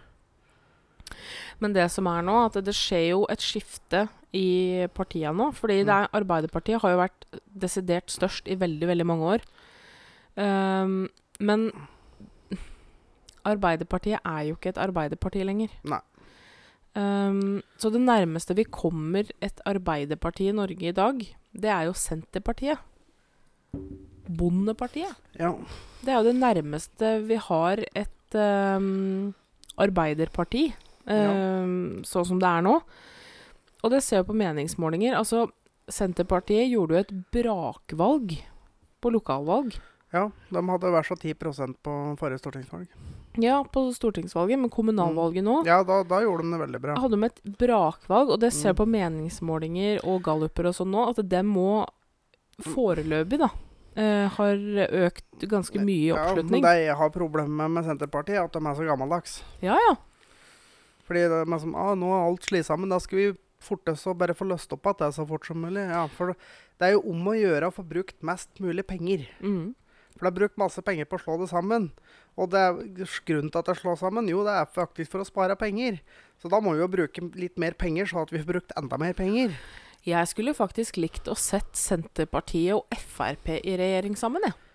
Men 1.62 1.72
det 1.72 1.86
som 1.92 2.09
er 2.11 2.24
nå, 2.26 2.36
at 2.48 2.59
det 2.64 2.74
skjer 2.76 3.11
jo 3.14 3.20
et 3.32 3.42
skifte 3.42 4.07
i 4.36 4.86
partiene 4.96 5.34
nå. 5.36 5.50
Fordi 5.57 5.80
det 5.86 5.94
er, 5.94 6.11
Arbeiderpartiet 6.16 6.82
har 6.82 6.94
jo 6.94 7.02
vært 7.04 7.28
desidert 7.66 8.12
størst 8.12 8.50
i 8.50 8.59
veldig, 8.61 8.90
veldig 8.92 9.07
mange 9.09 9.30
år. 9.36 9.46
Um, 10.36 11.07
men 11.40 11.70
Arbeiderpartiet 13.46 14.20
er 14.20 14.50
jo 14.50 14.59
ikke 14.59 14.74
et 14.74 14.82
Arbeiderparti 14.82 15.44
lenger. 15.46 15.72
Nei. 15.88 16.02
Um, 16.96 17.61
så 17.76 17.90
det 17.92 18.00
nærmeste 18.00 18.57
vi 18.57 18.64
kommer 18.72 19.28
et 19.44 19.61
Arbeiderparti 19.68 20.48
i 20.48 20.57
Norge 20.57 20.88
i 20.88 20.96
dag, 20.96 21.20
det 21.52 21.72
er 21.72 21.88
jo 21.88 21.96
Senterpartiet. 21.96 22.80
Bondepartiet. 24.26 25.12
Ja. 25.38 25.52
Det 26.02 26.12
er 26.12 26.20
jo 26.20 26.30
det 26.30 26.38
nærmeste 26.40 27.12
vi 27.28 27.36
har 27.40 27.84
et 27.94 28.38
um, 28.40 29.34
arbeiderparti, 29.76 30.70
ehm, 31.14 32.04
sånn 32.04 32.26
som 32.26 32.38
det 32.42 32.48
er 32.48 32.62
nå. 32.62 32.80
Og 33.84 33.90
det 33.92 34.02
ser 34.02 34.22
vi 34.22 34.32
på 34.32 34.36
meningsmålinger. 34.36 35.14
Altså, 35.16 35.46
Senterpartiet 35.88 36.66
gjorde 36.72 36.96
jo 36.96 37.02
et 37.04 37.12
brakvalg 37.32 38.32
på 39.00 39.11
lokalvalg. 39.14 39.76
ja. 40.12 40.30
De 40.50 40.62
hadde 40.68 40.90
vært 40.90 41.07
så 41.07 41.14
10% 41.16 41.76
på 41.84 41.92
forrige 42.18 42.38
stortingsvalg. 42.40 42.86
Ja, 43.38 43.62
på 43.62 43.92
stortingsvalget, 43.92 44.59
men 44.59 44.70
kommunalvalget 44.70 45.44
nå 45.44 45.59
Ja, 45.66 45.82
da, 45.84 46.02
da 46.02 46.22
gjorde 46.24 46.42
de 46.42 46.50
det 46.57 46.61
veldig 46.62 46.80
bra. 46.80 46.94
hadde 46.96 47.16
de 47.20 47.24
et 47.26 47.40
brakvalg, 47.59 48.30
og 48.30 48.40
det 48.40 48.52
ser 48.52 48.72
Mm. 48.72 48.76
på 48.76 48.86
meningsmålinger 48.86 50.00
og 50.04 50.22
galluper 50.22 50.66
og 50.66 50.74
sånn 50.74 50.90
nå, 50.90 51.09
at 51.11 51.28
det 51.28 51.44
må 51.44 51.86
foreløpig, 52.62 53.38
da, 53.38 53.50
Uh, 53.96 54.28
har 54.28 54.57
økt 55.09 55.40
ganske 55.48 55.80
mye 55.80 56.11
i 56.11 56.12
oppslutning. 56.12 56.61
Ja, 56.61 56.61
men 56.61 56.61
de 56.61 56.68
det 56.68 56.84
jeg 56.84 56.96
har 56.96 57.09
problemer 57.14 57.48
med 57.48 57.70
med 57.70 57.84
Senterpartiet, 57.86 58.36
er 58.36 58.44
at 58.44 58.52
de 58.52 58.61
er 58.61 58.74
så 58.76 58.84
gammeldags. 58.84 59.38
Ja, 59.62 59.72
ja. 59.88 59.94
Fordi 61.07 61.24
det 61.30 61.40
er 61.44 61.59
som, 61.62 61.74
ah, 61.78 61.94
nå 61.98 62.11
er 62.12 62.26
alt 62.26 62.46
slitt 62.48 62.66
sammen, 62.68 62.90
da 62.90 62.98
skal 63.02 63.20
vi 63.20 63.32
fortest 63.62 64.07
og 64.11 64.18
bare 64.20 64.36
få 64.36 64.46
løst 64.48 64.72
opp 64.74 64.86
at 64.90 65.00
det 65.02 65.14
så 65.16 65.24
fort 65.28 65.46
som 65.48 65.59
mulig. 65.62 65.86
Ja, 65.86 66.04
for 66.12 66.34
det 66.78 66.88
er 66.88 66.96
jo 66.96 67.04
om 67.12 67.30
å 67.30 67.36
gjøre 67.36 67.70
å 67.70 67.74
få 67.74 67.86
brukt 67.86 68.18
mest 68.26 68.61
mulig 68.62 68.84
penger. 68.88 69.24
Mm. 69.40 69.74
For 70.16 70.24
det 70.24 70.30
er 70.30 70.38
brukt 70.38 70.61
masse 70.61 70.82
penger 70.84 71.09
på 71.09 71.18
å 71.18 71.22
slå 71.22 71.38
det 71.42 71.48
sammen. 71.52 71.90
Og 72.40 72.50
det 72.52 72.61
er 72.61 72.78
grunnen 73.28 73.50
til 73.52 73.61
at 73.61 73.70
det 73.70 73.78
slår 73.80 73.98
sammen, 74.00 74.28
jo, 74.32 74.42
det 74.46 74.54
er 74.57 74.70
faktisk 74.72 75.12
for 75.12 75.24
å 75.24 75.28
spare 75.28 75.57
penger. 75.61 76.00
Så 76.40 76.52
da 76.52 76.61
må 76.61 76.74
vi 76.74 76.82
jo 76.82 76.92
bruke 76.92 77.26
litt 77.36 77.57
mer 77.61 77.76
penger, 77.78 78.09
så 78.09 78.24
at 78.24 78.32
vi 78.32 78.40
får 78.42 78.52
brukt 78.52 78.76
enda 78.80 78.98
mer 79.00 79.16
penger. 79.16 79.57
Jeg 80.07 80.30
skulle 80.30 80.54
faktisk 80.54 81.00
likt 81.00 81.28
å 81.28 81.34
sett 81.34 81.74
Senterpartiet 81.76 82.76
og 82.76 83.00
Frp 83.16 83.57
i 83.59 83.76
regjering 83.80 84.16
sammen, 84.18 84.44
jeg. 84.46 84.66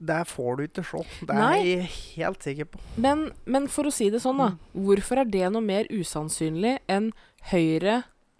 Det 0.00 0.20
får 0.24 0.56
du 0.56 0.62
ikke 0.64 0.82
se. 0.86 1.02
Det 1.28 1.34
er 1.34 1.40
Nei. 1.42 1.56
jeg 1.60 1.88
helt 2.16 2.46
sikker 2.46 2.68
på. 2.72 2.78
Men, 3.04 3.26
men 3.44 3.66
for 3.68 3.90
å 3.90 3.92
si 3.92 4.06
det 4.12 4.22
sånn, 4.22 4.40
da. 4.40 4.54
Hvorfor 4.72 5.20
er 5.20 5.28
det 5.28 5.50
noe 5.52 5.60
mer 5.64 5.90
usannsynlig 5.92 6.78
enn 6.88 7.10
Høyre, 7.50 7.98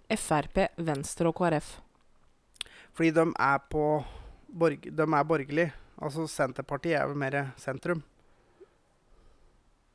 Frp, 0.09 0.63
Venstre 0.81 1.29
og 1.29 1.37
KrF? 1.37 1.75
Fordi 2.97 3.13
de 3.19 3.27
er 3.29 3.61
på 3.71 3.85
borg, 4.49 4.89
De 4.89 5.05
er 5.05 5.29
borgerlige. 5.29 5.75
Altså 6.01 6.25
Senterpartiet 6.33 6.97
er 6.97 7.13
jo 7.13 7.21
mer 7.21 7.37
sentrum. 7.61 8.01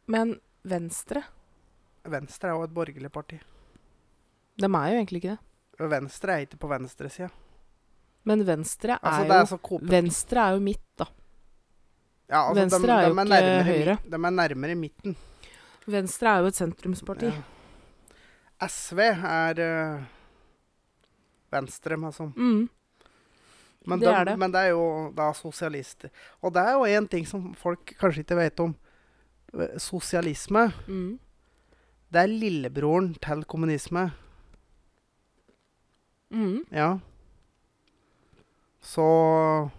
Men 0.05 0.38
Venstre? 0.61 1.26
Venstre 2.05 2.51
er 2.51 2.59
jo 2.59 2.70
et 2.70 2.78
borgerlig 2.78 3.09
parti. 3.09 3.41
De 4.61 4.70
er 4.70 4.93
jo 4.93 5.01
egentlig 5.01 5.24
ikke 5.24 5.34
det. 5.34 5.89
Venstre 5.97 6.38
er 6.38 6.45
ikke 6.45 6.61
på 6.61 6.70
venstresida. 6.72 7.34
Men 8.26 8.45
Venstre 8.45 8.95
er 8.95 9.01
Altså, 9.01 9.57
er 9.57 9.57
jo. 9.57 9.80
Venstre 9.89 10.45
er 10.45 10.55
jo 10.55 10.61
midt, 10.63 10.86
da. 10.97 11.09
Ja, 12.30 12.47
altså, 12.49 12.61
Venstre 12.61 12.91
er 12.95 13.03
jo 13.05 13.13
ikke 13.13 13.26
nærmere 13.30 13.63
Høyre. 13.67 13.97
De 14.09 14.17
er 14.17 14.32
nærmere 14.34 14.76
midten. 14.76 15.15
Venstre 15.86 16.32
er 16.32 16.39
jo 16.41 16.49
et 16.49 16.57
sentrumsparti. 16.57 17.30
Ja. 17.30 18.67
SV 18.67 18.99
er 18.99 19.59
uh, 19.61 20.05
venstre, 21.53 21.99
sånn. 22.15 22.32
Mm. 22.36 22.63
Men 23.86 24.01
Det 24.01 24.07
de, 24.07 24.13
er 24.17 24.26
det. 24.32 24.38
Men 24.41 24.51
det 24.55 24.63
er 24.65 24.71
jo 24.73 24.86
da 25.13 25.28
sosialister. 25.38 26.09
Og 26.41 26.53
det 26.55 26.63
er 26.65 26.73
jo 26.73 26.88
én 26.89 27.07
ting 27.11 27.28
som 27.30 27.51
folk 27.59 27.93
kanskje 27.99 28.23
ikke 28.26 28.39
vet 28.39 28.59
om. 28.63 28.73
Eh, 29.53 29.76
Sosialisme, 29.78 30.71
Mm. 30.88 31.19
det 32.11 32.21
er 32.23 32.28
lillebroren 32.32 33.13
til 33.21 33.43
kommunisme. 33.45 34.07
Mm. 36.32 36.65
Ja. 36.71 36.97
Så 38.82 39.69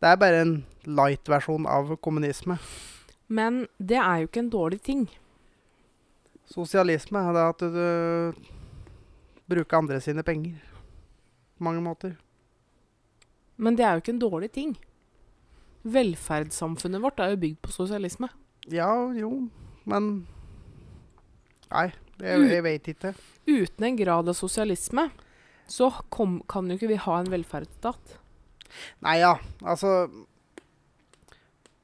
Det 0.00 0.08
er 0.10 0.18
bare 0.20 0.40
en 0.44 0.54
light-versjon 0.84 1.66
av 1.66 1.94
kommunisme. 2.04 2.58
Men 3.28 3.62
det 3.78 3.96
er 3.98 4.22
jo 4.22 4.28
ikke 4.28 4.42
en 4.44 4.52
dårlig 4.52 4.80
ting. 4.86 5.06
Sosialisme 6.46 7.18
er 7.26 7.32
det 7.34 7.44
at 7.50 7.64
du, 7.64 7.70
du 7.72 9.54
bruker 9.54 9.80
andre 9.80 10.00
sine 10.04 10.22
penger. 10.26 10.60
På 11.56 11.64
mange 11.66 11.82
måter. 11.82 12.14
Men 13.56 13.74
det 13.78 13.86
er 13.86 13.96
jo 13.96 14.04
ikke 14.04 14.14
en 14.14 14.22
dårlig 14.22 14.50
ting. 14.54 14.76
Velferdssamfunnet 15.86 17.00
vårt 17.02 17.20
er 17.22 17.32
jo 17.32 17.40
bygd 17.46 17.60
på 17.64 17.72
sosialisme. 17.74 18.28
Ja, 18.70 18.90
jo, 19.16 19.46
men 19.86 20.26
Nei, 21.66 21.88
det, 22.20 22.36
Mm. 22.38 22.48
jeg 22.48 22.62
vet 22.62 22.88
ikke. 22.92 23.10
Uten 23.48 23.84
en 23.84 23.96
grad 23.98 24.28
av 24.28 24.34
sosialisme 24.38 25.08
så 25.66 25.88
kom, 26.14 26.40
kan 26.48 26.68
jo 26.70 26.76
ikke 26.78 26.88
vi 26.92 26.98
ha 27.02 27.16
en 27.18 27.30
velferdsstat. 27.32 28.18
Nei 29.04 29.18
ja, 29.20 29.36
altså 29.62 30.08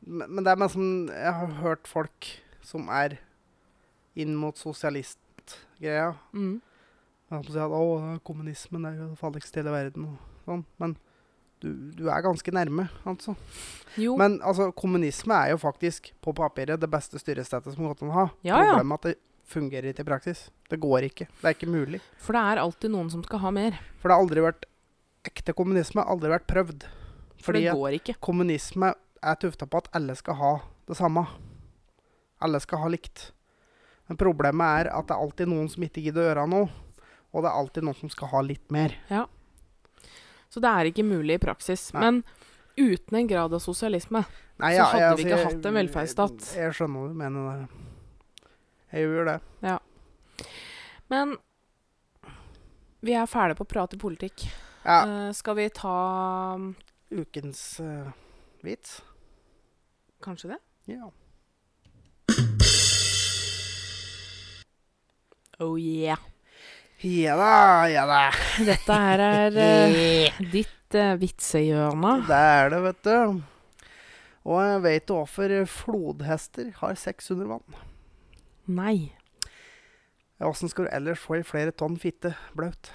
Men 0.02 0.42
det 0.42 0.52
er 0.52 0.60
liksom 0.60 1.08
Jeg 1.12 1.34
har 1.38 1.54
hørt 1.62 1.90
folk 1.90 2.28
som 2.62 2.88
er 2.92 3.18
inn 4.18 4.34
mot 4.36 4.58
sosialistgreia. 4.60 6.12
Mm. 6.36 6.60
Sier 7.48 7.64
at 7.64 7.72
å, 7.74 8.18
kommunismen 8.26 8.84
er 8.86 8.98
jo 8.98 9.08
det 9.14 9.18
farligste 9.20 9.58
i 9.58 9.62
hele 9.62 9.72
verden. 9.72 10.10
Og 10.12 10.44
sånn. 10.46 10.64
Men 10.82 10.94
du, 11.62 11.70
du 11.96 12.08
er 12.10 12.24
ganske 12.24 12.54
nærme, 12.54 12.88
altså. 13.08 13.34
Jo, 14.00 14.16
Men 14.20 14.40
altså, 14.44 14.70
kommunisme 14.76 15.36
er 15.36 15.52
jo 15.54 15.60
faktisk 15.62 16.10
på 16.24 16.34
papiret 16.36 16.80
det 16.80 16.90
beste 16.90 17.20
styresettet 17.22 17.74
som 17.74 17.86
går 17.86 18.02
an 18.02 18.16
ha. 18.16 18.26
Ja. 18.46 18.58
Problemet 18.58 18.92
er 18.92 18.98
at 18.98 19.08
det 19.08 19.14
fungerer 19.52 19.92
ikke 19.92 20.04
i 20.04 20.08
praksis. 20.08 20.44
Det 20.70 20.80
går 20.82 21.08
ikke. 21.10 21.28
Det 21.40 21.48
er 21.48 21.56
ikke 21.56 21.70
mulig. 21.70 22.00
for 22.18 22.36
det 22.36 22.42
er 22.42 22.62
alltid 22.62 22.92
noen 22.92 23.10
som 23.12 23.22
skal 23.26 23.42
ha 23.44 23.52
mer. 23.54 23.78
For 24.00 24.10
det 24.10 24.16
har 24.16 24.24
aldri 24.24 24.44
vært 24.44 24.66
Ekte 25.28 25.54
kommunisme 25.54 26.02
aldri 26.04 26.30
vært 26.32 26.46
prøvd. 26.50 26.86
Fordi 27.42 27.64
det 27.66 27.74
går 27.74 27.96
ikke. 27.98 28.14
kommunisme 28.22 28.92
er 29.22 29.38
tufta 29.42 29.66
på 29.66 29.78
at 29.82 29.88
alle 29.94 30.14
skal 30.18 30.34
ha 30.38 30.52
det 30.88 30.96
samme. 30.98 31.26
Alle 32.42 32.58
skal 32.62 32.78
ha 32.82 32.88
likt. 32.90 33.30
Men 34.08 34.18
problemet 34.18 34.66
er 34.86 34.90
at 34.92 35.06
det 35.06 35.14
er 35.14 35.22
alltid 35.22 35.48
noen 35.48 35.68
som 35.70 35.82
ikke 35.86 36.02
gidder 36.02 36.22
å 36.24 36.28
gjøre 36.30 36.46
noe. 36.50 36.70
Og 37.32 37.42
det 37.44 37.48
er 37.52 37.58
alltid 37.62 37.86
noen 37.86 37.98
som 38.00 38.10
skal 38.12 38.28
ha 38.34 38.40
litt 38.44 38.70
mer. 38.74 38.94
Ja. 39.10 39.26
Så 40.50 40.60
det 40.60 40.68
er 40.68 40.90
ikke 40.90 41.06
mulig 41.06 41.38
i 41.38 41.42
praksis. 41.42 41.92
Nei. 41.94 42.02
Men 42.02 42.24
uten 42.76 43.16
en 43.22 43.26
grad 43.30 43.52
av 43.54 43.60
sosialisme 43.60 44.24
Nei, 44.62 44.76
Så 44.76 44.84
hadde 44.84 45.16
vi 45.16 45.24
ikke 45.24 45.36
jeg- 45.38 45.46
hatt 45.46 45.66
en 45.66 45.74
velferdsstat. 45.74 46.44
Jeg, 46.54 46.62
jeg 46.62 46.74
skjønner 46.76 47.00
hva 47.00 47.08
du 47.08 47.14
mener 47.14 47.46
der. 47.50 47.68
Jeg 48.92 49.08
gjør 49.08 49.24
det. 49.26 49.40
Ja. 49.62 49.78
Men 51.10 51.36
vi 53.02 53.14
er 53.14 53.26
ferdige 53.26 53.56
på 53.58 53.64
å 53.66 53.68
prate 53.72 53.98
politikk. 53.98 54.44
Ja, 54.82 55.02
Uh, 55.06 55.30
skal 55.32 55.54
vi 55.56 55.68
ta 55.70 56.58
ukens 57.10 57.80
uh, 57.80 58.10
vits. 58.66 59.02
Kanskje 60.22 60.54
det? 60.54 60.58
Ja. 60.90 61.10
Oh 65.62 65.78
yeah. 65.78 66.18
Ja 67.02 67.36
da, 67.38 67.88
ja 67.90 68.06
da. 68.06 68.24
Dette 68.66 68.98
her 69.04 69.22
er 69.22 69.58
uh, 69.62 70.42
ditt 70.50 70.98
uh, 70.98 71.14
vitsehjørne. 71.20 72.16
Det 72.26 72.42
er 72.58 72.74
det, 72.74 72.82
vet 72.88 73.06
du. 73.06 73.42
Og 74.42 74.58
jeg 74.66 74.82
vet 74.82 75.06
du 75.06 75.14
hvorfor 75.14 75.54
flodhester 75.70 76.72
har 76.80 76.98
sex 76.98 77.30
under 77.30 77.54
vann? 77.54 77.80
Nei. 78.66 79.12
Åssen 80.42 80.70
skal 80.70 80.88
du 80.88 80.94
ellers 80.94 81.22
få 81.22 81.38
i 81.38 81.46
flere 81.46 81.70
tonn 81.70 81.94
fitte 82.02 82.34
blaut? 82.58 82.90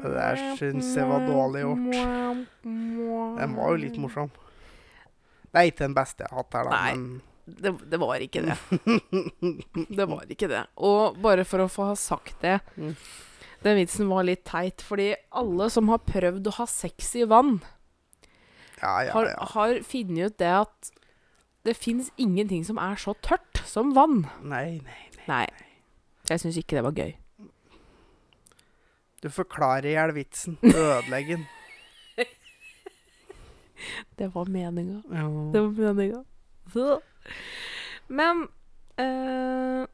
Det 0.00 0.10
der 0.14 0.38
syns 0.56 0.92
jeg 0.96 1.08
var 1.08 1.24
dårlig 1.26 1.64
gjort. 1.64 1.88
Den 2.62 3.56
var 3.56 3.72
jo 3.72 3.80
litt 3.80 3.98
morsom. 4.00 4.30
Det 5.50 5.58
er 5.58 5.70
ikke 5.70 5.84
den 5.88 5.96
beste 5.96 6.24
jeg 6.24 6.30
har 6.30 6.44
hatt 6.44 6.56
her, 6.56 6.68
da. 6.68 6.76
Nei. 6.76 6.92
Men 6.94 7.20
Det, 7.50 7.72
det 7.90 7.98
var 7.98 8.22
ikke 8.22 8.44
det. 8.46 8.56
Det 9.98 10.06
var 10.06 10.28
ikke 10.30 10.48
det. 10.52 10.62
Og 10.86 11.18
bare 11.24 11.44
for 11.48 11.64
å 11.64 11.70
få 11.72 11.90
ha 11.90 11.96
sagt 11.98 12.38
det 12.44 12.60
Mm. 12.76 12.94
Den 13.60 13.76
vitsen 13.76 14.08
var 14.08 14.24
litt 14.24 14.40
teit, 14.48 14.80
fordi 14.80 15.10
alle 15.36 15.66
som 15.68 15.90
har 15.92 15.98
prøvd 16.00 16.46
å 16.48 16.52
ha 16.62 16.64
sex 16.64 17.10
i 17.20 17.26
vann, 17.28 17.58
ja, 18.80 18.94
ja, 19.04 19.12
har, 19.12 19.26
ja. 19.28 19.48
har 19.52 19.74
funnet 19.84 20.32
ut 20.32 20.38
det 20.40 20.48
at 20.62 20.88
det 21.64 21.76
fins 21.76 22.10
ingenting 22.16 22.64
som 22.64 22.78
er 22.80 22.96
så 23.00 23.14
tørt 23.22 23.62
som 23.68 23.94
vann. 23.96 24.24
Nei, 24.42 24.80
nei. 24.84 25.00
Nei. 25.26 25.44
nei. 25.46 25.66
Jeg 26.30 26.40
syns 26.42 26.58
ikke 26.60 26.78
det 26.78 26.84
var 26.86 26.96
gøy. 26.96 27.12
Du 29.20 29.28
forklarer 29.28 29.90
i 29.90 29.94
hjel 29.96 30.14
vitsen. 30.16 30.56
Ødelegger 30.64 31.36
den. 31.36 31.48
Det 34.18 34.28
var 34.34 34.44
meninga. 34.44 35.00
Ja. 35.08 35.28
Det 35.52 35.60
var 35.62 35.92
meninga. 35.94 36.24
Men 38.18 38.42
eh, 39.00 39.86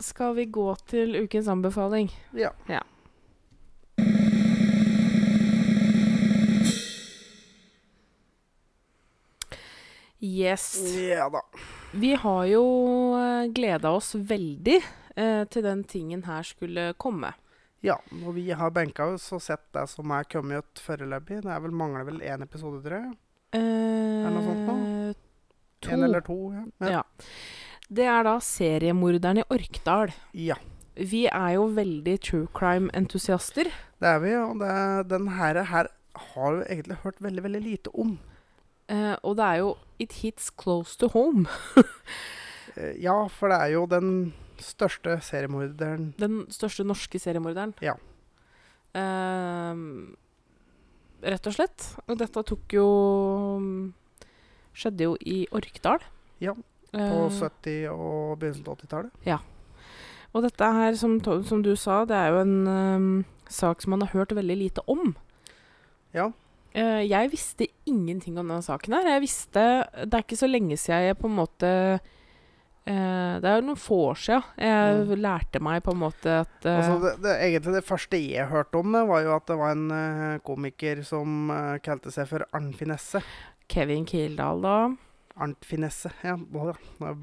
skal 0.00 0.36
vi 0.36 0.44
gå 0.44 0.74
til 0.88 1.16
ukens 1.24 1.48
anbefaling? 1.48 2.10
ja. 2.68 2.80
Yes. 10.20 10.74
Ja 10.96 11.28
da. 11.32 11.42
Vi 11.92 12.14
har 12.14 12.44
jo 12.50 12.64
uh, 13.16 13.46
gleda 13.54 13.90
oss 13.96 14.12
veldig 14.14 14.76
eh, 15.16 15.44
til 15.48 15.64
den 15.64 15.84
tingen 15.88 16.24
her 16.28 16.44
skulle 16.46 16.92
komme. 17.00 17.32
Ja, 17.80 17.96
og 18.26 18.34
vi 18.36 18.50
har 18.52 18.72
benka 18.76 19.06
oss 19.14 19.30
og 19.32 19.40
sett 19.40 19.64
det 19.72 19.86
som 19.88 20.12
er 20.12 20.28
kommet 20.28 20.60
ut 20.60 20.82
foreløpig. 20.84 21.40
Det 21.46 21.50
er 21.50 21.62
vel, 21.64 21.72
mangler 21.72 22.04
vel 22.04 22.20
én 22.20 22.44
episode, 22.44 22.82
tror 22.84 22.98
jeg. 22.98 23.14
Eh, 23.56 23.60
det 23.60 24.34
noe 24.34 24.44
sånt 24.44 24.68
nå? 24.68 24.76
To. 25.80 25.92
En 25.96 26.04
eller 26.04 26.20
to. 26.26 26.36
Ja. 26.52 26.66
Ja. 26.84 26.90
Ja. 26.98 27.30
Det 27.90 28.04
er 28.06 28.26
da 28.28 28.36
seriemorderen 28.44 29.40
i 29.42 29.48
Orkdal. 29.50 30.12
ja. 30.36 30.60
Vi 31.00 31.22
er 31.30 31.54
jo 31.54 31.62
veldig 31.72 32.14
true 32.20 32.48
crime-entusiaster. 32.52 33.70
Det 34.02 34.08
er 34.08 34.18
vi, 34.20 34.34
og 34.36 34.58
det, 34.60 34.72
den 35.08 35.30
her, 35.32 35.62
her 35.70 35.88
har 36.34 36.58
vi 36.58 36.66
egentlig 36.66 36.98
hørt 37.04 37.22
veldig, 37.24 37.44
veldig 37.46 37.60
lite 37.64 37.92
om. 37.94 38.18
Eh, 38.90 39.14
og 39.22 39.36
det 39.38 39.46
er 39.46 39.60
jo 39.62 39.72
It 40.00 40.12
hits 40.22 40.50
close 40.50 40.98
to 40.98 41.08
home. 41.14 41.46
Eh, 42.78 42.94
Ja, 43.02 43.24
for 43.26 43.50
det 43.50 43.56
er 43.58 43.72
jo 43.72 43.80
den 43.90 44.32
største 44.62 45.16
seriemorderen 45.26 46.12
Den 46.22 46.44
største 46.54 46.84
norske 46.86 47.18
seriemorderen. 47.18 47.72
Ja. 47.82 47.96
Uh, 48.94 50.14
rett 51.26 51.48
og 51.50 51.56
slett. 51.56 51.86
Og 52.06 52.14
dette 52.20 52.44
tok 52.46 52.76
jo 52.76 52.86
Skjedde 54.70 55.08
jo 55.08 55.16
i 55.26 55.40
Orkdal. 55.50 55.98
Ja, 56.40 56.54
på 56.94 57.00
uh, 57.26 57.40
70- 57.42 57.90
og 57.90 58.38
begynnelsen 58.38 58.68
av 58.70 58.78
80-tallet. 58.78 59.26
Ja. 59.26 59.40
og 60.32 60.46
dette 60.46 60.70
her, 60.78 60.94
som, 60.94 61.18
som 61.42 61.62
du 61.66 61.74
sa, 61.74 62.04
det 62.06 62.14
er 62.16 62.30
jo 62.30 62.44
en 62.44 62.54
um, 62.70 63.10
sak 63.50 63.82
som 63.82 63.96
man 63.96 64.06
har 64.06 64.14
hørt 64.14 64.30
veldig 64.38 64.56
lite 64.56 64.86
om. 64.86 65.16
Ja. 66.14 66.30
Eh, 66.72 67.02
jeg 67.10 67.30
visste 67.32 67.66
ingenting 67.90 68.38
om 68.38 68.46
denne 68.46 68.62
saken 68.62 68.94
her. 68.94 69.08
Jeg 69.16 69.22
visste 69.24 69.62
Det 70.06 70.14
er 70.14 70.22
ikke 70.22 70.38
så 70.38 70.46
lenge 70.50 70.76
siden 70.78 71.08
jeg 71.08 71.18
på 71.18 71.26
en 71.26 71.34
måte 71.34 71.70
uh, 71.98 73.34
Det 73.42 73.48
er 73.50 73.56
jo 73.58 73.64
noen 73.66 73.80
få 73.80 73.98
år 74.12 74.20
siden 74.22 74.44
jeg 74.56 75.00
Mm. 75.00 75.14
lærte 75.20 75.60
meg 75.62 75.82
på 75.82 75.90
en 75.94 76.00
måte 76.04 76.36
at 76.44 76.66
uh, 76.66 76.76
Altså 76.76 76.94
det, 77.02 77.12
det, 77.24 77.34
egentlig 77.48 77.74
det 77.74 77.84
første 77.88 78.20
jeg 78.22 78.46
hørte 78.50 78.78
om 78.78 78.92
det, 78.94 79.02
var 79.08 79.22
jo 79.26 79.34
at 79.34 79.46
det 79.50 79.58
var 79.58 79.74
en 79.74 80.40
komiker 80.46 81.02
som 81.06 81.50
kalte 81.82 82.10
seg 82.14 82.28
for 82.30 82.46
Arnfinesse. 82.54 83.22
Kevin 83.70 84.04
Kildahl, 84.06 84.62
da. 84.62 84.76
Arntfinesse. 85.40 86.10
Ja. 86.22 86.36
Ja, 86.38 87.14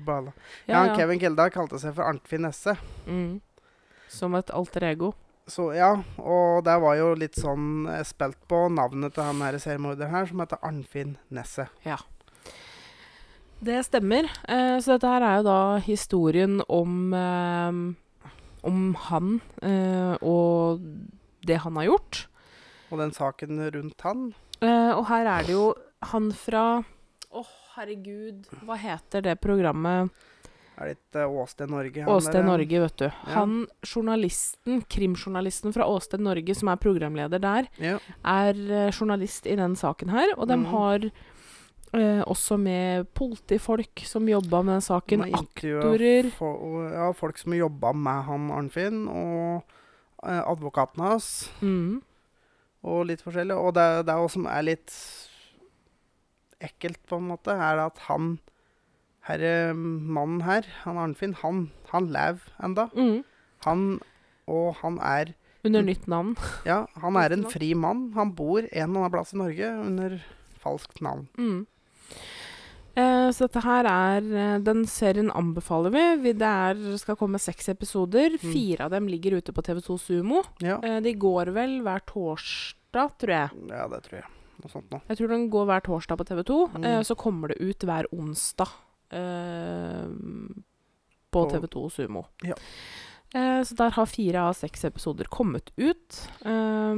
ja, 0.67 0.85
ja. 0.87 0.95
Kevin 0.95 1.19
Kildahl 1.19 1.51
kalte 1.51 1.79
seg 1.79 1.95
for 1.95 2.07
Arntfinesse. 2.07 2.77
Mm. 3.07 3.39
Som 4.07 4.35
et 4.39 4.49
alter 4.55 4.83
ego. 4.87 5.13
Så 5.47 5.69
ja, 5.75 5.93
og 6.19 6.65
det 6.67 6.75
var 6.83 6.97
jo 6.99 7.13
litt 7.15 7.37
sånn 7.39 7.87
eh, 7.91 8.03
spilt 8.07 8.39
på 8.51 8.65
navnet 8.73 9.15
til 9.15 9.23
han 9.23 9.43
her 9.45 9.57
seriemorderen 9.63 10.11
her, 10.11 10.27
som 10.27 10.43
heter 10.43 10.59
Arnfinn 10.67 11.15
Nesse. 11.31 11.69
Det 13.63 13.77
stemmer. 13.87 14.27
Eh, 14.47 14.75
så 14.83 14.97
dette 14.97 15.13
her 15.13 15.23
er 15.25 15.37
jo 15.39 15.45
da 15.47 15.59
historien 15.85 16.59
om 16.67 17.13
eh, 17.15 17.79
om 18.67 18.81
han 19.07 19.37
eh, 19.63 20.17
og 20.19 20.83
det 21.47 21.61
han 21.63 21.79
har 21.79 21.87
gjort. 21.93 22.25
Og 22.91 22.99
den 22.99 23.15
saken 23.15 23.63
rundt 23.71 24.03
han 24.03 24.29
Eh, 24.57 24.91
og 24.97 25.03
her 25.11 25.27
er 25.29 25.45
det 25.45 25.53
jo 25.53 25.65
han 26.11 26.31
fra 26.33 26.81
Å, 27.27 27.41
herregud. 27.75 28.47
Hva 28.65 28.77
heter 28.79 29.21
det 29.25 29.35
programmet? 29.43 30.09
Er 30.78 30.91
litt 30.91 31.17
uh, 31.17 31.25
Åsted 31.41 31.71
Norge. 31.71 32.03
Åsted. 32.05 32.45
Norge, 32.45 32.80
vet 32.84 32.97
du. 33.01 33.07
Han 33.34 33.55
journalisten, 33.82 34.82
krimjournalisten 34.89 35.73
fra 35.73 35.88
Åsted 35.89 36.21
Norge, 36.21 36.55
som 36.55 36.69
er 36.69 36.82
programleder 36.82 37.41
der, 37.41 37.69
Ja. 37.82 37.97
er 38.23 38.53
eh, 38.53 38.91
journalist 38.91 39.47
i 39.49 39.55
den 39.57 39.75
saken 39.75 40.09
her. 40.13 40.36
Og 40.38 40.47
de 40.47 40.57
mm. 40.61 40.65
har 40.73 41.07
eh, 41.93 42.21
også 42.28 42.57
med 42.61 43.07
politifolk 43.17 44.03
som 44.05 44.28
jobba 44.30 44.61
med 44.63 44.78
den 44.78 44.86
saken. 44.86 45.25
Aktorer. 45.34 46.30
For, 46.38 46.91
ja, 46.93 47.11
folk 47.17 47.38
som 47.41 47.55
jobba 47.57 47.93
med 47.93 48.23
han 48.30 48.51
Arnfinn, 48.51 49.07
og 49.07 49.63
eh, 50.23 50.43
advokaten 50.43 51.01
hans, 51.03 51.49
Mm. 51.61 52.01
og 52.84 53.07
litt 53.09 53.21
forskjellig. 53.25 53.57
Og 53.57 53.73
det, 53.73 54.05
det 54.05 54.13
er 54.13 54.21
også 54.21 54.38
som 54.38 54.45
er 54.51 54.61
litt 54.69 54.93
ekkelt, 56.61 57.01
på 57.09 57.17
en 57.19 57.28
måte, 57.34 57.53
er 57.53 57.82
at 57.86 57.97
han 58.07 58.38
herre 59.28 59.73
mannen 59.75 60.41
her, 60.47 60.65
han 60.84 60.97
Arnfinn, 61.01 61.36
han, 61.43 61.65
han 61.91 62.07
lever 62.13 62.53
enda. 62.63 62.88
Mm. 62.95 63.23
Han 63.65 63.86
Og 64.47 64.75
han 64.82 64.99
er 65.03 65.34
Under 65.67 65.82
nytt 65.84 66.05
navn. 66.07 66.36
Ja, 66.65 66.86
han 67.01 67.17
er 67.19 67.34
en 67.36 67.43
fri 67.51 67.73
mann. 67.75 68.13
Han 68.15 68.32
bor 68.38 68.61
en 68.63 68.69
eller 68.71 69.01
annen 69.01 69.11
plass 69.11 69.34
i 69.36 69.39
Norge 69.41 69.71
under 69.84 70.13
falskt 70.63 71.01
navn. 71.03 71.25
Mm. 71.38 71.65
Eh, 72.97 73.28
så 73.36 73.45
dette 73.45 73.61
her 73.61 73.86
er 73.91 74.30
eh, 74.32 74.53
Den 74.65 74.86
serien 74.89 75.28
anbefaler 75.36 75.91
vi. 75.93 76.05
vi. 76.23 76.34
Det 76.39 76.47
er, 76.47 76.80
skal 77.01 77.17
komme 77.19 77.41
seks 77.41 77.67
episoder. 77.73 78.38
Mm. 78.39 78.47
Fire 78.53 78.88
av 78.88 78.95
dem 78.95 79.09
ligger 79.11 79.38
ute 79.41 79.53
på 79.53 79.61
TV2 79.67 79.99
Sumo. 80.01 80.43
Ja, 80.63 80.80
Eh, 80.82 80.99
de 81.03 81.13
går 81.13 81.51
vel 81.53 81.82
hver 81.86 82.01
torsdag, 82.09 83.11
tror 83.19 83.36
jeg. 83.36 83.49
ja 83.69 83.86
det 83.91 84.01
tror 84.07 84.21
jeg. 84.21 84.28
Noe 84.63 84.71
sånt 84.71 84.89
noe. 84.89 85.03
Jeg 85.11 85.19
tror 85.19 85.30
den 85.36 85.49
går 85.53 85.65
hver 85.69 85.84
torsdag 85.86 86.17
på 86.17 86.25
TV2. 86.32 86.61
Mm. 86.80 86.84
Eh, 86.89 87.01
så 87.05 87.13
kommer 87.19 87.51
det 87.53 87.59
ut 87.61 87.84
hver 87.86 88.07
onsdag 88.15 88.71
på 91.32 91.43
På- 91.43 91.49
TV2 91.51 91.89
Sumo. 91.91 92.26
Ja. 92.43 92.55
Eh, 93.34 93.62
så 93.64 93.76
der 93.76 93.89
har 93.91 94.05
fire 94.05 94.41
av 94.49 94.53
seks 94.53 94.86
episoder 94.86 95.26
kommet 95.30 95.72
ut. 95.78 96.30
Eh, 96.41 96.95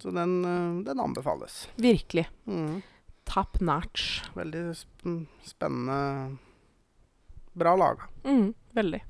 Så 0.00 0.10
den, 0.14 0.44
eh, 0.44 0.84
den 0.84 1.00
anbefales. 1.00 1.68
virkelig. 1.76 2.26
Mm. 2.46 2.82
Top 3.24 3.60
notch. 3.60 4.22
Veldig 4.34 4.74
sp 4.76 5.26
spennende 5.44 6.36
Bra 7.52 7.76
laga. 7.76 8.02
Mm, 8.24 8.54
veldig. 8.74 9.00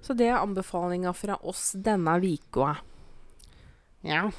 Så 0.00 0.14
det 0.16 0.26
er 0.28 0.38
anbefalinga 0.38 1.12
fra 1.14 1.36
oss 1.42 1.72
denne 1.72 2.16
uka. 2.22 2.76
Ja. 4.02 4.30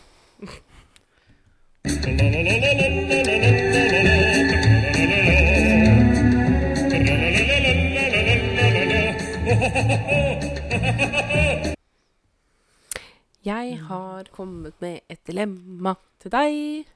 Jeg 13.47 13.77
har 13.87 14.27
kommet 14.35 14.75
med 14.83 15.01
et 15.11 15.21
dilemma 15.27 15.93
til 16.21 16.31
deg. 16.33 16.87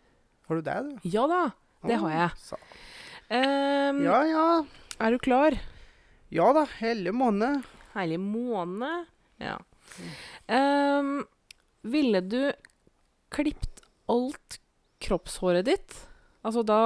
Har 0.50 0.60
du 0.60 0.66
det, 0.66 0.78
du? 0.84 1.10
Ja 1.14 1.24
da, 1.32 1.42
det 1.88 2.00
har 2.02 2.12
jeg. 2.16 2.60
Ehm, 3.32 4.02
Ja, 4.04 4.18
ja. 4.28 4.46
Er 5.02 5.12
du 5.16 5.20
klar? 5.24 5.56
Ja 6.32 6.50
da, 6.56 6.66
hele 6.80 7.14
måned. 7.16 7.64
Herlig 7.96 8.20
måne. 8.24 8.92
Ja. 9.42 9.58
Um, 10.48 11.24
ville 11.84 12.22
du 12.24 12.52
klippet 13.34 13.82
alt 14.12 14.60
kroppshåret 15.04 15.66
ditt? 15.68 15.96
Altså 16.44 16.64
da 16.68 16.82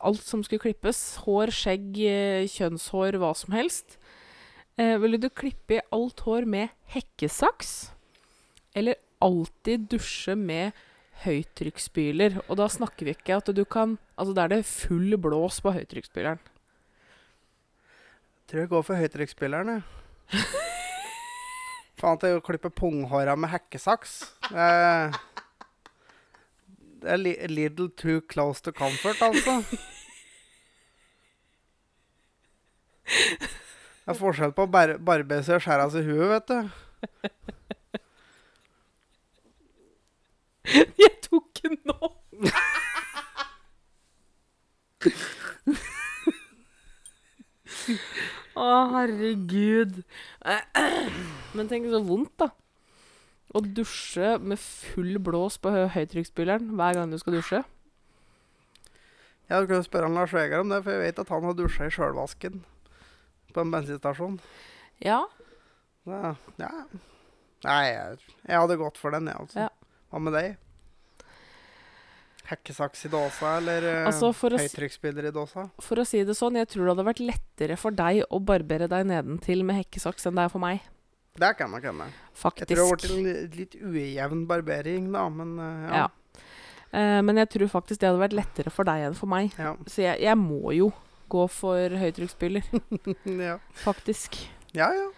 alt 0.00 0.22
som 0.24 0.44
skulle 0.44 0.62
klippes. 0.64 1.00
Hår, 1.26 1.52
skjegg, 1.52 1.96
eh, 2.08 2.46
kjønnshår, 2.48 3.18
hva 3.20 3.34
som 3.36 3.52
helst. 3.56 3.98
Eh, 4.80 4.98
ville 4.98 5.16
du 5.20 5.28
klippe 5.28 5.76
i 5.76 5.80
alt 5.92 6.22
hår 6.24 6.46
med 6.48 6.70
hekkesaks? 6.94 7.90
Eller 8.72 8.96
alltid 9.20 9.80
dusje 9.92 10.32
med 10.38 10.72
høytrykksspyler? 11.26 12.38
Og 12.46 12.56
da 12.62 12.68
snakker 12.72 13.04
vi 13.04 13.12
ikke 13.12 13.36
at 13.42 13.50
du 13.52 13.64
kan 13.68 13.98
Altså 14.16 14.32
da 14.36 14.44
er 14.44 14.54
det 14.54 14.68
full 14.68 15.16
blås 15.20 15.60
på 15.64 15.72
høytrykksspyleren. 15.72 16.40
Tror 18.48 18.60
jeg 18.60 18.68
går 18.72 18.82
for 18.84 19.00
høytrykksspyleren, 19.00 19.68
jeg. 19.76 19.82
Faen 22.00 22.20
til 22.20 22.36
å 22.36 22.42
klippe 22.44 22.72
punghåra 22.72 23.36
med 23.36 23.52
hekkesaks. 23.52 24.16
Er, 24.52 25.16
det 27.00 27.14
er 27.14 27.20
li 27.20 27.32
little 27.48 27.88
too 27.96 28.20
close 28.28 28.60
to 28.64 28.72
comfort, 28.76 29.20
altså. 29.24 29.60
Det 34.04 34.14
er 34.14 34.18
forskjell 34.18 34.52
på 34.56 34.64
å 34.66 34.70
bar 34.74 34.94
barbere 34.98 35.42
seg 35.46 35.58
og 35.60 35.64
skjære 35.64 35.84
av 35.86 35.92
seg 35.94 36.08
huet, 36.08 36.28
vet 36.32 36.46
du. 36.50 36.60
Jeg 41.02 41.12
tok 41.24 41.46
den 41.62 41.76
nå! 41.88 42.10
Å, 48.60 48.66
herregud. 48.94 50.00
Men 51.56 51.70
tenk 51.70 51.88
så 51.92 52.00
vondt, 52.04 52.32
da. 52.42 52.50
Å 53.56 53.62
dusje 53.66 54.36
med 54.46 54.60
full 54.62 55.16
blås 55.26 55.56
på 55.58 55.72
hø- 55.74 55.88
høytrykksspyleren 55.90 56.68
hver 56.78 56.98
gang 57.00 57.10
du 57.10 57.18
skal 57.18 57.34
dusje? 57.38 57.62
Ja, 59.50 59.58
Du 59.58 59.66
kunne 59.66 59.82
spørre 59.82 60.06
han 60.06 60.14
Lars 60.14 60.30
Vegard 60.36 60.62
om 60.62 60.70
det, 60.70 60.82
for 60.84 60.94
jeg 60.94 61.02
vet 61.08 61.18
at 61.18 61.32
han 61.34 61.46
har 61.48 61.56
dusja 61.58 61.88
i 61.88 61.94
sjølvasken 61.94 62.60
på 63.54 63.64
en 63.64 63.72
bensinstasjon. 63.74 64.40
Ja. 65.04 65.22
Så, 66.04 66.34
ja. 66.60 66.72
Nei, 67.66 67.84
jeg, 67.92 68.18
jeg 68.48 68.64
hadde 68.64 68.80
gått 68.80 68.98
for 69.00 69.14
den, 69.14 69.28
jeg, 69.28 69.36
altså. 69.44 69.66
Ja. 69.66 69.96
Hva 70.10 70.20
med 70.24 70.34
deg? 70.34 70.58
Hekkesaks 72.50 73.04
i 73.06 73.10
dåsa, 73.12 73.56
eller 73.60 73.84
uh, 73.86 74.06
Altså, 74.08 74.32
høytrykksspiller 74.34 75.28
i 75.28 75.34
dåsa? 75.34 75.68
for 75.84 76.02
å 76.02 76.06
si 76.08 76.22
det 76.26 76.34
sånn, 76.34 76.58
jeg 76.58 76.70
tror 76.72 76.86
det 76.86 76.94
hadde 76.96 77.06
vært 77.06 77.20
lettere 77.22 77.76
for 77.78 77.94
deg 77.94 78.24
å 78.26 78.40
barbere 78.42 78.88
deg 78.90 79.04
nedentil 79.06 79.62
med 79.66 79.78
hekkesaks 79.84 80.26
enn 80.26 80.40
det 80.40 80.48
er 80.48 80.54
for 80.54 80.64
meg. 80.64 80.80
Det 81.40 81.52
kan 81.56 81.70
nok 81.70 81.84
hende. 81.86 82.08
Jeg 82.34 82.66
tror 82.66 82.66
det 82.66 82.80
har 82.80 82.90
vært 82.90 83.06
en 83.12 83.28
litt 83.54 83.76
ujevn 83.78 84.42
barbering, 84.50 85.12
da, 85.14 85.28
men 85.30 85.54
uh, 85.60 85.84
ja. 85.84 86.00
Ja. 86.00 86.08
Uh, 86.90 87.20
men 87.22 87.38
jeg 87.38 87.52
tror 87.54 87.70
faktisk 87.70 88.00
det 88.02 88.10
hadde 88.10 88.24
vært 88.24 88.34
lettere 88.40 88.74
for 88.74 88.88
deg 88.88 89.06
enn 89.06 89.14
for 89.18 89.30
meg. 89.30 89.54
Ja. 89.60 89.76
Så 89.86 90.02
jeg, 90.02 90.18
jeg 90.24 90.40
må 90.40 90.74
jo 90.74 90.90
gå 91.30 91.46
for 91.52 91.96
høytrykksspyler, 92.02 92.66
ja. 93.48 93.58
faktisk. 93.84 94.38
ja, 94.76 94.90
ja. 94.96 95.08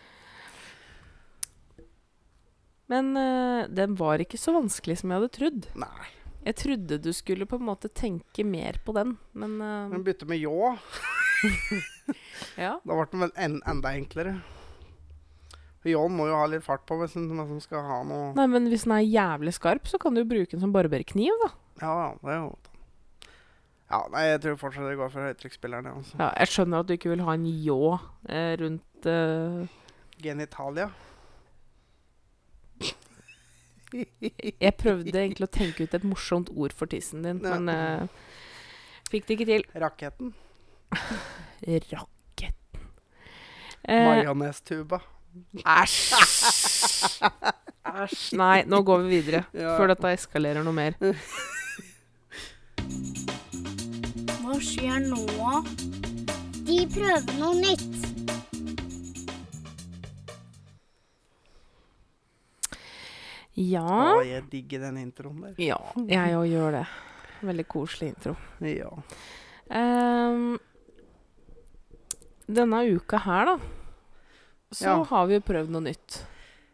Men 2.92 3.14
uh, 3.16 3.68
den 3.72 3.94
var 3.96 4.20
ikke 4.20 4.40
så 4.40 4.52
vanskelig 4.52 4.98
som 5.00 5.12
jeg 5.12 5.22
hadde 5.22 5.32
trodd. 5.32 5.68
Nei. 5.80 6.08
Jeg 6.42 6.58
trodde 6.58 6.98
du 7.00 7.12
skulle 7.14 7.46
på 7.48 7.56
en 7.56 7.68
måte 7.68 7.88
tenke 7.88 8.44
mer 8.44 8.80
på 8.84 8.92
den, 8.96 9.14
men 9.32 9.54
uh, 9.62 9.88
Men 9.92 10.02
bytte 10.04 10.26
med 10.28 10.42
ljå. 10.42 10.74
ja. 12.64 12.74
Da 12.82 12.98
ble 12.98 13.06
den 13.12 13.24
vel 13.24 13.32
en, 13.40 13.60
enda 13.70 13.94
enklere. 13.96 14.34
Ljåen 15.86 16.14
må 16.14 16.28
jo 16.28 16.36
ha 16.38 16.44
litt 16.46 16.62
fart 16.66 16.84
på 16.86 16.98
hvis 17.00 17.16
den 17.16 17.58
skal 17.62 17.82
ha 17.88 18.02
noe 18.06 18.28
Nei, 18.38 18.44
men 18.50 18.68
hvis 18.70 18.84
den 18.86 18.94
er 18.94 19.02
jævlig 19.02 19.54
skarp, 19.56 19.88
så 19.90 19.98
kan 20.02 20.14
du 20.14 20.22
jo 20.22 20.28
bruke 20.30 20.54
den 20.54 20.62
som 20.62 20.74
barberkniv, 20.74 21.34
da. 21.42 21.48
Ja, 21.82 21.94
ja, 21.96 22.10
det 22.20 22.34
er 22.34 22.38
jo 22.38 22.52
Ja, 23.92 23.98
nei, 24.08 24.22
jeg 24.30 24.40
tror 24.40 24.56
fortsatt 24.56 24.86
det 24.88 24.96
går 24.96 25.10
for 25.12 25.26
høytrykksspilleren, 25.28 25.88
altså. 25.92 26.16
Ja, 26.16 26.30
jeg 26.40 26.48
skjønner 26.54 26.80
at 26.80 26.88
du 26.88 26.94
ikke 26.96 27.10
vil 27.12 27.24
ha 27.26 27.34
en 27.36 27.44
ljå 27.44 27.78
eh, 28.32 28.52
rundt 28.62 29.08
eh, 29.12 29.78
Genitalia. 30.22 30.86
Jeg 33.92 34.72
prøvde 34.80 35.12
egentlig 35.12 35.44
å 35.44 35.52
tenke 35.52 35.84
ut 35.84 35.94
et 35.98 36.04
morsomt 36.08 36.48
ord 36.56 36.72
for 36.72 36.88
tissen 36.88 37.20
din, 37.26 37.42
Ja. 37.44 37.58
men 37.58 37.68
eh, 37.68 38.06
fikk 39.12 39.26
det 39.28 39.36
ikke 39.36 39.48
til. 39.50 39.66
Raketten. 39.82 40.30
Raketten. 41.92 42.86
Eh, 43.84 44.06
Majonestuba. 44.08 45.02
Æsj! 45.60 46.16
Æsj. 47.92 48.32
Nei, 48.40 48.62
nå 48.64 48.80
går 48.86 49.04
vi 49.04 49.18
videre. 49.18 49.44
Ja. 49.52 49.76
Før 49.76 49.92
dette 49.92 50.14
eskalerer 50.16 50.64
noe 50.64 50.72
mer. 50.76 50.96
Hva 54.52 54.58
skjer 54.60 54.98
nå? 55.08 55.22
De 56.68 56.74
prøver 56.92 57.38
noe 57.40 57.54
nytt. 57.56 58.02
Ja. 63.58 63.84
Å, 63.84 64.20
jeg 64.24 64.44
digger 64.52 64.82
den 64.86 64.98
introen 65.02 65.40
der. 65.44 65.56
Ja, 65.60 65.78
jeg 66.08 66.36
òg 66.38 66.46
gjør 66.48 66.76
det. 66.78 66.84
Veldig 67.42 67.64
koselig 67.68 68.10
intro. 68.12 68.34
Ja. 68.64 68.90
Um, 69.72 70.56
denne 72.52 72.82
uka 72.92 73.20
her, 73.24 73.52
da, 73.54 73.56
så 74.72 74.84
Ja. 74.88 74.96
har 75.04 75.26
vi 75.26 75.34
jo 75.38 75.44
prøvd 75.48 75.70
noe 75.72 75.86
nytt. 75.88 76.22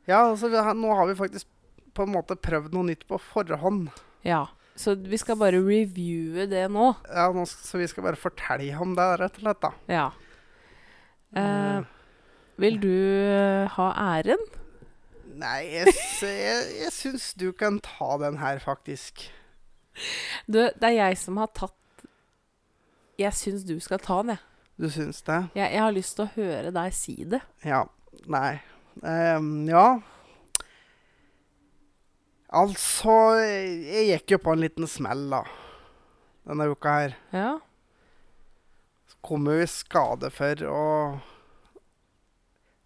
Ja, 0.07 0.25
altså, 0.31 0.49
vi 0.51 0.57
nå 0.57 0.95
har 0.95 1.07
vi 1.07 1.15
faktisk 1.15 1.47
på 1.95 2.03
en 2.07 2.15
måte 2.15 2.35
prøvd 2.37 2.73
noe 2.75 2.91
nytt 2.91 3.07
på 3.07 3.19
forhånd. 3.21 3.91
Ja. 4.23 4.47
Så 4.79 4.95
vi 4.95 5.19
skal 5.19 5.37
bare 5.41 5.59
reviewe 5.59 6.45
det 6.51 6.65
nå. 6.71 6.93
Ja, 7.11 7.27
nå, 7.35 7.43
så 7.51 7.81
vi 7.81 7.87
skal 7.91 8.05
bare 8.07 8.19
fortelle 8.21 8.71
om 8.79 8.93
det, 8.95 9.07
rett 9.21 9.39
og 9.41 9.43
slett, 9.47 9.63
da. 9.65 9.73
Ja. 9.91 10.07
Eh, 11.37 11.79
Eh, 11.79 11.83
vil 12.59 12.79
du 12.83 12.89
eh, 12.91 13.67
ha 13.75 13.89
æren? 14.19 14.41
nei, 15.39 15.59
jeg, 15.71 15.93
jeg, 16.23 16.63
jeg 16.81 16.93
syns 16.95 17.27
du 17.39 17.51
kan 17.53 17.77
ta 17.85 18.17
den 18.23 18.39
her, 18.41 18.59
faktisk. 18.63 19.27
Du, 20.47 20.59
det 20.63 20.83
er 20.89 20.95
jeg 20.97 21.19
som 21.19 21.37
har 21.43 21.51
tatt 21.55 21.75
Jeg 23.19 23.35
syns 23.35 23.65
du 23.67 23.77
skal 23.83 23.99
ta 24.03 24.21
den, 24.23 24.37
jeg. 24.37 24.45
Du 24.79 24.89
syns 24.95 25.21
det? 25.27 25.41
jeg. 25.59 25.73
Jeg 25.75 25.83
har 25.83 25.91
lyst 25.95 26.15
til 26.17 26.25
å 26.29 26.33
høre 26.37 26.71
deg 26.75 26.95
si 26.95 27.17
det. 27.27 27.41
Ja. 27.67 27.83
Nei. 28.31 28.61
Um, 29.03 29.67
ja. 29.69 29.99
Altså 32.49 33.15
Jeg 33.43 34.07
gikk 34.13 34.33
jo 34.37 34.39
på 34.41 34.55
en 34.55 34.63
liten 34.65 34.89
smell, 34.89 35.27
da. 35.33 35.43
Denne 36.49 36.69
uka 36.73 36.95
her. 37.03 37.17
Ja. 37.35 37.51
Kom 39.25 39.49
jo 39.51 39.57
i 39.61 39.67
skade 39.69 40.31
for 40.33 40.63
å 40.71 40.85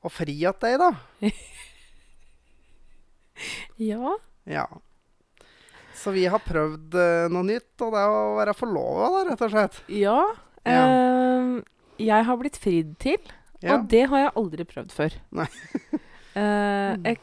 Å 0.02 0.10
fri 0.10 0.34
at 0.50 0.58
deg, 0.64 0.80
da. 0.82 0.92
Ja. 3.82 4.16
Ja. 4.44 4.66
Så 5.98 6.10
vi 6.14 6.24
har 6.30 6.42
prøvd 6.42 6.94
uh, 6.98 7.28
noe 7.32 7.46
nytt, 7.46 7.72
og 7.82 7.94
det 7.94 8.00
er 8.02 8.10
å 8.14 8.34
være 8.38 8.54
forlova, 8.58 9.08
da, 9.14 9.22
rett 9.30 9.44
og 9.46 9.52
slett. 9.54 9.78
Ja. 9.90 10.18
Ja. 10.66 10.82
Uh, 10.86 11.62
jeg 12.02 12.26
har 12.28 12.38
blitt 12.40 12.58
fridd 12.58 12.94
til, 13.02 13.22
Ja. 13.62 13.76
og 13.76 13.86
det 13.90 14.04
har 14.10 14.24
jeg 14.24 14.32
aldri 14.40 14.66
prøvd 14.66 14.94
før. 14.94 15.16
Nei. 15.38 15.46
uh, 16.34 16.94
jeg, 17.06 17.18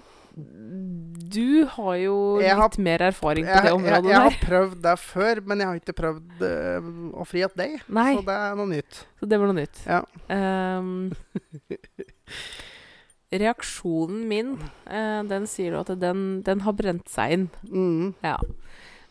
du 1.30 1.66
har 1.76 1.96
jo 2.02 2.16
Jeg 2.42 2.56
har- 2.56 2.70
litt 2.70 2.80
mer 2.80 3.04
erfaring 3.10 3.46
på 3.46 3.52
jeg, 3.54 3.64
det 3.64 3.72
jeg, 3.72 4.04
der. 4.04 4.10
jeg 4.10 4.22
har 4.26 4.38
prøvd 4.42 4.82
det 4.82 4.96
før, 5.00 5.42
men 5.46 5.60
jeg 5.60 5.68
har 5.68 5.76
ikke 5.82 5.96
prøvd 6.00 6.42
uh, 6.42 6.90
å 7.22 7.26
fri 7.28 7.44
at 7.46 7.56
deg. 7.60 7.76
Nei. 7.88 8.16
Så 8.18 8.26
det 8.26 8.38
er 8.38 8.56
noe 8.60 8.70
nytt. 8.72 9.02
Så 9.20 9.30
det 9.30 9.40
var 9.40 9.52
noe 9.52 9.60
nytt. 9.60 9.82
Ja. 9.86 10.02
Um, 10.30 11.12
reaksjonen 13.44 14.24
min, 14.30 14.56
uh, 14.90 15.22
den 15.30 15.46
sier 15.50 15.76
du 15.76 15.80
at 15.84 15.94
den, 16.02 16.42
den 16.48 16.66
har 16.66 16.74
brent 16.74 17.10
seg 17.12 17.36
inn. 17.36 17.48
Mm. 17.70 18.16
Ja. 18.26 18.38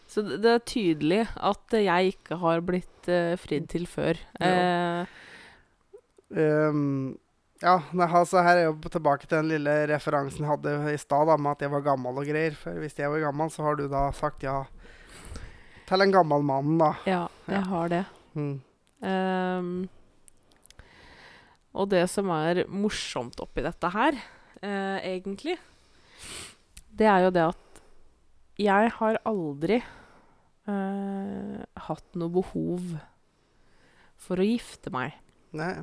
Så 0.09 0.25
det, 0.27 0.41
det 0.43 0.55
er 0.57 0.67
tydelig 0.67 1.23
at 1.37 1.79
jeg 1.79 2.15
ikke 2.17 2.41
har 2.43 2.65
blitt 2.67 3.11
uh, 3.13 3.37
fridd 3.39 3.69
til 3.71 3.87
før. 3.87 4.19
Ja. 4.41 5.07
Ehm, 6.29 7.17
ja, 7.63 7.77
altså 8.07 8.43
her 8.45 8.57
er 8.61 8.67
jo 8.69 8.75
tilbake 8.91 9.27
til 9.27 9.39
den 9.41 9.49
lille 9.53 9.75
referansen 9.91 10.45
jeg 10.45 10.51
hadde 10.53 10.95
i 10.95 10.99
stad, 11.01 11.31
med 11.41 11.51
at 11.57 11.63
jeg 11.65 11.73
var 11.73 11.81
gammel 11.87 12.19
og 12.21 12.27
greier. 12.29 12.55
For 12.59 12.79
hvis 12.79 12.99
jeg 12.99 13.11
var 13.11 13.25
gammel, 13.29 13.51
så 13.51 13.63
har 13.67 13.79
du 13.81 13.87
da 13.91 14.09
sagt 14.17 14.43
ja 14.47 14.63
til 15.89 16.05
en 16.05 16.13
gammel 16.13 16.43
mann, 16.45 16.75
da. 16.79 16.91
ja, 17.09 17.23
jeg 17.49 17.57
Ja. 17.57 17.69
har 17.71 17.89
det. 17.89 18.05
Mm. 18.35 18.61
Um, 19.01 19.89
og 21.75 21.89
det 21.89 22.03
som 22.11 22.29
er 22.35 22.65
morsomt 22.69 23.41
oppi 23.41 23.63
dette 23.65 23.89
her, 23.95 24.13
uh, 24.63 24.99
egentlig, 25.01 25.57
det 26.93 27.07
er 27.09 27.25
jo 27.25 27.31
det 27.31 27.47
at 27.55 27.81
jeg 28.59 28.91
har 28.99 29.21
aldri 29.25 29.79
uh, 30.69 31.63
hatt 31.89 32.19
noe 32.19 32.29
behov 32.37 32.83
for 34.19 34.37
å 34.43 34.45
gifte 34.49 34.91
meg. 34.93 35.15
Nei. 35.57 35.79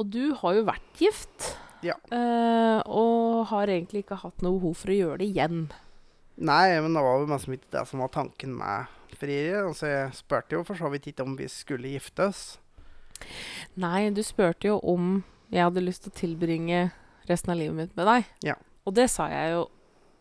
Og 0.00 0.08
du 0.14 0.32
har 0.40 0.56
jo 0.56 0.64
vært 0.64 1.00
gift, 1.00 1.50
Ja. 1.84 1.94
eh, 2.12 2.80
og 2.88 3.46
har 3.52 3.68
egentlig 3.68 4.02
ikke 4.04 4.16
hatt 4.22 4.42
noe 4.44 4.58
behov 4.58 4.76
for 4.80 4.92
å 4.92 4.96
gjøre 4.96 5.18
det 5.20 5.28
igjen. 5.34 5.66
Nei, 6.40 6.80
men 6.80 6.94
det 6.96 7.02
var 7.04 7.20
jo 7.20 7.26
mest 7.28 7.48
ikke 7.52 7.70
det 7.76 7.82
som 7.88 8.00
var 8.00 8.08
tanken 8.14 8.54
med 8.56 8.86
frieriet. 9.20 9.60
Altså, 9.66 9.86
jeg 9.90 10.14
spurte 10.16 10.56
jo 10.56 10.62
for 10.64 10.74
så 10.80 10.88
vidt 10.92 11.10
ikke 11.12 11.24
om 11.26 11.36
vi 11.36 11.48
skulle 11.52 11.90
giftes. 11.92 12.58
Nei, 13.76 14.08
du 14.16 14.22
spurte 14.24 14.70
jo 14.70 14.78
om 14.80 15.22
jeg 15.52 15.66
hadde 15.66 15.82
lyst 15.84 16.06
til 16.06 16.12
å 16.14 16.18
tilbringe 16.20 16.80
resten 17.28 17.52
av 17.52 17.58
livet 17.60 17.76
mitt 17.76 17.96
med 17.98 18.06
deg. 18.08 18.24
Ja. 18.48 18.54
Og 18.86 18.94
det 18.96 19.10
sa 19.12 19.28
jeg 19.28 19.52
jo 19.52 19.66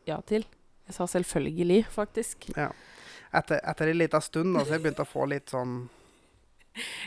ja 0.10 0.20
til. 0.28 0.44
Jeg 0.90 0.96
sa 0.98 1.06
selvfølgelig, 1.08 1.86
faktisk. 1.94 2.50
Etter, 3.32 3.60
etter 3.64 3.88
en 3.92 3.98
liten 4.02 4.22
stund, 4.26 4.58
så 4.66 4.74
jeg 4.76 4.82
begynte 4.84 5.06
å 5.06 5.08
få 5.08 5.28
litt 5.30 5.52
sånn 5.54 5.88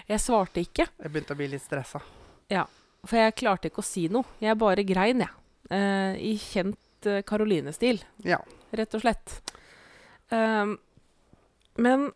Jeg 0.09 0.20
svarte 0.20 0.61
ikke, 0.62 0.87
Jeg 1.03 1.11
begynte 1.12 1.35
å 1.35 1.39
bli 1.39 1.49
litt 1.49 1.62
stressa. 1.64 2.01
For 3.05 3.19
jeg 3.19 3.35
klarte 3.41 3.71
ikke 3.71 3.83
å 3.83 3.87
si 3.87 4.05
noe. 4.13 4.25
Jeg 4.43 4.59
bare 4.61 4.85
grein, 4.87 5.25
jeg. 5.25 5.33
Eh, 5.73 6.15
I 6.33 6.35
kjent 6.39 7.09
eh, 7.11 7.23
Karoline-stil, 7.27 7.99
Ja. 8.29 8.39
rett 8.73 8.95
og 8.95 9.03
slett. 9.03 9.39
Um, 10.33 10.77
men 11.83 12.11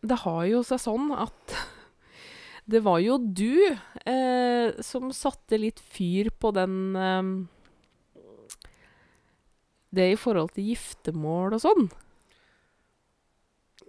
det 0.00 0.16
har 0.22 0.44
jo 0.48 0.62
seg 0.64 0.80
sånn 0.80 1.10
at 1.12 1.54
det 2.70 2.80
var 2.86 3.00
jo 3.04 3.18
du 3.20 3.76
eh, 4.06 4.70
som 4.84 5.10
satte 5.16 5.58
litt 5.60 5.80
fyr 5.82 6.30
på 6.40 6.52
den 6.56 6.76
eh, 6.96 7.32
Det 9.90 10.06
i 10.12 10.18
forhold 10.20 10.52
til 10.54 10.68
giftermål 10.70 11.56
og 11.58 11.62
sånn. 11.64 11.88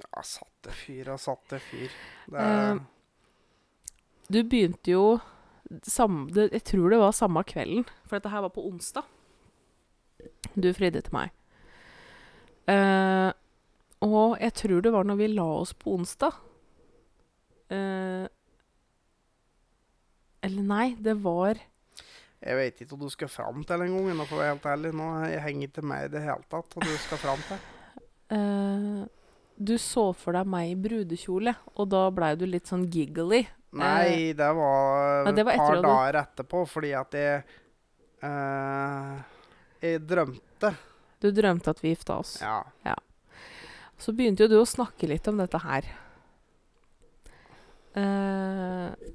ja 0.01 0.23
satte 0.25 0.73
fyr 0.73 1.11
og 1.13 1.19
satte 1.21 1.59
fyr. 1.61 1.91
Det 2.25 2.41
Eh, 2.41 2.79
Du 4.31 4.39
begynte 4.47 4.93
jo 4.93 5.05
sam, 5.83 6.25
det, 6.31 6.51
Jeg 6.51 6.63
tror 6.63 6.91
det 6.91 6.99
var 7.01 7.15
samme 7.15 7.43
kvelden, 7.47 7.85
for 8.07 8.17
dette 8.17 8.31
her 8.31 8.43
var 8.45 8.53
på 8.55 8.63
onsdag. 8.67 9.07
Du 10.55 10.71
fridde 10.75 11.01
til 11.01 11.15
meg. 11.15 11.31
Uh, 12.69 13.31
og 14.05 14.37
jeg 14.39 14.53
tror 14.53 14.83
det 14.83 14.93
var 14.93 15.07
når 15.07 15.19
vi 15.19 15.31
la 15.31 15.47
oss 15.61 15.73
på 15.75 15.95
onsdag. 15.95 16.37
Uh, 17.71 18.27
eller 20.41 20.67
nei, 20.67 20.87
det 20.99 21.13
var 21.23 21.59
Jeg 22.41 22.57
vet 22.57 22.81
ikke 22.81 22.95
hva 22.95 23.07
du 23.07 23.13
skal 23.13 23.29
fram 23.31 23.63
til 23.63 23.85
engang, 23.85 24.25
for 24.25 24.39
å 24.39 24.41
være 24.41 24.53
helt 24.55 24.69
ærlig. 24.73 24.93
Nå 24.97 25.09
jeg 25.29 25.45
henger 25.47 25.71
ikke 25.71 25.87
med 25.91 26.07
i 26.07 26.13
det 26.15 26.23
hele 26.25 26.47
tatt 26.51 26.75
hva 26.75 26.85
du 26.87 26.93
skal 27.07 27.25
fram 27.25 27.49
til. 27.49 27.65
Uh, 28.31 29.01
Du 29.61 29.75
så 29.77 30.07
for 30.17 30.33
deg 30.33 30.47
meg 30.49 30.71
i 30.71 30.77
brudekjole, 30.79 31.51
og 31.77 31.89
da 31.91 32.07
blei 32.09 32.31
du 32.39 32.47
litt 32.47 32.69
sånn 32.71 32.87
giggly. 32.89 33.43
Nei, 33.71 34.33
det 34.35 34.49
var 34.57 35.23
Nei, 35.27 35.33
det 35.37 35.45
var 35.47 35.53
et 35.53 35.61
ja, 35.61 35.67
par 35.67 35.83
dager 35.85 36.17
etterpå, 36.25 36.63
fordi 36.67 36.91
at 36.99 37.15
jeg 37.15 37.37
eh, 38.27 39.21
Jeg 39.85 40.01
drømte. 40.09 40.73
Du 41.23 41.29
drømte 41.31 41.71
at 41.71 41.79
vi 41.83 41.93
gifta 41.93 42.19
oss. 42.19 42.35
Ja. 42.41 42.97
Så 44.01 44.13
begynte 44.17 44.43
jo 44.43 44.51
du 44.51 44.57
å 44.59 44.67
snakke 44.67 45.07
litt 45.09 45.27
om 45.29 45.39
dette 45.39 45.61
her. 45.61 45.87
Eh, 47.93 49.09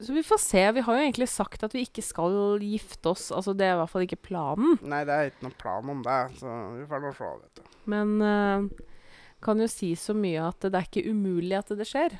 så 0.00 0.12
vi 0.12 0.22
får 0.22 0.40
se. 0.42 0.62
Vi 0.72 0.80
har 0.80 0.96
jo 0.96 1.02
egentlig 1.04 1.28
sagt 1.28 1.64
at 1.64 1.74
vi 1.76 1.84
ikke 1.84 2.02
skal 2.04 2.62
gifte 2.64 3.12
oss. 3.12 3.28
Altså 3.32 3.52
Det 3.56 3.66
er 3.66 3.76
i 3.76 3.80
hvert 3.82 3.92
fall 3.92 4.06
ikke 4.06 4.22
planen. 4.30 4.78
Nei, 4.80 5.02
det 5.08 5.16
er 5.16 5.30
ikke 5.30 5.46
noen 5.46 5.58
plan 5.60 5.92
om 5.92 6.00
det, 6.06 6.20
så 6.40 6.54
vi 6.78 6.86
får 6.88 7.04
nå 7.04 7.12
se, 7.18 7.30
vet 7.42 7.60
du. 7.60 7.76
Men 7.92 8.16
eh, 8.24 8.88
kan 9.44 9.60
jo 9.60 9.68
si 9.70 9.92
så 9.96 10.16
mye 10.16 10.48
at 10.48 10.64
det 10.66 10.74
er 10.74 10.88
ikke 10.88 11.06
umulig 11.12 11.58
at 11.58 11.72
det 11.76 11.88
skjer. 11.88 12.16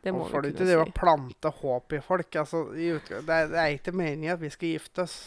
Det 0.00 0.14
må 0.14 0.24
Og 0.24 0.30
vi 0.32 0.52
kunne 0.54 0.70
det 0.70 0.78
å 0.80 0.86
plante 0.96 1.52
håp 1.60 1.92
i 1.92 2.00
folk? 2.04 2.36
Altså, 2.40 2.62
i 2.72 2.94
det, 2.96 3.20
er, 3.28 3.50
det 3.52 3.60
er 3.60 3.74
ikke 3.76 3.92
meningen 3.92 4.32
at 4.36 4.40
vi 4.40 4.50
skal 4.52 4.74
gifte 4.74 5.04
oss. 5.04 5.18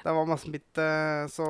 Det 0.00 0.12
var 0.16 0.28
masse 0.28 0.48
mitt 0.48 0.78
eh, 0.80 1.26
Så 1.28 1.46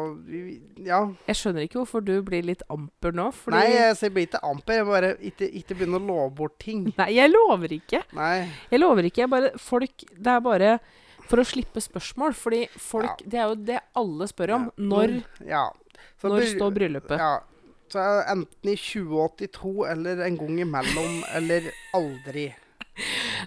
ja. 0.82 1.00
Jeg 1.28 1.38
skjønner 1.38 1.66
ikke 1.66 1.78
hvorfor 1.80 2.02
du 2.02 2.16
blir 2.26 2.42
litt 2.46 2.64
amper 2.72 3.14
nå. 3.14 3.28
Nei, 3.54 3.66
jeg, 3.76 4.10
blir 4.14 4.26
ikke 4.26 4.40
amper. 4.46 4.80
Jeg 4.80 4.88
bare 4.88 5.12
ikke, 5.30 5.50
ikke 5.60 5.76
begynner 5.78 6.02
å 6.02 6.08
love 6.08 6.32
bort 6.40 6.56
ting. 6.62 6.88
Nei, 7.00 7.12
jeg 7.14 7.30
lover 7.30 7.76
ikke. 7.78 8.02
Nei. 8.18 8.48
Jeg 8.72 8.82
lover 8.82 9.06
ikke. 9.10 9.24
Jeg 9.24 9.32
bare, 9.36 9.52
folk, 9.60 10.06
det 10.10 10.34
er 10.34 10.42
bare 10.46 10.72
for 11.30 11.42
å 11.42 11.46
slippe 11.46 11.82
spørsmål. 11.84 12.34
Fordi 12.38 12.64
folk, 12.74 13.22
Ja. 13.22 13.30
det 13.30 13.38
er 13.44 13.52
jo 13.52 13.60
det 13.70 13.78
alle 14.02 14.30
spør 14.30 14.56
om. 14.56 14.66
Når, 14.82 15.20
ja. 15.46 15.68
Så 16.18 16.32
når 16.32 16.48
står 16.50 16.74
bryllupet? 16.74 17.22
Ja. 17.22 17.32
Så 17.90 18.02
enten 18.30 18.70
i 18.70 18.76
2082 18.78 19.86
eller 19.90 20.20
en 20.26 20.36
gang 20.38 20.58
imellom 20.62 21.22
eller 21.36 21.70
aldri. 21.96 22.48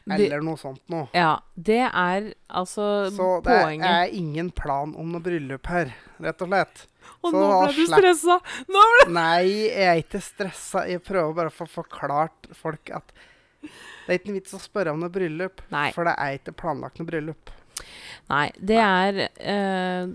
Eller 0.10 0.41
noe 0.41 0.58
sånt 0.58 0.82
noe. 0.89 1.06
Ja, 1.14 1.36
det 1.54 1.84
er 1.86 2.32
altså 2.50 2.88
Så 3.14 3.28
det 3.46 3.54
poenget. 3.62 3.86
er 3.88 4.16
ingen 4.18 4.50
plan 4.56 4.96
om 4.98 5.12
noe 5.14 5.22
bryllup 5.24 5.68
her, 5.70 5.94
rett 6.24 6.41
og 6.41 6.50
slett. 6.50 6.86
Og 7.24 7.30
så 7.32 7.39
nå 7.39 7.50
ble 7.62 7.76
du 7.76 7.84
stressa! 7.91 8.38
Nå 8.72 8.84
ble 8.96 9.06
Nei, 9.14 9.46
jeg 9.70 9.88
er 9.91 10.02
ikke 10.02 10.22
stressa. 10.24 10.86
Jeg 10.89 11.04
prøver 11.06 11.36
bare 11.38 11.52
å 11.52 11.56
få 11.56 11.68
forklart 11.70 12.50
folk 12.58 12.91
at 12.96 13.14
det 13.64 14.10
er 14.10 14.18
ikke 14.20 14.36
vits 14.36 14.56
å 14.58 14.60
spørre 14.60 14.91
om 14.91 15.00
noe 15.00 15.12
bryllup, 15.14 15.62
Nei. 15.72 15.89
for 15.96 16.08
det 16.08 16.18
er 16.20 16.39
ikke 16.39 16.56
planlagt 16.60 17.00
noe 17.00 17.08
bryllup. 17.08 17.52
Nei, 18.32 18.48
det 18.60 18.80
er 18.80 19.22
eh, 19.28 20.10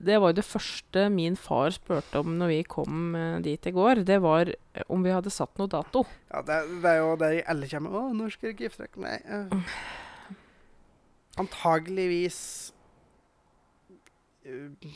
Det 0.00 0.16
var 0.16 0.32
jo 0.32 0.38
det 0.38 0.46
første 0.48 1.04
min 1.12 1.36
far 1.36 1.74
spurte 1.74 2.22
om 2.22 2.38
når 2.40 2.48
vi 2.48 2.60
kom 2.64 3.14
eh, 3.18 3.38
dit 3.44 3.66
i 3.68 3.72
går. 3.76 4.00
Det 4.08 4.16
var 4.24 4.48
eh, 4.48 4.84
om 4.88 5.02
vi 5.04 5.12
hadde 5.12 5.32
satt 5.32 5.60
noe 5.60 5.68
dato. 5.68 6.06
Ja, 6.30 6.40
det, 6.46 6.60
det 6.80 6.92
er 6.94 7.00
jo 7.02 7.16
der 7.20 7.40
alle 7.52 7.68
kommer 7.68 7.96
'Å, 7.98 8.04
når 8.16 8.32
skal 8.32 8.54
dere 8.54 8.64
gifte 8.64 8.86
dere?' 8.86 9.04
Nei. 9.04 9.18
eh, 9.28 10.38
antageligvis 11.40 12.40
uh, 14.48 14.88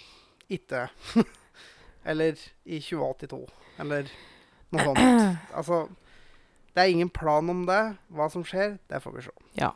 ikke. 0.49 0.89
eller 2.11 2.41
i 2.65 2.81
2082. 2.81 3.45
Eller 3.81 4.09
noe 4.73 4.89
sånt. 4.89 5.05
Altså 5.59 5.87
Det 6.75 6.83
er 6.83 6.91
ingen 6.91 7.13
plan 7.13 7.51
om 7.51 7.63
det. 7.69 7.83
Hva 8.09 8.27
som 8.33 8.45
skjer, 8.45 8.79
det 8.91 9.03
får 9.05 9.13
vi 9.15 9.29
se. 9.29 9.37
Ja. 9.61 9.71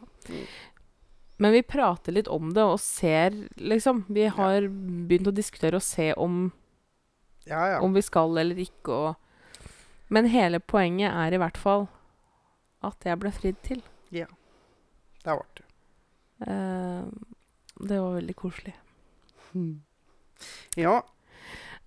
Men 1.39 1.55
vi 1.55 1.63
prater 1.63 2.15
litt 2.17 2.29
om 2.29 2.51
det 2.55 2.65
og 2.67 2.81
ser, 2.83 3.35
liksom. 3.63 4.05
Vi 4.11 4.27
har 4.35 4.67
begynt 4.69 5.31
å 5.31 5.35
diskutere 5.35 5.79
og 5.79 5.85
se 5.87 6.11
om, 6.19 6.49
Ja, 7.47 7.63
ja. 7.75 7.79
om 7.81 7.95
vi 7.95 8.03
skal 8.03 8.35
eller 8.43 8.59
ikke. 8.59 8.95
Og, 8.95 9.69
men 10.11 10.27
hele 10.33 10.59
poenget 10.61 11.15
er 11.15 11.37
i 11.37 11.41
hvert 11.41 11.61
fall 11.61 11.87
at 12.85 13.07
jeg 13.07 13.19
ble 13.23 13.31
fridd 13.35 13.61
til. 13.67 13.83
Ja. 14.15 14.27
Det 15.23 15.35
ble 15.39 15.61
det. 15.61 15.67
Eh, 16.49 17.07
det 17.89 18.01
var 18.03 18.17
veldig 18.19 18.37
koselig. 18.39 18.75
Ja. 20.79 20.97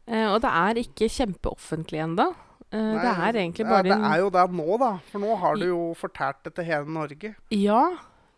Eh, 0.07 0.27
og 0.31 0.39
det 0.43 0.51
er 0.61 0.79
ikke 0.81 1.11
kjempeoffentlig 1.11 2.01
ennå. 2.03 2.29
Eh, 2.71 2.93
det 3.03 3.11
er 3.11 3.39
egentlig 3.43 3.67
ja, 3.67 3.81
Det 3.83 3.97
er 3.97 4.17
jo 4.23 4.29
det 4.33 4.45
nå, 4.55 4.69
da. 4.79 4.91
For 5.11 5.23
nå 5.23 5.35
har 5.43 5.59
du 5.59 5.67
jo 5.67 5.81
fortalt 5.99 6.41
det 6.47 6.55
til 6.57 6.67
hele 6.71 6.87
Norge. 6.87 7.33
Ja. 7.55 7.83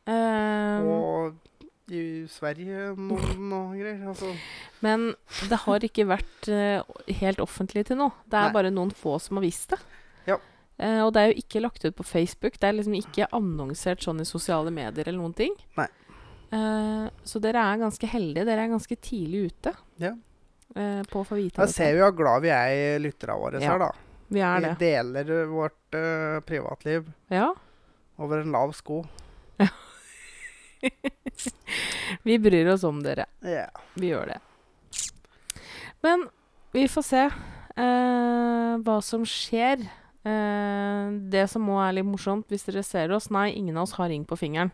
Eh, 0.07 0.83
Og 0.83 1.33
i 1.93 2.23
Sverige 2.31 2.93
noen 2.97 3.49
og 3.53 3.73
greier. 3.77 4.05
Altså. 4.09 4.29
men 4.81 5.09
det 5.49 5.57
har 5.65 5.83
ikke 5.83 6.05
vært 6.07 6.47
uh, 6.49 6.81
helt 7.19 7.41
offentlig 7.43 7.83
til 7.89 7.97
nå. 7.99 8.07
Det 8.25 8.37
er 8.39 8.47
Nei. 8.47 8.53
bare 8.55 8.71
noen 8.73 8.91
få 8.95 9.17
som 9.21 9.37
har 9.37 9.43
visst 9.45 9.73
det. 9.75 9.79
Ja. 10.31 10.37
Uh, 10.79 11.01
og 11.05 11.11
det 11.13 11.21
er 11.21 11.27
jo 11.33 11.41
ikke 11.43 11.61
lagt 11.61 11.83
ut 11.85 11.95
på 11.99 12.05
Facebook. 12.07 12.55
Det 12.57 12.69
er 12.69 12.77
liksom 12.77 12.95
ikke 12.97 13.27
annonsert 13.35 14.01
sånn 14.01 14.23
i 14.23 14.25
sosiale 14.25 14.71
medier 14.73 15.05
eller 15.11 15.19
noen 15.19 15.35
ting. 15.37 15.53
Nei. 15.77 15.89
Uh, 16.53 17.09
så 17.27 17.41
dere 17.43 17.61
er 17.73 17.81
ganske 17.83 18.09
heldige. 18.09 18.45
Dere 18.47 18.63
er 18.63 18.71
ganske 18.73 18.97
tidlig 19.03 19.49
ute 19.51 19.73
Ja. 20.01 20.13
på 20.73 21.19
å 21.21 21.25
få 21.27 21.35
vite 21.37 21.59
Da 21.61 21.67
ser 21.69 21.91
vi 21.93 21.99
hvor 22.01 22.15
glad 22.17 22.41
vi 22.41 22.49
er 22.49 22.71
i 22.73 22.99
lytterne 23.03 23.35
våre 23.37 23.59
Ja, 23.61 23.73
her, 23.75 23.83
da. 23.83 23.91
Vi 24.33 24.39
Vi 24.41 24.61
det. 24.65 24.77
deler 24.79 25.45
vårt 25.51 26.45
privatliv 26.47 27.11
Ja. 27.29 27.51
over 28.17 28.39
en 28.41 28.51
lav 28.55 28.71
sko. 28.73 29.03
Vi 32.27 32.37
bryr 32.39 32.69
oss 32.73 32.83
om 32.87 33.01
dere. 33.03 33.25
Yeah. 33.45 33.83
Vi 33.99 34.11
gjør 34.11 34.33
det. 34.33 34.39
Men 36.03 36.27
vi 36.73 36.87
får 36.91 37.05
se 37.07 37.23
eh, 37.25 38.71
hva 38.83 38.99
som 39.05 39.25
skjer. 39.27 39.83
Eh, 40.23 41.17
det 41.31 41.47
som 41.51 41.67
òg 41.71 41.81
er 41.87 41.97
litt 41.99 42.07
morsomt, 42.07 42.47
hvis 42.51 42.65
dere 42.69 42.83
ser 42.87 43.11
oss 43.15 43.27
Nei, 43.33 43.49
ingen 43.59 43.77
av 43.77 43.87
oss 43.87 43.97
har 43.99 44.11
ring 44.11 44.25
på 44.27 44.37
fingeren. 44.39 44.71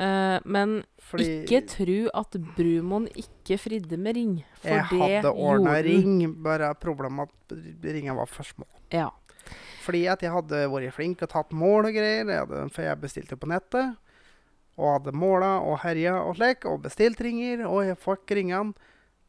Eh, 0.00 0.38
men 0.44 0.80
Fordi 1.10 1.28
ikke 1.42 1.62
tro 1.70 1.98
at 2.20 2.36
Brumoen 2.56 3.08
ikke 3.18 3.58
fridde 3.60 3.98
med 4.00 4.18
ring. 4.18 4.36
For 4.62 4.76
jeg 4.76 4.86
det 4.90 5.00
hadde 5.00 5.32
ordna 5.34 5.78
ring, 5.84 6.14
bare 6.44 6.72
problemet 6.78 7.30
at 7.30 7.56
ringa 7.84 8.14
var 8.18 8.30
for 8.30 8.46
små. 8.46 8.68
Ja. 8.94 9.10
Fordi 9.80 10.04
at 10.12 10.22
jeg 10.22 10.32
hadde 10.34 10.66
vært 10.70 10.94
flink 10.94 11.24
og 11.24 11.32
tatt 11.32 11.52
mål 11.56 11.90
og 11.90 11.96
greier. 11.96 12.22
Jeg 12.28 12.44
hadde, 12.44 12.62
for 12.74 12.86
jeg 12.86 13.02
bestilte 13.02 13.38
på 13.40 13.50
nettet. 13.50 13.96
Og 14.80 14.94
hadde 14.96 15.12
måla 15.12 15.58
og 15.60 15.78
herja 15.84 16.14
og 16.24 16.38
slik, 16.38 16.64
og 16.64 16.80
bestilt 16.86 17.20
ringer. 17.20 17.66
Og 17.68 17.82
jeg 17.90 17.98
fikk 18.00 18.32
ringene. 18.38 18.72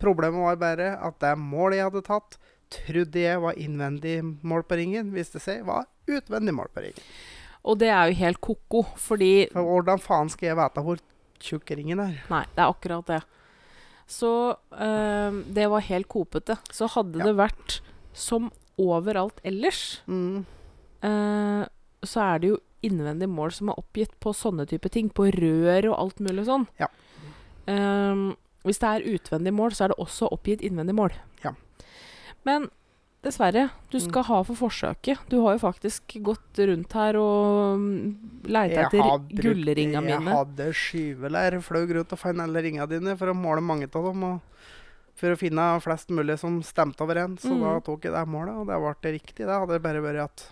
Problemet 0.02 0.42
var 0.48 0.56
bare 0.62 0.94
at 1.04 1.20
det 1.22 1.36
målet 1.38 1.78
jeg 1.82 1.90
hadde 1.90 2.02
tatt, 2.08 2.38
trodde 2.72 3.20
jeg 3.20 3.42
var 3.44 3.58
innvendig 3.60 4.16
mål 4.48 4.64
på 4.64 4.78
ringen. 4.80 5.12
Viste 5.14 5.42
seg 5.44 5.66
var 5.68 5.84
utvendig 6.08 6.54
mål 6.56 6.72
på 6.74 6.86
ringen. 6.88 7.04
Og 7.68 7.78
det 7.84 7.92
er 7.94 8.08
jo 8.10 8.16
helt 8.24 8.40
ko-ko, 8.42 8.86
fordi 8.98 9.50
For 9.52 9.62
hvordan 9.68 10.00
faen 10.02 10.32
skal 10.34 10.48
jeg 10.54 10.58
vite 10.58 10.82
hvor 10.88 11.04
tjukk 11.42 11.76
ringen 11.78 12.00
er? 12.02 12.16
Nei, 12.32 12.46
det 12.56 12.64
er 12.64 12.72
akkurat 12.72 13.06
det. 13.12 13.20
Så 14.12 14.32
øh, 14.74 15.38
det 15.54 15.68
var 15.70 15.86
helt 15.86 16.08
kopete. 16.10 16.58
Så 16.74 16.88
hadde 16.96 17.20
Ja. 17.22 17.26
det 17.30 17.36
vært 17.38 17.78
som 18.14 18.50
overalt 18.82 19.38
ellers, 19.46 20.02
Mm. 20.08 20.46
øh, 21.04 21.66
så 22.04 22.20
er 22.34 22.38
det 22.40 22.50
jo 22.50 22.58
innvendig 22.84 23.30
mål 23.30 23.52
som 23.54 23.70
er 23.70 23.80
oppgitt 23.80 24.14
på 24.20 24.34
sånne 24.34 24.68
type 24.68 24.90
ting. 24.90 25.10
På 25.10 25.30
rør 25.32 25.92
og 25.92 25.98
alt 26.00 26.20
mulig 26.20 26.46
sånn. 26.48 26.68
Ja. 26.80 26.88
Um, 27.68 28.36
hvis 28.66 28.80
det 28.82 28.90
er 28.90 29.08
utvendig 29.16 29.54
mål, 29.54 29.72
så 29.74 29.86
er 29.86 29.94
det 29.94 29.98
også 30.02 30.30
oppgitt 30.32 30.62
innvendig 30.66 30.94
mål. 30.98 31.14
Ja. 31.44 31.54
Men 32.46 32.70
dessverre, 33.24 33.70
du 33.92 33.98
Mm. 34.00 34.08
skal 34.10 34.24
ha 34.24 34.44
for 34.44 34.56
forsøket. 34.56 35.20
Du 35.30 35.42
har 35.46 35.54
jo 35.58 35.60
faktisk 35.72 36.16
gått 36.24 36.58
rundt 36.58 36.92
her 36.94 37.16
og 37.16 37.78
mm, 37.78 38.16
leita 38.50 38.88
etter 38.88 39.20
gullringa 39.30 40.02
mine. 40.02 40.26
Jeg 40.26 40.38
hadde 40.38 40.70
skyvelær, 40.74 41.60
fløy 41.62 41.86
rundt 41.94 42.14
og 42.14 42.20
fant 42.20 42.40
alle 42.42 42.62
ringene 42.66 42.88
dine 42.90 43.16
for 43.18 43.28
å 43.28 43.36
måle 43.38 43.62
mange 43.62 43.86
av 43.94 44.04
dem. 44.14 44.42
For 45.16 45.30
å 45.36 45.38
finne 45.38 45.80
flest 45.84 46.10
mulig 46.10 46.40
som 46.40 46.62
stemte 46.64 47.02
overens. 47.06 47.42
Så 47.42 47.54
Mm. 47.54 47.62
da 47.62 47.80
tok 47.80 48.02
jeg 48.06 48.14
det 48.14 48.26
målet, 48.28 48.56
og 48.58 48.66
det 48.66 49.02
ble 49.02 49.12
riktig. 49.20 49.46
Det 49.46 49.60
hadde 49.60 49.80
bare 49.82 50.02
vært 50.02 50.24
at 50.24 50.48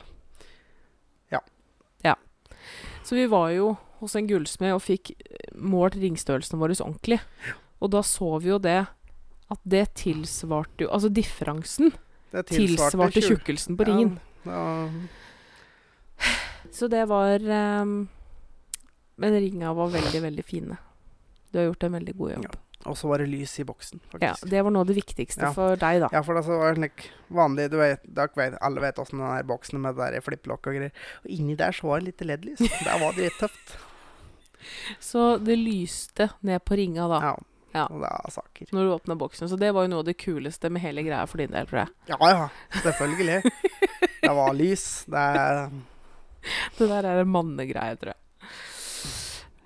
Så 3.09 3.17
vi 3.17 3.25
var 3.25 3.49
jo 3.55 3.71
hos 4.03 4.13
en 4.15 4.27
gullsmed 4.29 4.75
og 4.75 4.83
fikk 4.85 5.09
eh, 5.17 5.49
målt 5.57 5.95
ringstørrelsen 5.97 6.61
vår 6.61 6.75
ordentlig. 6.77 7.17
Og 7.81 7.89
da 7.95 8.03
så 8.05 8.35
vi 8.43 8.51
jo 8.51 8.59
det 8.61 8.83
at 9.49 9.61
det 9.65 9.85
tilsvarte 9.97 10.85
jo 10.85 10.91
Altså 10.93 11.09
differansen 11.09 11.89
det 12.29 12.43
tilsvarte 12.51 13.09
tjue- 13.17 13.31
tjukkelsen 13.31 13.77
på 13.79 13.87
ringen. 13.87 14.11
Ja, 14.45 14.89
Så 16.71 16.87
det 16.87 17.07
var 17.09 17.39
um, 17.81 18.07
Men 19.17 19.33
ringa 19.41 19.73
var 19.73 19.89
veldig, 19.89 20.21
veldig 20.21 20.45
fine. 20.45 20.77
Du 21.51 21.57
har 21.57 21.65
gjort 21.65 21.83
en 21.83 21.97
veldig 21.97 22.13
god 22.17 22.31
jobb. 22.35 22.45
Ja, 22.45 22.59
Og 22.87 22.95
så 22.95 23.09
var 23.11 23.19
det 23.19 23.27
lys 23.27 23.57
i 23.59 23.65
boksen, 23.67 23.99
faktisk. 24.11 24.45
Ja. 24.45 24.49
Det 24.53 24.61
var 24.63 24.71
noe 24.71 24.85
av 24.85 24.87
det 24.87 24.95
viktigste 24.95 25.41
Ja. 25.43 25.51
for 25.53 25.75
deg, 25.75 25.99
da. 25.99 26.09
Ja, 26.13 26.21
for 26.23 26.33
det 26.37 26.45
så 26.45 26.55
var 26.61 26.73
det 26.79 26.91
vanlig 27.29 27.69
du 27.71 27.77
vet, 27.77 28.05
vet, 28.35 28.55
Alle 28.61 28.79
vet 28.81 28.95
åssen 29.03 29.19
den 29.19 29.27
her 29.27 29.43
boksen 29.43 29.81
med 29.83 29.95
det 29.99 30.13
der 30.13 30.21
flipplokk 30.23 30.67
og 30.71 30.77
greier. 30.79 30.91
Og 31.25 31.29
inni 31.29 31.55
der 31.59 31.71
så 31.75 31.87
var 31.91 31.99
det 31.99 32.05
litt 32.13 32.23
LED-lys. 32.23 32.57
Det 32.87 32.95
var 33.01 33.13
drittøft. 33.13 33.77
Så 34.99 35.37
det 35.43 35.57
lyste 35.59 36.29
ned 36.41 36.63
på 36.65 36.75
ringa 36.79 37.07
da, 37.07 37.19
Ja. 37.21 37.37
Ja. 37.73 37.83
Er 37.85 38.71
når 38.73 38.83
du 38.87 38.93
åpna 38.95 39.15
boksen. 39.15 39.47
Så 39.49 39.57
det 39.59 39.69
var 39.75 39.83
jo 39.85 39.89
noe 39.91 39.99
av 39.99 40.05
det 40.07 40.17
kuleste 40.17 40.71
med 40.73 40.81
hele 40.81 41.03
greia 41.05 41.25
for 41.29 41.37
din 41.37 41.51
del, 41.51 41.67
tror 41.69 41.83
jeg. 41.83 41.89
Ja 42.07 42.17
ja, 42.31 42.49
selvfølgelig. 42.81 43.43
Det 44.23 44.31
var 44.39 44.53
lys. 44.57 45.05
Det 45.05 45.17
er 45.19 45.69
Det 46.79 46.87
der 46.89 47.05
er 47.05 47.21
en 47.21 47.29
mannegreie, 47.29 47.95
tror 47.99 48.13
jeg. 48.15 48.49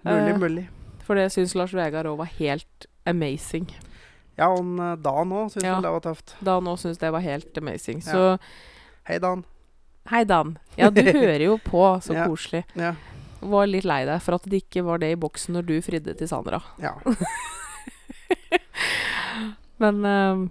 mulig, 0.04 0.34
Eh, 0.34 0.38
mulig. 0.40 0.66
For 1.08 1.16
det 1.16 1.30
syns 1.32 1.54
Lars 1.56 1.74
Vegard 1.76 2.06
òg 2.10 2.18
var 2.18 2.32
helt 2.40 2.88
amazing. 3.06 3.68
Ja, 4.38 4.48
og 4.50 4.60
en, 4.64 4.80
eh, 4.80 4.96
Dan 4.96 5.30
òg 5.32 5.52
syntes 5.54 5.64
Ja. 5.68 5.80
det 5.82 5.92
var 5.92 6.00
tøft. 6.02 6.36
Da 6.42 6.60
nå 6.60 6.76
syns 6.78 6.98
det 6.98 7.12
var 7.12 7.22
helt 7.22 7.58
amazing. 7.58 8.02
Ja. 8.06 8.38
Hei, 9.08 9.20
Dan. 9.20 9.44
hei, 10.10 10.24
Dan. 10.24 10.58
Ja, 10.78 10.90
du 10.90 11.02
hører 11.20 11.40
jo 11.44 11.58
på, 11.58 11.84
så 12.02 12.14
Ja. 12.14 12.26
koselig. 12.28 12.64
Ja. 12.76 12.96
Var 13.42 13.68
litt 13.68 13.84
lei 13.86 14.06
deg 14.06 14.22
for 14.22 14.36
at 14.36 14.44
det 14.48 14.64
ikke 14.64 14.84
var 14.86 14.98
det 15.00 15.12
i 15.12 15.16
boksen 15.20 15.54
når 15.54 15.66
du 15.68 15.82
fridde 15.82 16.14
til 16.18 16.28
Sandra. 16.28 16.62
ja. 16.80 16.94
Men, 19.78 20.06
uh, 20.06 20.48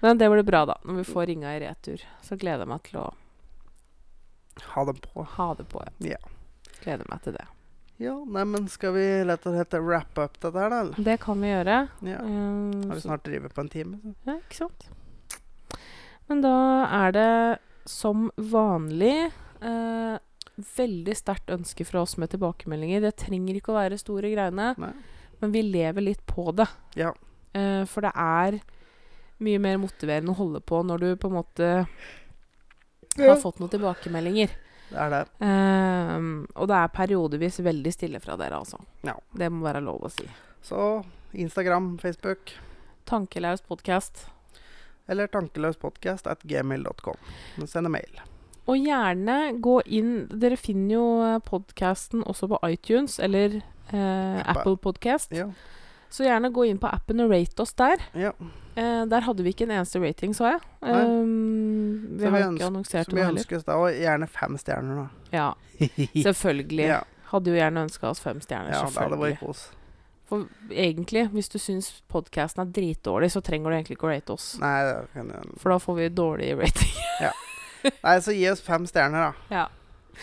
men 0.00 0.18
det 0.18 0.28
blir 0.30 0.42
bra, 0.42 0.64
da. 0.66 0.74
Når 0.84 0.94
vi 1.00 1.04
får 1.04 1.26
ringa 1.26 1.52
i 1.56 1.60
retur. 1.62 2.02
Så 2.22 2.36
gleder 2.36 2.66
jeg 2.66 2.68
meg 2.68 2.82
til 2.84 2.98
å 3.00 3.14
Ha 4.74 4.84
dem 4.84 4.96
på. 5.00 5.24
ha 5.24 5.54
det 5.54 5.68
på. 5.70 5.82
Ja. 6.02 6.16
Ja. 6.18 6.18
Gleder 6.82 7.06
meg 7.08 7.22
til 7.22 7.32
det. 7.38 7.46
Ja, 7.98 8.12
neimen 8.30 8.68
skal 8.70 8.92
vi 8.94 9.04
lett 9.26 9.46
og 9.48 9.56
slett 9.56 9.74
wrappe 9.82 10.28
up 10.28 10.36
dette 10.38 10.54
her, 10.54 10.70
da? 10.70 10.80
eller? 10.84 11.04
Det 11.08 11.16
kan 11.24 11.40
vi 11.42 11.48
gjøre. 11.50 11.78
Ja. 12.06 12.20
Eh, 12.22 12.86
Har 12.86 12.94
vi 12.94 13.02
snart 13.02 13.24
drevet 13.26 13.54
på 13.56 13.64
en 13.64 13.70
time? 13.72 13.98
Så. 14.04 14.12
Ja, 14.28 14.36
ikke 14.38 14.58
sant. 14.60 14.86
Men 16.28 16.42
da 16.44 16.52
er 17.00 17.14
det 17.16 17.30
som 17.88 18.28
vanlig 18.36 19.16
eh, 19.64 20.18
veldig 20.76 21.16
sterkt 21.16 21.50
ønske 21.50 21.86
fra 21.88 22.04
oss 22.04 22.14
med 22.20 22.30
tilbakemeldinger. 22.34 23.02
Det 23.02 23.16
trenger 23.24 23.58
ikke 23.58 23.72
å 23.74 23.78
være 23.80 23.98
store 23.98 24.30
greiene, 24.30 24.70
Nei. 24.78 24.92
men 25.42 25.54
vi 25.56 25.64
lever 25.66 26.04
litt 26.06 26.22
på 26.28 26.52
det. 26.54 26.68
Ja. 27.00 27.10
Eh, 27.56 27.82
for 27.90 28.06
det 28.06 28.14
er 28.14 28.60
mye 29.42 29.58
mer 29.62 29.78
motiverende 29.82 30.34
å 30.34 30.38
holde 30.38 30.62
på 30.66 30.84
når 30.86 31.02
du 31.02 31.10
på 31.18 31.30
en 31.30 31.38
måte 31.40 31.72
har 33.18 33.38
fått 33.42 33.58
noen 33.58 33.70
tilbakemeldinger. 33.74 34.54
Det 34.88 34.98
er 35.04 35.12
det. 35.12 35.22
Um, 35.44 36.46
og 36.56 36.68
det 36.70 36.78
er 36.78 36.94
periodevis 36.94 37.60
veldig 37.64 37.92
stille 37.92 38.20
fra 38.24 38.38
dere, 38.40 38.62
altså. 38.62 38.80
Ja. 39.04 39.16
Det 39.36 39.50
må 39.52 39.66
være 39.66 39.84
lov 39.84 40.06
å 40.08 40.12
si. 40.12 40.26
Så 40.64 41.04
Instagram, 41.36 41.98
Facebook 42.00 42.54
Tankelaus 43.08 43.60
podkast. 43.64 44.26
eller 45.08 45.26
tankeløspodkast 45.32 46.26
at 46.28 46.42
gmail.com. 46.44 47.16
Send 47.66 47.88
mail. 47.88 48.20
Og 48.68 48.76
gjerne 48.76 49.36
gå 49.64 49.78
inn 49.86 50.26
Dere 50.28 50.58
finner 50.60 50.94
jo 50.94 51.06
podkasten 51.46 52.20
også 52.28 52.50
på 52.52 52.58
iTunes 52.68 53.16
eller 53.18 53.62
eh. 53.62 54.42
Apple 54.44 54.76
Podcast. 54.76 55.32
Ja. 55.32 55.48
Så 56.10 56.24
gjerne 56.24 56.50
gå 56.54 56.64
inn 56.68 56.78
på 56.80 56.88
appen 56.88 57.20
og 57.24 57.30
rate 57.32 57.62
oss 57.64 57.74
der. 57.78 58.02
ja. 58.16 58.32
Eh, 58.78 59.04
der 59.10 59.24
hadde 59.26 59.42
vi 59.42 59.50
ikke 59.50 59.64
en 59.66 59.72
eneste 59.74 59.98
rating, 59.98 60.30
så 60.36 60.52
jeg. 60.52 60.60
Um, 60.86 62.14
vi 62.14 62.20
Så 62.22 62.30
har 62.30 62.36
vi 62.36 62.42
ikke 62.54 62.66
annonsert 62.68 63.08
noe 63.10 63.24
heller. 63.24 63.40
ønsker 63.40 63.56
oss 63.58 63.64
da 63.66 63.74
og 63.74 63.88
gjerne 63.90 64.28
fem 64.30 64.54
stjerner, 64.60 65.00
da. 65.00 65.06
Ja, 65.38 65.48
selvfølgelig. 66.22 66.86
ja. 66.86 67.00
Hadde 67.32 67.50
jo 67.50 67.58
gjerne 67.58 67.82
ønska 67.88 68.12
oss 68.12 68.22
fem 68.22 68.38
stjerner. 68.40 68.76
ja, 68.76 68.84
det 68.86 69.18
hadde. 69.18 69.56
For 70.28 70.46
egentlig, 70.70 71.24
hvis 71.32 71.48
du 71.50 71.58
syns 71.58 71.90
podkasten 72.12 72.62
er 72.62 72.70
dritdårlig, 72.76 73.32
så 73.32 73.42
trenger 73.42 73.72
du 73.72 73.76
egentlig 73.80 73.96
ikke 73.98 74.06
å 74.06 74.12
rate 74.12 74.36
oss. 74.36 74.48
Nei, 74.62 74.76
det 74.86 74.96
kan 75.14 75.30
jeg 75.34 75.58
For 75.58 75.72
da 75.74 75.78
får 75.82 75.98
vi 75.98 76.08
dårlig 76.14 76.50
rating. 76.60 76.96
Nei, 78.04 78.16
så 78.22 78.34
gi 78.36 78.46
oss 78.52 78.62
fem 78.62 78.86
stjerner, 78.86 79.30
da. 79.30 79.54
ja. 79.58 79.66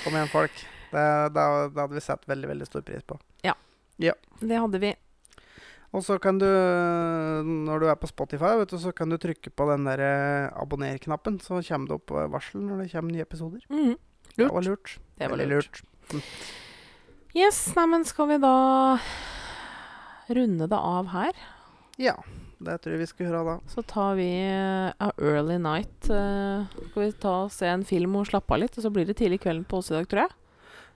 Kom 0.03 0.15
igjen, 0.15 0.31
folk. 0.31 0.63
Det, 0.91 1.05
da, 1.35 1.45
da 1.67 1.81
hadde 1.81 1.97
vi 1.97 2.03
sett 2.05 2.23
veldig, 2.29 2.47
veldig 2.53 2.67
stor 2.69 2.85
pris 2.87 3.03
på. 3.03 3.19
Ja, 3.43 3.55
Det 3.97 4.59
hadde 4.59 4.79
vi. 4.79 4.95
Og 5.95 6.03
så 6.03 6.17
kan 6.19 6.39
du, 6.41 6.47
når 7.45 7.81
du 7.81 7.87
er 7.87 7.95
på 7.99 8.09
Spotify, 8.09 8.57
vet 8.59 8.73
du, 8.73 8.77
så 8.81 8.91
kan 8.95 9.11
du 9.11 9.15
trykke 9.21 9.51
på 9.53 9.67
den 9.69 9.87
der 9.87 10.01
eh, 10.03 10.51
abonner-knappen, 10.59 11.39
så 11.43 11.61
kommer 11.63 11.93
det 11.93 11.99
opp 12.01 12.11
eh, 12.11 12.27
varsel 12.33 12.65
når 12.65 12.83
det 12.83 12.91
kommer 12.91 13.15
nye 13.15 13.23
episoder. 13.23 13.63
Lurt. 13.69 14.35
Det 14.35 14.51
var 14.51 14.67
lurt. 14.67 14.95
Det 15.15 15.29
var 15.29 15.37
Veldig 15.37 15.47
lurt. 15.53 15.83
Yes, 17.35 17.61
neimen 17.77 18.03
skal 18.07 18.33
vi 18.33 18.41
da 18.43 18.55
runde 20.35 20.67
det 20.71 20.81
av 20.95 21.13
her? 21.13 21.39
Ja, 22.01 22.17
det 22.59 22.77
tror 22.83 22.95
jeg 22.95 23.03
vi 23.05 23.09
skal 23.09 23.27
gjøre 23.29 23.43
da. 23.47 23.55
Så 23.71 23.83
tar 23.87 24.15
vi 24.19 24.27
eh, 24.43 24.91
a 24.91 25.11
early 25.15 25.57
night. 25.61 26.09
Uh, 26.09 26.67
skal 26.91 27.05
vi 27.05 27.11
ta 27.23 27.35
og 27.45 27.53
se 27.55 27.71
en 27.71 27.87
film 27.87 28.19
og 28.19 28.27
slappe 28.27 28.55
av 28.55 28.65
litt, 28.65 28.75
og 28.75 28.87
så 28.87 28.91
blir 28.91 29.07
det 29.07 29.17
tidlig 29.21 29.41
kvelden 29.45 29.67
på 29.67 29.79
oss 29.79 29.91
i 29.93 29.97
dag, 29.97 30.09
tror 30.11 30.25
jeg. 30.25 30.39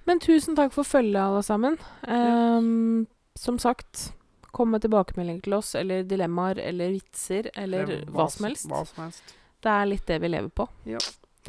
Men 0.09 0.22
tusen 0.24 0.56
takk 0.56 0.72
for 0.72 0.88
følget, 0.88 1.20
alle 1.20 1.42
sammen. 1.44 1.76
Ehm, 2.09 3.06
som 3.36 3.59
sagt, 3.61 4.09
kom 4.56 4.72
med 4.72 4.82
tilbakemelding 4.86 5.42
til 5.44 5.59
oss, 5.59 5.74
eller 5.76 6.06
dilemmaer, 6.09 6.62
eller 6.64 6.94
vitser, 6.96 7.50
eller 7.54 7.84
er 7.84 8.06
hva 8.09 8.28
som 8.32 8.48
helst. 8.48 8.70
Hva 8.70 8.84
som 8.88 9.04
helst. 9.04 9.34
Det 9.61 9.74
er 9.74 9.90
litt 9.90 10.06
det 10.09 10.20
vi 10.22 10.30
lever 10.32 10.48
på. 10.54 10.68
Det 10.86 10.96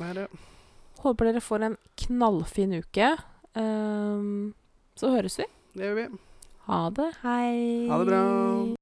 er 0.10 0.18
det. 0.18 0.28
Håper 1.00 1.30
dere 1.30 1.44
får 1.44 1.68
en 1.70 1.78
knallfin 2.04 2.76
uke. 2.82 3.14
Um, 3.56 4.52
så 5.00 5.14
høres 5.16 5.40
vi. 5.40 5.48
Det 5.80 5.88
gjør 5.88 5.96
vi. 6.02 6.10
Ha 6.68 6.82
det. 7.00 7.08
Hei. 7.24 7.56
Ha 7.88 8.02
det 8.04 8.12
bra. 8.12 8.79